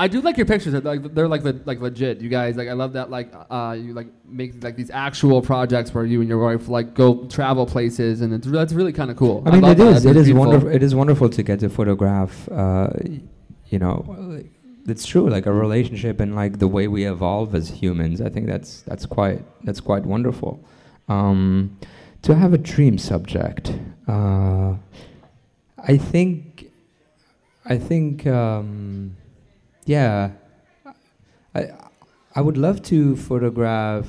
I 0.00 0.06
do 0.06 0.20
like 0.20 0.36
your 0.36 0.46
pictures. 0.46 0.72
They're 0.72 0.80
like 0.80 1.12
they're 1.12 1.26
like 1.26 1.42
le- 1.42 1.60
like 1.64 1.80
legit. 1.80 2.20
You 2.20 2.28
guys 2.28 2.56
like 2.56 2.68
I 2.68 2.72
love 2.72 2.92
that 2.92 3.10
like 3.10 3.32
uh 3.50 3.76
you 3.76 3.94
like 3.94 4.06
make 4.24 4.62
like 4.62 4.76
these 4.76 4.90
actual 4.90 5.42
projects 5.42 5.92
where 5.92 6.04
you 6.04 6.20
and 6.20 6.28
your 6.28 6.38
wife 6.38 6.68
like 6.68 6.94
go 6.94 7.24
travel 7.26 7.66
places 7.66 8.20
and 8.20 8.32
it's 8.32 8.46
that's 8.46 8.72
really 8.72 8.92
kind 8.92 9.10
of 9.10 9.16
cool. 9.16 9.42
I 9.44 9.50
mean, 9.50 9.62
love 9.62 9.72
it 9.72 9.80
is. 9.80 10.06
It 10.06 10.16
is 10.16 10.32
wonderful. 10.32 10.68
It 10.68 10.84
is 10.84 10.94
wonderful 10.94 11.28
to 11.30 11.42
get 11.42 11.58
to 11.60 11.68
photograph. 11.68 12.48
Uh, 12.48 12.90
you 13.66 13.80
know, 13.80 14.44
it's 14.86 15.04
true. 15.04 15.28
Like 15.28 15.46
a 15.46 15.52
relationship 15.52 16.20
and 16.20 16.36
like 16.36 16.60
the 16.60 16.68
way 16.68 16.86
we 16.86 17.04
evolve 17.04 17.56
as 17.56 17.68
humans. 17.68 18.20
I 18.20 18.28
think 18.28 18.46
that's 18.46 18.82
that's 18.82 19.04
quite 19.04 19.42
that's 19.64 19.80
quite 19.80 20.04
wonderful. 20.06 20.64
Um, 21.08 21.76
to 22.22 22.36
have 22.36 22.52
a 22.52 22.58
dream 22.58 22.98
subject. 22.98 23.72
Uh, 24.06 24.74
I 25.76 25.96
think. 25.96 26.70
I 27.64 27.78
think. 27.78 28.26
Um, 28.28 29.16
yeah. 29.88 30.32
I 31.54 31.70
I 32.34 32.40
would 32.42 32.58
love 32.58 32.82
to 32.92 33.16
photograph. 33.16 34.06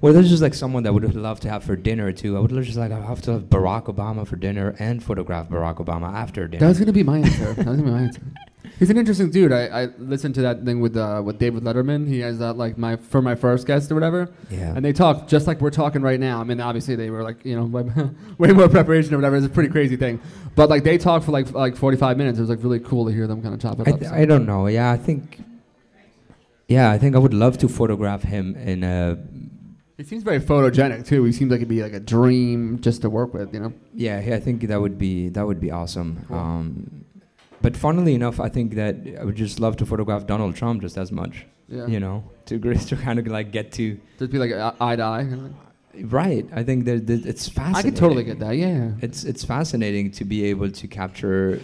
Well, 0.00 0.12
there's 0.12 0.28
just 0.28 0.42
like 0.42 0.54
someone 0.54 0.84
that 0.84 0.94
would 0.94 1.14
love 1.14 1.40
to 1.40 1.50
have 1.50 1.64
for 1.64 1.74
dinner 1.74 2.12
too. 2.12 2.36
I 2.36 2.40
would 2.40 2.50
just 2.50 2.76
like 2.78 2.92
I 2.92 3.00
have 3.00 3.20
to 3.22 3.32
have 3.32 3.42
Barack 3.44 3.86
Obama 3.86 4.26
for 4.26 4.36
dinner 4.36 4.76
and 4.78 5.02
photograph 5.02 5.48
Barack 5.48 5.76
Obama 5.76 6.12
after 6.12 6.46
dinner. 6.46 6.60
That 6.60 6.68
was 6.68 6.78
gonna 6.78 6.92
be 6.92 7.02
my 7.02 7.18
answer. 7.18 7.52
that 7.54 7.66
was 7.66 7.76
gonna 7.76 7.82
be 7.82 7.90
my 7.90 8.02
answer. 8.02 8.22
He's 8.78 8.90
an 8.90 8.96
interesting 8.96 9.30
dude. 9.30 9.50
I, 9.50 9.64
I 9.66 9.84
listened 9.98 10.36
to 10.36 10.42
that 10.42 10.64
thing 10.64 10.78
with 10.78 10.96
uh, 10.96 11.20
with 11.24 11.38
David 11.40 11.64
Letterman. 11.64 12.06
He 12.06 12.20
has 12.20 12.38
that 12.38 12.56
like 12.56 12.78
my 12.78 12.94
for 12.94 13.20
my 13.20 13.34
first 13.34 13.66
guest 13.66 13.90
or 13.90 13.94
whatever. 13.94 14.30
yeah. 14.50 14.72
And 14.76 14.84
they 14.84 14.92
talk 14.92 15.26
just 15.26 15.48
like 15.48 15.60
we're 15.60 15.70
talking 15.70 16.00
right 16.00 16.20
now. 16.20 16.40
I 16.40 16.44
mean, 16.44 16.60
obviously 16.60 16.94
they 16.94 17.10
were 17.10 17.24
like, 17.24 17.44
you 17.44 17.56
know, 17.56 17.64
way, 18.38 18.52
more 18.52 18.68
preparation 18.68 19.14
or 19.14 19.16
whatever. 19.16 19.34
It's 19.36 19.46
a 19.46 19.48
pretty 19.50 19.70
crazy 19.70 19.96
thing. 19.96 20.20
But 20.54 20.68
like 20.68 20.84
they 20.84 20.96
talk 20.96 21.24
for 21.24 21.32
like 21.32 21.50
like 21.52 21.76
45 21.76 22.16
minutes. 22.16 22.38
It 22.38 22.42
was 22.42 22.50
like 22.50 22.62
really 22.62 22.78
cool 22.78 23.06
to 23.06 23.12
hear 23.12 23.26
them 23.26 23.42
kind 23.42 23.52
of 23.52 23.60
chop 23.60 23.80
it 23.80 23.88
I, 23.88 23.90
up. 23.90 23.98
th- 23.98 24.12
I 24.12 24.24
don't 24.24 24.46
know. 24.46 24.68
Yeah, 24.68 24.92
I 24.92 24.96
think. 24.96 25.40
Yeah, 26.68 26.90
I 26.92 26.98
think 26.98 27.16
I 27.16 27.18
would 27.18 27.34
love 27.34 27.58
to 27.58 27.68
photograph 27.68 28.22
him 28.22 28.54
in 28.54 28.84
a. 28.84 29.18
He 29.98 30.04
seems 30.04 30.22
very 30.22 30.38
photogenic 30.40 31.06
too. 31.06 31.24
He 31.24 31.32
seems 31.32 31.50
like 31.50 31.58
it'd 31.58 31.68
be 31.68 31.82
like 31.82 31.92
a 31.92 32.00
dream 32.00 32.78
just 32.80 33.02
to 33.02 33.10
work 33.10 33.34
with, 33.34 33.52
you 33.52 33.60
know. 33.60 33.72
Yeah, 33.94 34.16
I 34.18 34.40
think 34.40 34.62
that 34.62 34.80
would 34.80 34.96
be 34.96 35.28
that 35.30 35.44
would 35.46 35.60
be 35.60 35.70
awesome. 35.70 36.24
Cool. 36.28 36.36
Um, 36.38 37.04
but 37.60 37.76
funnily 37.76 38.14
enough, 38.14 38.38
I 38.38 38.48
think 38.48 38.74
that 38.76 38.94
I 39.20 39.24
would 39.24 39.34
just 39.34 39.58
love 39.58 39.76
to 39.78 39.84
photograph 39.86 40.26
Donald 40.26 40.54
Trump 40.54 40.80
just 40.82 40.96
as 40.96 41.10
much. 41.10 41.44
Yeah. 41.68 41.86
You 41.88 41.98
know, 42.00 42.24
to 42.46 42.58
to 42.90 42.96
kind 42.96 43.18
of 43.18 43.26
like 43.26 43.50
get 43.50 43.72
to 43.72 43.98
Just 44.20 44.30
be 44.30 44.38
like 44.38 44.52
eye 44.80 44.96
to 44.96 45.02
eye. 45.02 45.26
right. 46.04 46.46
I 46.54 46.62
think 46.62 46.84
that, 46.84 47.10
it's 47.10 47.48
fascinating. 47.48 47.76
I 47.76 47.82
could 47.82 47.96
totally 47.96 48.22
get 48.24 48.38
that. 48.38 48.56
Yeah. 48.56 48.92
It's 49.02 49.24
it's 49.24 49.44
fascinating 49.44 50.12
to 50.12 50.24
be 50.24 50.44
able 50.44 50.70
to 50.70 50.86
capture 50.86 51.60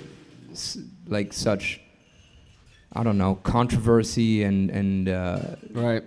s- 0.51 0.79
like 1.07 1.33
such 1.33 1.81
I 2.93 3.03
don't 3.05 3.17
know 3.19 3.37
controversy 3.37 4.43
and 4.43 4.71
and 4.71 5.09
uh, 5.09 5.39
Right. 5.71 6.03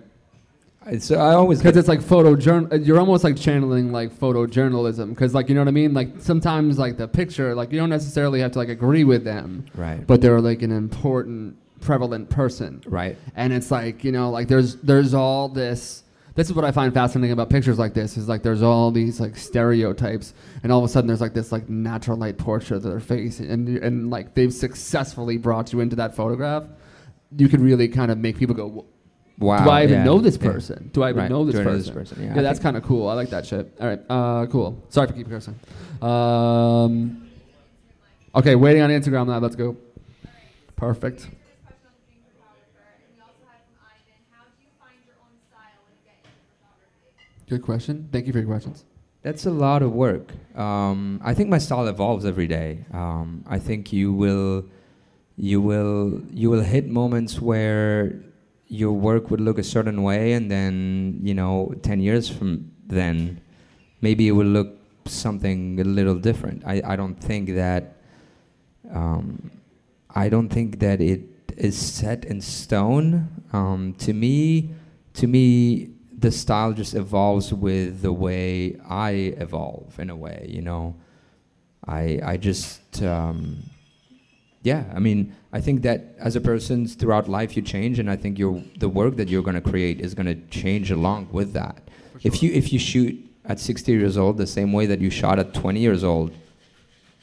It's 0.90 1.12
I 1.12 1.34
always 1.34 1.60
Because 1.60 1.78
it's 1.78 1.88
like 1.88 2.00
photojournal. 2.02 2.72
Uh, 2.74 2.76
you're 2.78 3.00
almost 3.00 3.24
like 3.24 3.36
channeling 3.38 3.92
like 3.92 4.12
photojournalism. 4.14 5.10
Because 5.10 5.34
like 5.34 5.50
you 5.50 5.56
know 5.56 5.62
what 5.62 5.68
I 5.68 5.72
mean. 5.72 5.94
Like 5.94 6.10
sometimes 6.20 6.78
like 6.80 6.98
the 6.98 7.08
picture, 7.08 7.54
like 7.56 7.72
you 7.72 7.80
don't 7.80 7.90
necessarily 7.90 8.40
have 8.42 8.52
to 8.54 8.60
like 8.60 8.70
agree 8.70 9.04
with 9.04 9.24
them, 9.24 9.66
right 9.76 10.06
but 10.06 10.22
they're 10.22 10.42
like 10.42 10.62
an 10.62 10.72
important, 10.72 11.58
prevalent 11.82 12.30
person. 12.30 12.82
right 12.88 13.18
and 13.36 13.54
it's 13.54 13.70
like 13.72 14.04
you 14.04 14.12
know 14.12 14.30
like 14.32 14.48
there's 14.48 14.76
there's 14.78 15.14
all 15.14 15.48
this 15.48 16.04
this 16.34 16.48
is 16.48 16.54
what 16.54 16.66
i 16.66 16.72
find 16.72 16.92
fascinating 16.94 17.32
about 17.32 17.50
pictures 17.52 17.78
like 17.78 17.94
this 17.94 18.18
is 18.18 18.28
like 18.28 18.42
there's 18.42 18.64
all 18.64 18.90
these 18.90 19.20
like 19.20 19.38
stereotypes 19.38 20.34
and 20.64 20.72
all 20.72 20.80
of 20.80 20.86
a 20.86 20.88
sudden 20.88 21.08
there's 21.08 21.22
like 21.22 21.34
this 21.36 21.52
like 21.52 21.70
natural 21.70 22.18
light 22.18 22.38
portrait 22.40 22.78
of 22.78 22.84
their 22.84 23.00
face 23.00 23.40
and 23.40 23.70
you- 23.70 23.80
and 23.84 24.10
like 24.10 24.34
they've 24.34 24.54
successfully 24.54 25.38
brought 25.38 25.72
you 25.72 25.80
into 25.80 25.96
that 25.96 26.16
photograph 26.16 26.64
you 27.38 27.48
could 27.48 27.62
really 27.62 27.88
kind 27.88 28.10
of 28.12 28.18
make 28.18 28.38
people 28.38 28.56
go 28.56 28.70
"Wh- 28.70 28.97
wow. 29.40 29.64
Do 29.64 29.70
i 29.70 29.84
even 29.84 30.00
yeah, 30.00 30.04
know 30.04 30.20
this 30.20 30.38
yeah. 30.38 30.52
person? 30.52 30.90
Do 30.94 31.04
i 31.04 31.10
even 31.10 31.22
Right, 31.24 31.30
know 31.32 31.46
this 31.46 31.56
do 31.56 31.62
I 31.62 31.64
person? 31.94 32.24
yeah, 32.24 32.36
yeah, 32.36 32.42
that's 32.42 32.60
kind 32.60 32.76
of 32.78 32.84
cool. 32.84 33.08
I 33.08 33.14
like 33.14 33.30
that 33.30 33.46
shit. 33.46 33.72
All 33.80 33.88
right 33.88 34.02
uh 34.10 34.46
cool. 34.48 34.84
Sorry 34.90 35.08
for 35.08 35.14
keeping 35.14 35.32
cursing. 35.32 35.60
Um 36.02 37.28
okay 38.36 38.56
waiting 38.56 38.82
on 38.82 38.90
instagram 38.90 39.28
now. 39.28 39.40
Let's 39.40 39.56
go. 39.56 39.76
Perfect. 40.76 41.18
This 41.18 41.28
question 41.30 41.88
on 41.88 41.94
being 42.08 42.22
photographer, 42.30 42.86
and 42.94 43.16
we 43.16 43.22
also 43.22 43.44
had 43.50 43.62
from 43.66 43.78
Ivan. 43.82 44.22
How 44.32 44.44
do 44.46 44.62
you 44.62 44.70
find 44.80 44.98
your 45.06 45.16
own 45.26 45.34
style 45.50 45.80
when 45.86 45.94
you 45.98 46.04
get 46.06 46.18
into 46.22 46.38
photography? 46.54 47.50
good 47.50 47.64
question. 47.64 48.10
Thank 48.12 48.28
you 48.28 48.34
for 48.34 48.40
your 48.40 48.48
questions. 48.48 48.86
That's 49.24 49.46
a 49.46 49.52
lot 49.52 49.82
of 49.82 49.92
work. 49.94 50.32
Um, 50.56 51.20
I 51.24 51.34
think 51.34 51.50
my 51.50 51.58
style 51.58 51.88
evolves 51.88 52.26
every 52.26 52.48
day. 52.48 52.86
Um, 52.94 53.44
I 53.48 53.58
think 53.60 53.92
you 53.92 54.14
will, 54.14 54.66
you 55.36 55.60
will, 55.60 56.22
you 56.32 56.50
will 56.50 56.62
hit 56.62 56.88
moments 56.88 57.42
where 57.42 58.14
your 58.68 58.94
work 58.94 59.32
would 59.32 59.42
look 59.42 59.58
a 59.58 59.64
certain 59.64 60.04
way, 60.04 60.34
and 60.34 60.52
then 60.52 61.20
you 61.24 61.34
know, 61.34 61.74
ten 61.82 62.00
years 62.00 62.30
from 62.30 62.72
then, 62.86 63.42
maybe 64.02 64.28
it 64.28 64.32
would 64.32 64.48
look 64.48 64.78
something 65.06 65.80
a 65.80 65.84
little 65.84 66.16
different. 66.16 66.64
I, 66.66 66.82
I 66.86 66.96
don't 66.96 67.16
think 67.16 67.56
that. 67.56 67.98
Um, 68.92 69.52
I 70.16 70.30
don't 70.30 70.50
think 70.50 70.80
that 70.80 71.00
it 71.02 71.22
is 71.58 71.78
set 71.78 72.26
in 72.26 72.42
stone. 72.42 73.30
Um, 73.54 73.94
to 74.00 74.14
me, 74.14 74.72
to 75.14 75.28
me, 75.28 75.92
the 76.18 76.32
style 76.32 76.74
just 76.74 76.96
evolves 76.96 77.54
with 77.54 78.02
the 78.02 78.12
way 78.12 78.80
I 78.90 79.36
evolve 79.38 80.00
in 80.00 80.10
a 80.10 80.16
way, 80.16 80.48
you 80.50 80.62
know. 80.62 80.96
I 81.86 82.20
I 82.24 82.38
just 82.38 83.04
um, 83.04 83.58
yeah, 84.68 84.84
I 84.94 85.00
mean, 85.00 85.20
I 85.54 85.62
think 85.62 85.82
that 85.88 86.00
as 86.20 86.36
a 86.36 86.42
person 86.42 86.88
throughout 86.88 87.26
life 87.40 87.56
you 87.56 87.62
change 87.76 88.00
and 88.00 88.10
I 88.16 88.18
think 88.18 88.38
your 88.38 88.62
the 88.78 88.90
work 88.90 89.16
that 89.20 89.28
you're 89.30 89.46
going 89.50 89.60
to 89.64 89.68
create 89.74 90.02
is 90.02 90.14
going 90.14 90.32
to 90.34 90.40
change 90.62 90.92
along 90.92 91.30
with 91.32 91.54
that. 91.54 91.76
If 92.30 92.44
you 92.44 92.50
if 92.62 92.74
you 92.74 92.80
shoot 92.80 93.14
at 93.46 93.60
60 93.60 93.92
years 93.92 94.18
old 94.18 94.38
the 94.38 94.52
same 94.60 94.74
way 94.74 94.86
that 94.92 95.00
you 95.00 95.10
shot 95.10 95.40
at 95.40 95.54
20 95.54 95.80
years 95.80 96.04
old, 96.04 96.34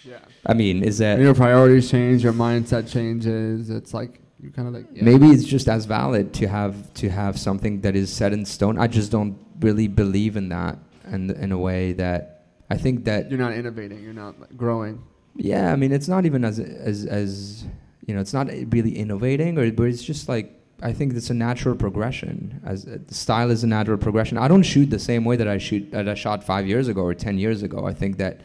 yeah 0.04 0.18
I 0.46 0.54
mean, 0.54 0.82
is 0.82 0.96
that 0.98 1.18
your 1.18 1.34
priorities 1.34 1.90
change, 1.90 2.24
your 2.24 2.32
mindset 2.32 2.90
changes. 2.90 3.70
It's 3.70 3.92
like 3.92 4.20
you 4.42 4.50
kind 4.50 4.68
of 4.68 4.74
like 4.74 4.86
yeah. 4.92 5.04
maybe 5.04 5.26
it's 5.34 5.44
just 5.44 5.68
as 5.68 5.84
valid 5.84 6.32
to 6.34 6.48
have 6.48 6.74
to 6.94 7.08
have 7.08 7.38
something 7.38 7.80
that 7.82 7.94
is 7.94 8.08
set 8.20 8.32
in 8.32 8.44
stone. 8.44 8.78
I 8.78 8.86
just 8.98 9.10
don't 9.10 9.36
really 9.60 9.88
believe 9.88 10.36
in 10.36 10.48
that 10.48 10.78
and 11.04 11.30
in 11.30 11.52
a 11.52 11.58
way 11.58 11.92
that 12.04 12.46
I 12.70 12.76
think 12.76 13.04
that 13.04 13.30
You're 13.30 13.44
not 13.46 13.52
innovating. 13.52 14.02
You're 14.02 14.20
not 14.24 14.40
like, 14.40 14.56
growing. 14.56 15.02
Yeah, 15.36 15.72
I 15.72 15.76
mean, 15.76 15.92
it's 15.92 16.08
not 16.08 16.26
even 16.26 16.44
as 16.44 16.58
as 16.58 17.06
as 17.06 17.64
you 18.06 18.14
know, 18.14 18.20
it's 18.20 18.32
not 18.32 18.48
really 18.48 18.96
innovating, 18.96 19.58
or 19.58 19.70
but 19.72 19.84
it's 19.84 20.02
just 20.02 20.28
like 20.28 20.60
I 20.82 20.92
think 20.92 21.14
it's 21.14 21.30
a 21.30 21.34
natural 21.34 21.74
progression. 21.74 22.60
As 22.64 22.86
uh, 22.86 22.98
the 23.06 23.14
style 23.14 23.50
is 23.50 23.64
a 23.64 23.66
natural 23.66 23.98
progression. 23.98 24.38
I 24.38 24.48
don't 24.48 24.62
shoot 24.62 24.90
the 24.90 24.98
same 24.98 25.24
way 25.24 25.36
that 25.36 25.48
I 25.48 25.58
shoot 25.58 25.90
that 25.90 26.08
I 26.08 26.14
shot 26.14 26.44
five 26.44 26.66
years 26.66 26.88
ago 26.88 27.02
or 27.02 27.14
ten 27.14 27.38
years 27.38 27.62
ago. 27.62 27.86
I 27.86 27.94
think 27.94 28.18
that 28.18 28.40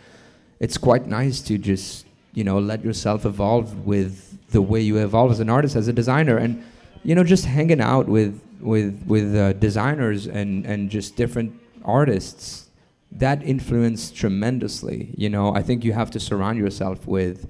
it's 0.59 0.77
quite 0.77 1.07
nice 1.07 1.41
to 1.41 1.57
just 1.57 2.05
you 2.33 2.43
know 2.43 2.59
let 2.59 2.83
yourself 2.83 3.25
evolve 3.25 3.85
with 3.85 4.37
the 4.51 4.61
way 4.61 4.81
you 4.81 4.97
evolve 4.97 5.31
as 5.31 5.39
an 5.39 5.49
artist, 5.49 5.75
as 5.75 5.87
a 5.87 5.93
designer, 5.93 6.37
and 6.37 6.63
you 7.03 7.13
know 7.13 7.23
just 7.23 7.45
hanging 7.45 7.81
out 7.81 8.07
with 8.07 8.39
with 8.59 9.03
with 9.05 9.35
uh, 9.35 9.53
designers 9.53 10.25
and 10.25 10.65
and 10.65 10.89
just 10.89 11.15
different 11.15 11.53
artists 11.85 12.68
that 13.11 13.43
influenced 13.43 14.15
tremendously. 14.15 15.13
You 15.17 15.29
know, 15.29 15.53
I 15.53 15.61
think 15.61 15.83
you 15.83 15.93
have 15.93 16.11
to 16.11 16.19
surround 16.19 16.57
yourself 16.59 17.07
with 17.07 17.47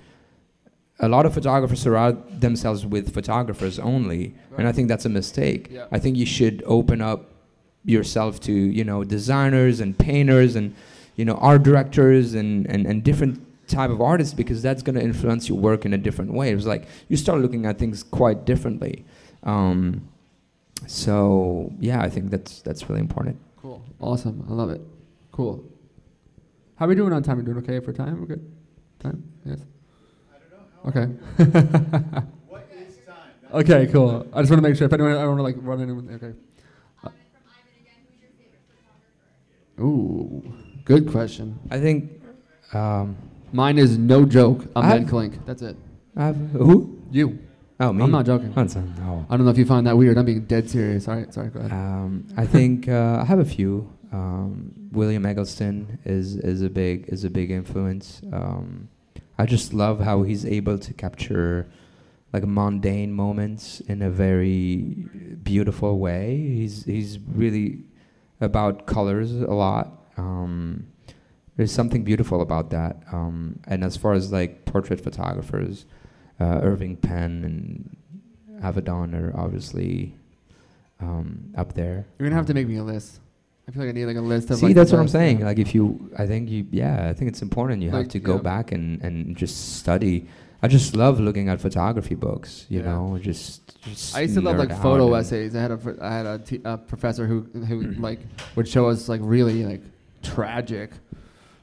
a 1.00 1.08
lot 1.08 1.26
of 1.26 1.34
photographers 1.34 1.82
surround 1.82 2.42
themselves 2.42 2.86
with 2.86 3.14
photographers 3.14 3.80
only, 3.80 4.36
and 4.58 4.68
I 4.68 4.72
think 4.72 4.88
that's 4.90 5.06
a 5.06 5.10
mistake. 5.10 5.70
Yeah. 5.72 5.86
I 5.92 6.00
think 6.00 6.18
you 6.18 6.26
should 6.26 6.62
open 6.66 7.02
up 7.02 7.32
yourself 7.86 8.40
to 8.42 8.52
you 8.52 8.84
know 8.84 9.04
designers 9.04 9.80
and 9.80 9.98
painters 9.98 10.56
and 10.56 10.76
you 11.16 11.24
know 11.24 11.36
art 11.36 11.64
directors 11.64 12.34
and 12.34 12.66
and, 12.68 12.86
and 12.86 13.04
different 13.04 13.46
type 13.68 13.90
of 13.90 14.02
artists 14.02 14.34
because 14.34 14.62
that's 14.62 14.82
going 14.82 14.96
to 14.96 15.02
influence 15.02 15.48
your 15.48 15.58
work 15.58 15.86
in 15.86 15.94
a 15.94 15.98
different 15.98 16.34
way. 16.34 16.52
It 16.52 16.56
was 16.56 16.66
like 16.66 16.86
you 17.08 17.16
start 17.16 17.40
looking 17.40 17.66
at 17.66 17.78
things 17.78 18.04
quite 18.04 18.46
differently. 18.46 19.06
Um, 19.44 20.10
so 20.88 21.72
yeah, 21.80 22.02
I 22.02 22.10
think 22.10 22.30
that's 22.30 22.62
that's 22.62 22.90
really 22.90 23.02
important. 23.02 23.38
Cool. 23.62 23.84
Awesome. 24.00 24.46
I 24.50 24.54
love 24.54 24.70
it. 24.70 24.82
Cool. 25.40 25.64
How 26.76 26.84
are 26.84 26.90
we 26.90 26.96
doing 26.96 27.14
on 27.14 27.24
time? 27.24 27.38
We 27.38 27.46
doing 27.46 27.60
okay 27.60 27.80
for 27.80 27.94
time? 27.94 28.20
We're 28.20 28.26
good? 28.26 28.52
Time? 29.00 29.24
Yes. 29.46 29.62
I 30.30 30.36
don't 30.52 30.84
know. 30.84 30.90
Okay. 30.90 32.26
What 32.50 32.68
is 32.78 32.98
time? 33.08 33.16
That's 33.44 33.54
okay, 33.72 33.88
cool. 33.90 34.28
I 34.34 34.42
just 34.42 34.52
want 34.52 34.62
to 34.62 34.68
make 34.68 34.76
sure 34.76 34.88
if 34.88 34.92
anyone, 34.92 35.14
I 35.14 35.22
don't 35.22 35.38
want 35.38 35.40
to 35.40 35.44
like 35.44 35.56
run 35.62 35.80
into 35.80 35.94
Okay. 35.94 36.34
Comment 37.00 37.22
from 37.32 37.44
Ivan 37.56 37.72
again. 37.80 38.02
Who's 38.10 38.20
your 38.20 38.32
favorite 38.38 38.64
photographer? 39.78 39.82
Ooh, 39.82 40.54
good 40.84 41.10
question. 41.10 41.58
I 41.72 41.80
think 41.80 42.22
um, 42.74 43.16
Mine 43.54 43.78
is 43.78 43.98
no 43.98 44.26
joke. 44.26 44.66
Ahmed 44.76 44.92
I've- 44.92 45.06
Klink. 45.06 45.46
That's 45.46 45.62
it. 45.62 45.78
I've, 46.18 46.36
who? 46.52 47.02
You. 47.12 47.40
Oh, 47.80 47.94
me. 47.94 48.04
I'm 48.04 48.12
not 48.12 48.26
joking. 48.26 48.54
Oh, 48.58 48.62
it's, 48.64 48.76
uh, 48.76 48.82
no. 48.98 49.26
I 49.30 49.38
don't 49.38 49.46
know 49.46 49.52
if 49.52 49.58
you 49.58 49.66
find 49.66 49.88
that 49.88 49.98
weird. 49.98 50.18
I'm 50.18 50.26
being 50.26 50.44
dead 50.44 50.70
serious. 50.70 51.08
All 51.08 51.16
right, 51.16 51.34
sorry. 51.34 51.48
Go 51.48 51.62
ahead. 51.62 51.72
Um, 51.72 52.28
I 52.36 52.46
think 52.46 52.90
uh, 52.90 53.20
I 53.22 53.24
have 53.24 53.40
a 53.40 53.46
few. 53.46 53.90
Um, 54.12 54.74
William 54.92 55.26
Eggleston 55.26 56.00
is 56.06 56.36
is 56.38 56.62
a 56.62 56.70
big 56.70 57.06
is 57.10 57.24
a 57.24 57.30
big 57.30 57.52
influence. 57.52 58.22
Um, 58.34 58.90
I 59.38 59.46
just 59.46 59.74
love 59.74 60.00
how 60.02 60.24
he's 60.24 60.46
able 60.46 60.78
to 60.80 60.94
capture 60.94 61.70
like 62.34 62.46
mundane 62.46 63.12
moments 63.14 63.80
in 63.82 64.02
a 64.02 64.10
very 64.10 65.08
beautiful 65.44 66.00
way. 66.00 66.38
He's 66.38 66.86
he's 66.86 67.20
really 67.20 67.84
about 68.42 68.86
colors 68.86 69.34
a 69.34 69.54
lot. 69.54 70.08
Um, 70.18 70.88
there's 71.58 71.72
something 71.72 72.04
beautiful 72.04 72.42
about 72.42 72.70
that. 72.70 73.04
Um, 73.12 73.60
and 73.68 73.84
as 73.84 73.98
far 73.98 74.14
as 74.14 74.32
like 74.32 74.66
portrait 74.66 75.02
photographers, 75.02 75.86
uh, 76.40 76.60
Irving 76.64 76.96
Penn 76.96 77.44
and 77.44 78.64
Avedon 78.64 79.14
are 79.14 79.38
obviously 79.38 80.16
um, 81.00 81.54
up 81.58 81.74
there. 81.74 82.08
You're 82.18 82.30
gonna 82.30 82.36
have 82.36 82.46
to 82.48 82.54
make 82.54 82.68
me 82.68 82.78
a 82.78 82.84
list. 82.84 83.20
I 83.70 83.72
feel 83.72 83.84
like 83.84 83.90
I 83.90 83.92
need 83.92 84.06
like 84.06 84.18
a 84.18 84.22
list 84.22 84.50
of. 84.50 84.58
See, 84.58 84.66
like, 84.66 84.76
that's 84.76 84.92
what 84.92 85.00
I'm 85.00 85.08
saying. 85.08 85.42
yeah. 85.42 85.46
Like, 85.46 85.60
if 85.60 85.76
you, 85.76 86.10
I 86.18 86.26
think 86.26 86.50
you, 86.50 86.66
yeah, 86.72 87.08
I 87.08 87.14
think 87.14 87.30
it's 87.30 87.44
important. 87.44 87.84
You 87.84 87.92
have 87.92 88.08
to 88.10 88.20
go 88.20 88.36
yeah. 88.38 88.42
back 88.42 88.72
and, 88.72 89.00
and 89.04 89.38
just 89.38 89.76
study. 89.78 90.28
I 90.64 90.68
just 90.68 90.96
love 90.96 91.20
looking 91.20 91.50
at 91.50 91.62
photography 91.62 92.16
books. 92.16 92.66
You 92.68 92.80
Yeah. 92.80 92.86
know, 92.86 93.20
just, 93.22 93.80
just. 93.84 94.16
I 94.16 94.22
used 94.22 94.34
to 94.34 94.42
love 94.42 94.58
like 94.58 94.72
photo 94.82 95.14
essays. 95.14 95.56
I 95.56 95.62
had 95.62 95.72
a 95.72 95.98
I 96.02 96.12
had 96.12 96.26
a, 96.26 96.40
t- 96.40 96.62
a 96.66 96.78
professor 96.80 97.28
who 97.28 97.42
who 97.68 97.92
like 98.08 98.22
would 98.56 98.68
show 98.68 98.90
us 98.90 99.08
like 99.08 99.22
really 99.24 99.64
like 99.64 99.84
tragic, 100.24 100.90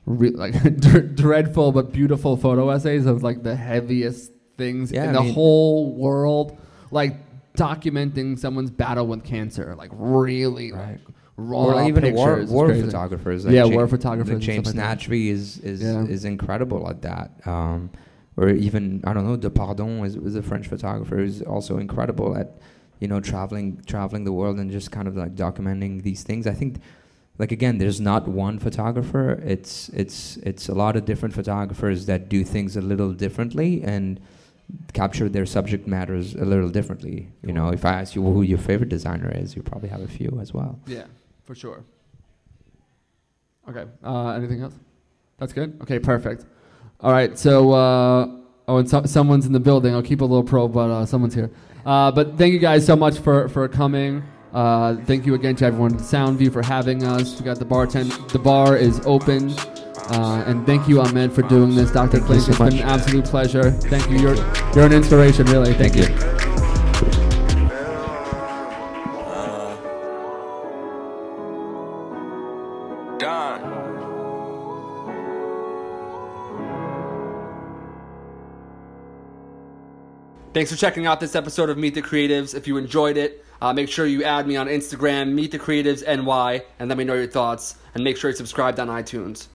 re- 0.07 0.31
like 0.31 0.55
dr- 0.81 1.17
dreadful 1.17 1.73
but 1.73 1.91
beautiful 1.93 2.37
photo 2.37 2.71
essays 2.71 3.05
of 3.05 3.25
like 3.25 3.43
the 3.43 3.57
heaviest 3.57 4.31
things 4.57 4.93
Yeah, 4.93 5.05
in 5.05 5.11
I 5.11 5.13
the 5.15 5.21
mean- 5.25 5.35
whole 5.35 5.93
world, 5.93 6.57
like 6.93 7.17
documenting 7.55 8.39
someone's 8.39 8.71
battle 8.71 9.09
with 9.09 9.25
cancer, 9.25 9.75
like 9.77 9.91
really 9.93 10.71
Right. 10.73 10.93
like 10.93 11.01
raw 11.37 11.65
Or 11.67 11.75
like 11.75 11.89
even 11.89 12.03
pictures. 12.03 12.17
war, 12.19 12.39
It's 12.41 12.51
war 12.51 12.67
crazy. 12.67 12.83
photographers. 12.87 13.45
Like 13.45 13.55
Yeah, 13.55 13.65
Ja- 13.65 13.75
war 13.75 13.87
photographers 13.89 14.35
Like 14.35 14.43
James 14.43 14.69
stuff 14.71 14.81
like. 14.83 14.99
Nachtwey 14.99 15.29
is 15.29 15.59
is 15.59 15.83
Yeah. 15.83 16.05
is 16.05 16.25
incredible 16.25 16.89
at 16.89 17.03
that. 17.03 17.31
Um, 17.47 17.91
or 18.37 18.49
even 18.51 19.03
I 19.05 19.13
don't 19.13 19.27
know, 19.27 19.37
Depardon 19.37 20.05
is, 20.07 20.17
is 20.17 20.35
a 20.37 20.43
French 20.43 20.67
photographer 20.67 21.17
who's 21.17 21.43
also 21.43 21.79
incredible 21.79 22.37
at 22.37 22.59
you 23.01 23.09
know 23.09 23.21
traveling 23.21 23.81
traveling 23.87 24.25
the 24.25 24.33
world 24.33 24.59
and 24.59 24.71
just 24.71 24.91
kind 24.91 25.07
of 25.09 25.17
like 25.17 25.35
documenting 25.35 26.03
these 26.03 26.23
things. 26.23 26.47
I 26.47 26.53
think 26.55 26.81
like 27.39 27.53
again, 27.53 27.77
there's 27.77 28.01
not 28.01 28.27
one 28.27 28.59
photographer. 28.59 29.33
It's 29.45 29.91
it's 29.91 30.39
it's 30.39 30.69
a 30.71 30.75
lot 30.75 30.97
of 30.97 31.05
different 31.05 31.35
photographers 31.35 32.07
that 32.07 32.31
do 32.31 32.45
things 32.45 32.77
a 32.77 32.81
little 32.81 33.13
differently 33.13 33.83
and 33.83 34.19
capture 34.95 35.29
their 35.29 35.47
subject 35.47 35.87
matters 35.87 36.35
a 36.35 36.45
little 36.45 36.69
differently. 36.71 37.29
You 37.43 37.53
know, 37.53 37.69
if 37.69 37.85
I 37.85 37.93
ask 38.01 38.15
you 38.17 38.23
who 38.23 38.43
your 38.43 38.59
favorite 38.59 38.89
designer 38.89 39.31
is, 39.31 39.55
you 39.55 39.63
probably 39.63 39.91
have 39.91 40.01
a 40.01 40.09
few 40.09 40.39
as 40.41 40.53
well. 40.55 40.81
Yeah, 40.87 41.05
for 41.47 41.55
sure. 41.55 41.85
Okay. 43.69 43.85
Uh, 44.05 44.31
anything 44.31 44.63
else? 44.63 44.75
That's 45.39 45.53
good. 45.53 45.79
Okay, 45.83 45.99
perfect. 45.99 46.45
All 47.01 47.13
right. 47.13 47.39
So, 47.39 47.73
uh, 47.73 48.27
oh, 48.69 48.77
and 48.79 48.89
so, 48.89 49.05
someone's 49.05 49.47
in 49.47 49.53
the 49.53 49.61
building. 49.61 49.95
I'll 49.95 50.03
keep 50.03 50.21
a 50.21 50.25
little 50.25 50.45
probe, 50.45 50.75
but 50.75 50.91
uh, 50.91 51.07
someone's 51.07 51.35
here. 51.35 51.51
Uh, 51.85 52.11
but 52.11 52.37
thank 52.37 52.53
you 52.53 52.59
guys 52.59 52.85
so 52.85 52.97
much 52.97 53.19
for 53.19 53.49
for 53.49 53.69
coming. 53.69 54.23
Uh, 54.53 54.97
thank 55.05 55.27
you 55.27 55.35
again 55.35 55.55
to 55.57 55.67
everyone 55.67 55.95
at 55.95 56.01
Soundview 56.01 56.53
for 56.53 56.63
having 56.63 57.05
us. 57.05 57.39
We 57.39 57.45
got 57.45 57.59
the 57.59 57.67
bartend. 57.67 58.29
The 58.31 58.39
bar 58.39 58.77
is 58.77 59.01
open. 59.05 59.55
Uh, 60.09 60.45
and 60.47 60.65
thank 60.65 60.89
you, 60.89 61.01
Ahmed, 61.01 61.33
for 61.33 61.43
doing 61.43 61.75
this. 61.75 61.91
Dr. 61.91 62.19
Thank 62.19 62.27
Klink, 62.27 62.43
so 62.43 62.51
it's 62.51 62.59
been 62.59 62.81
an 62.81 62.89
absolute 62.89 63.25
pleasure. 63.25 63.71
Thank 63.71 64.09
you. 64.09 64.19
You're 64.19 64.37
you're 64.75 64.87
an 64.87 64.93
inspiration, 64.93 65.47
really. 65.47 65.75
Thank, 65.75 65.97
you. 65.97 66.07
Done. 66.07 66.46
Thanks 80.57 80.71
for 80.71 80.79
checking 80.79 81.07
out 81.07 81.21
this 81.21 81.35
episode 81.35 81.69
of 81.69 81.77
Meet 81.77 81.97
the 81.97 82.01
Creatives. 82.01 82.55
If 82.55 82.67
you 82.67 82.79
enjoyed 82.79 83.19
it, 83.19 83.45
uh, 83.61 83.75
make 83.75 83.91
sure 83.91 84.07
you 84.07 84.25
add 84.25 84.49
me 84.49 84.57
on 84.57 84.69
Instagram, 84.69 85.35
Meet 85.35 85.51
the 85.51 85.59
Creatives 85.59 86.03
NY, 86.03 86.63
and 86.79 86.89
let 86.89 86.97
me 86.97 87.05
know 87.05 87.13
your 87.13 87.27
thoughts. 87.27 87.75
And 87.95 88.03
make 88.03 88.17
sure 88.17 88.31
you're 88.31 88.37
subscribed 88.37 88.81
on 88.81 88.89
iTunes. 88.89 89.49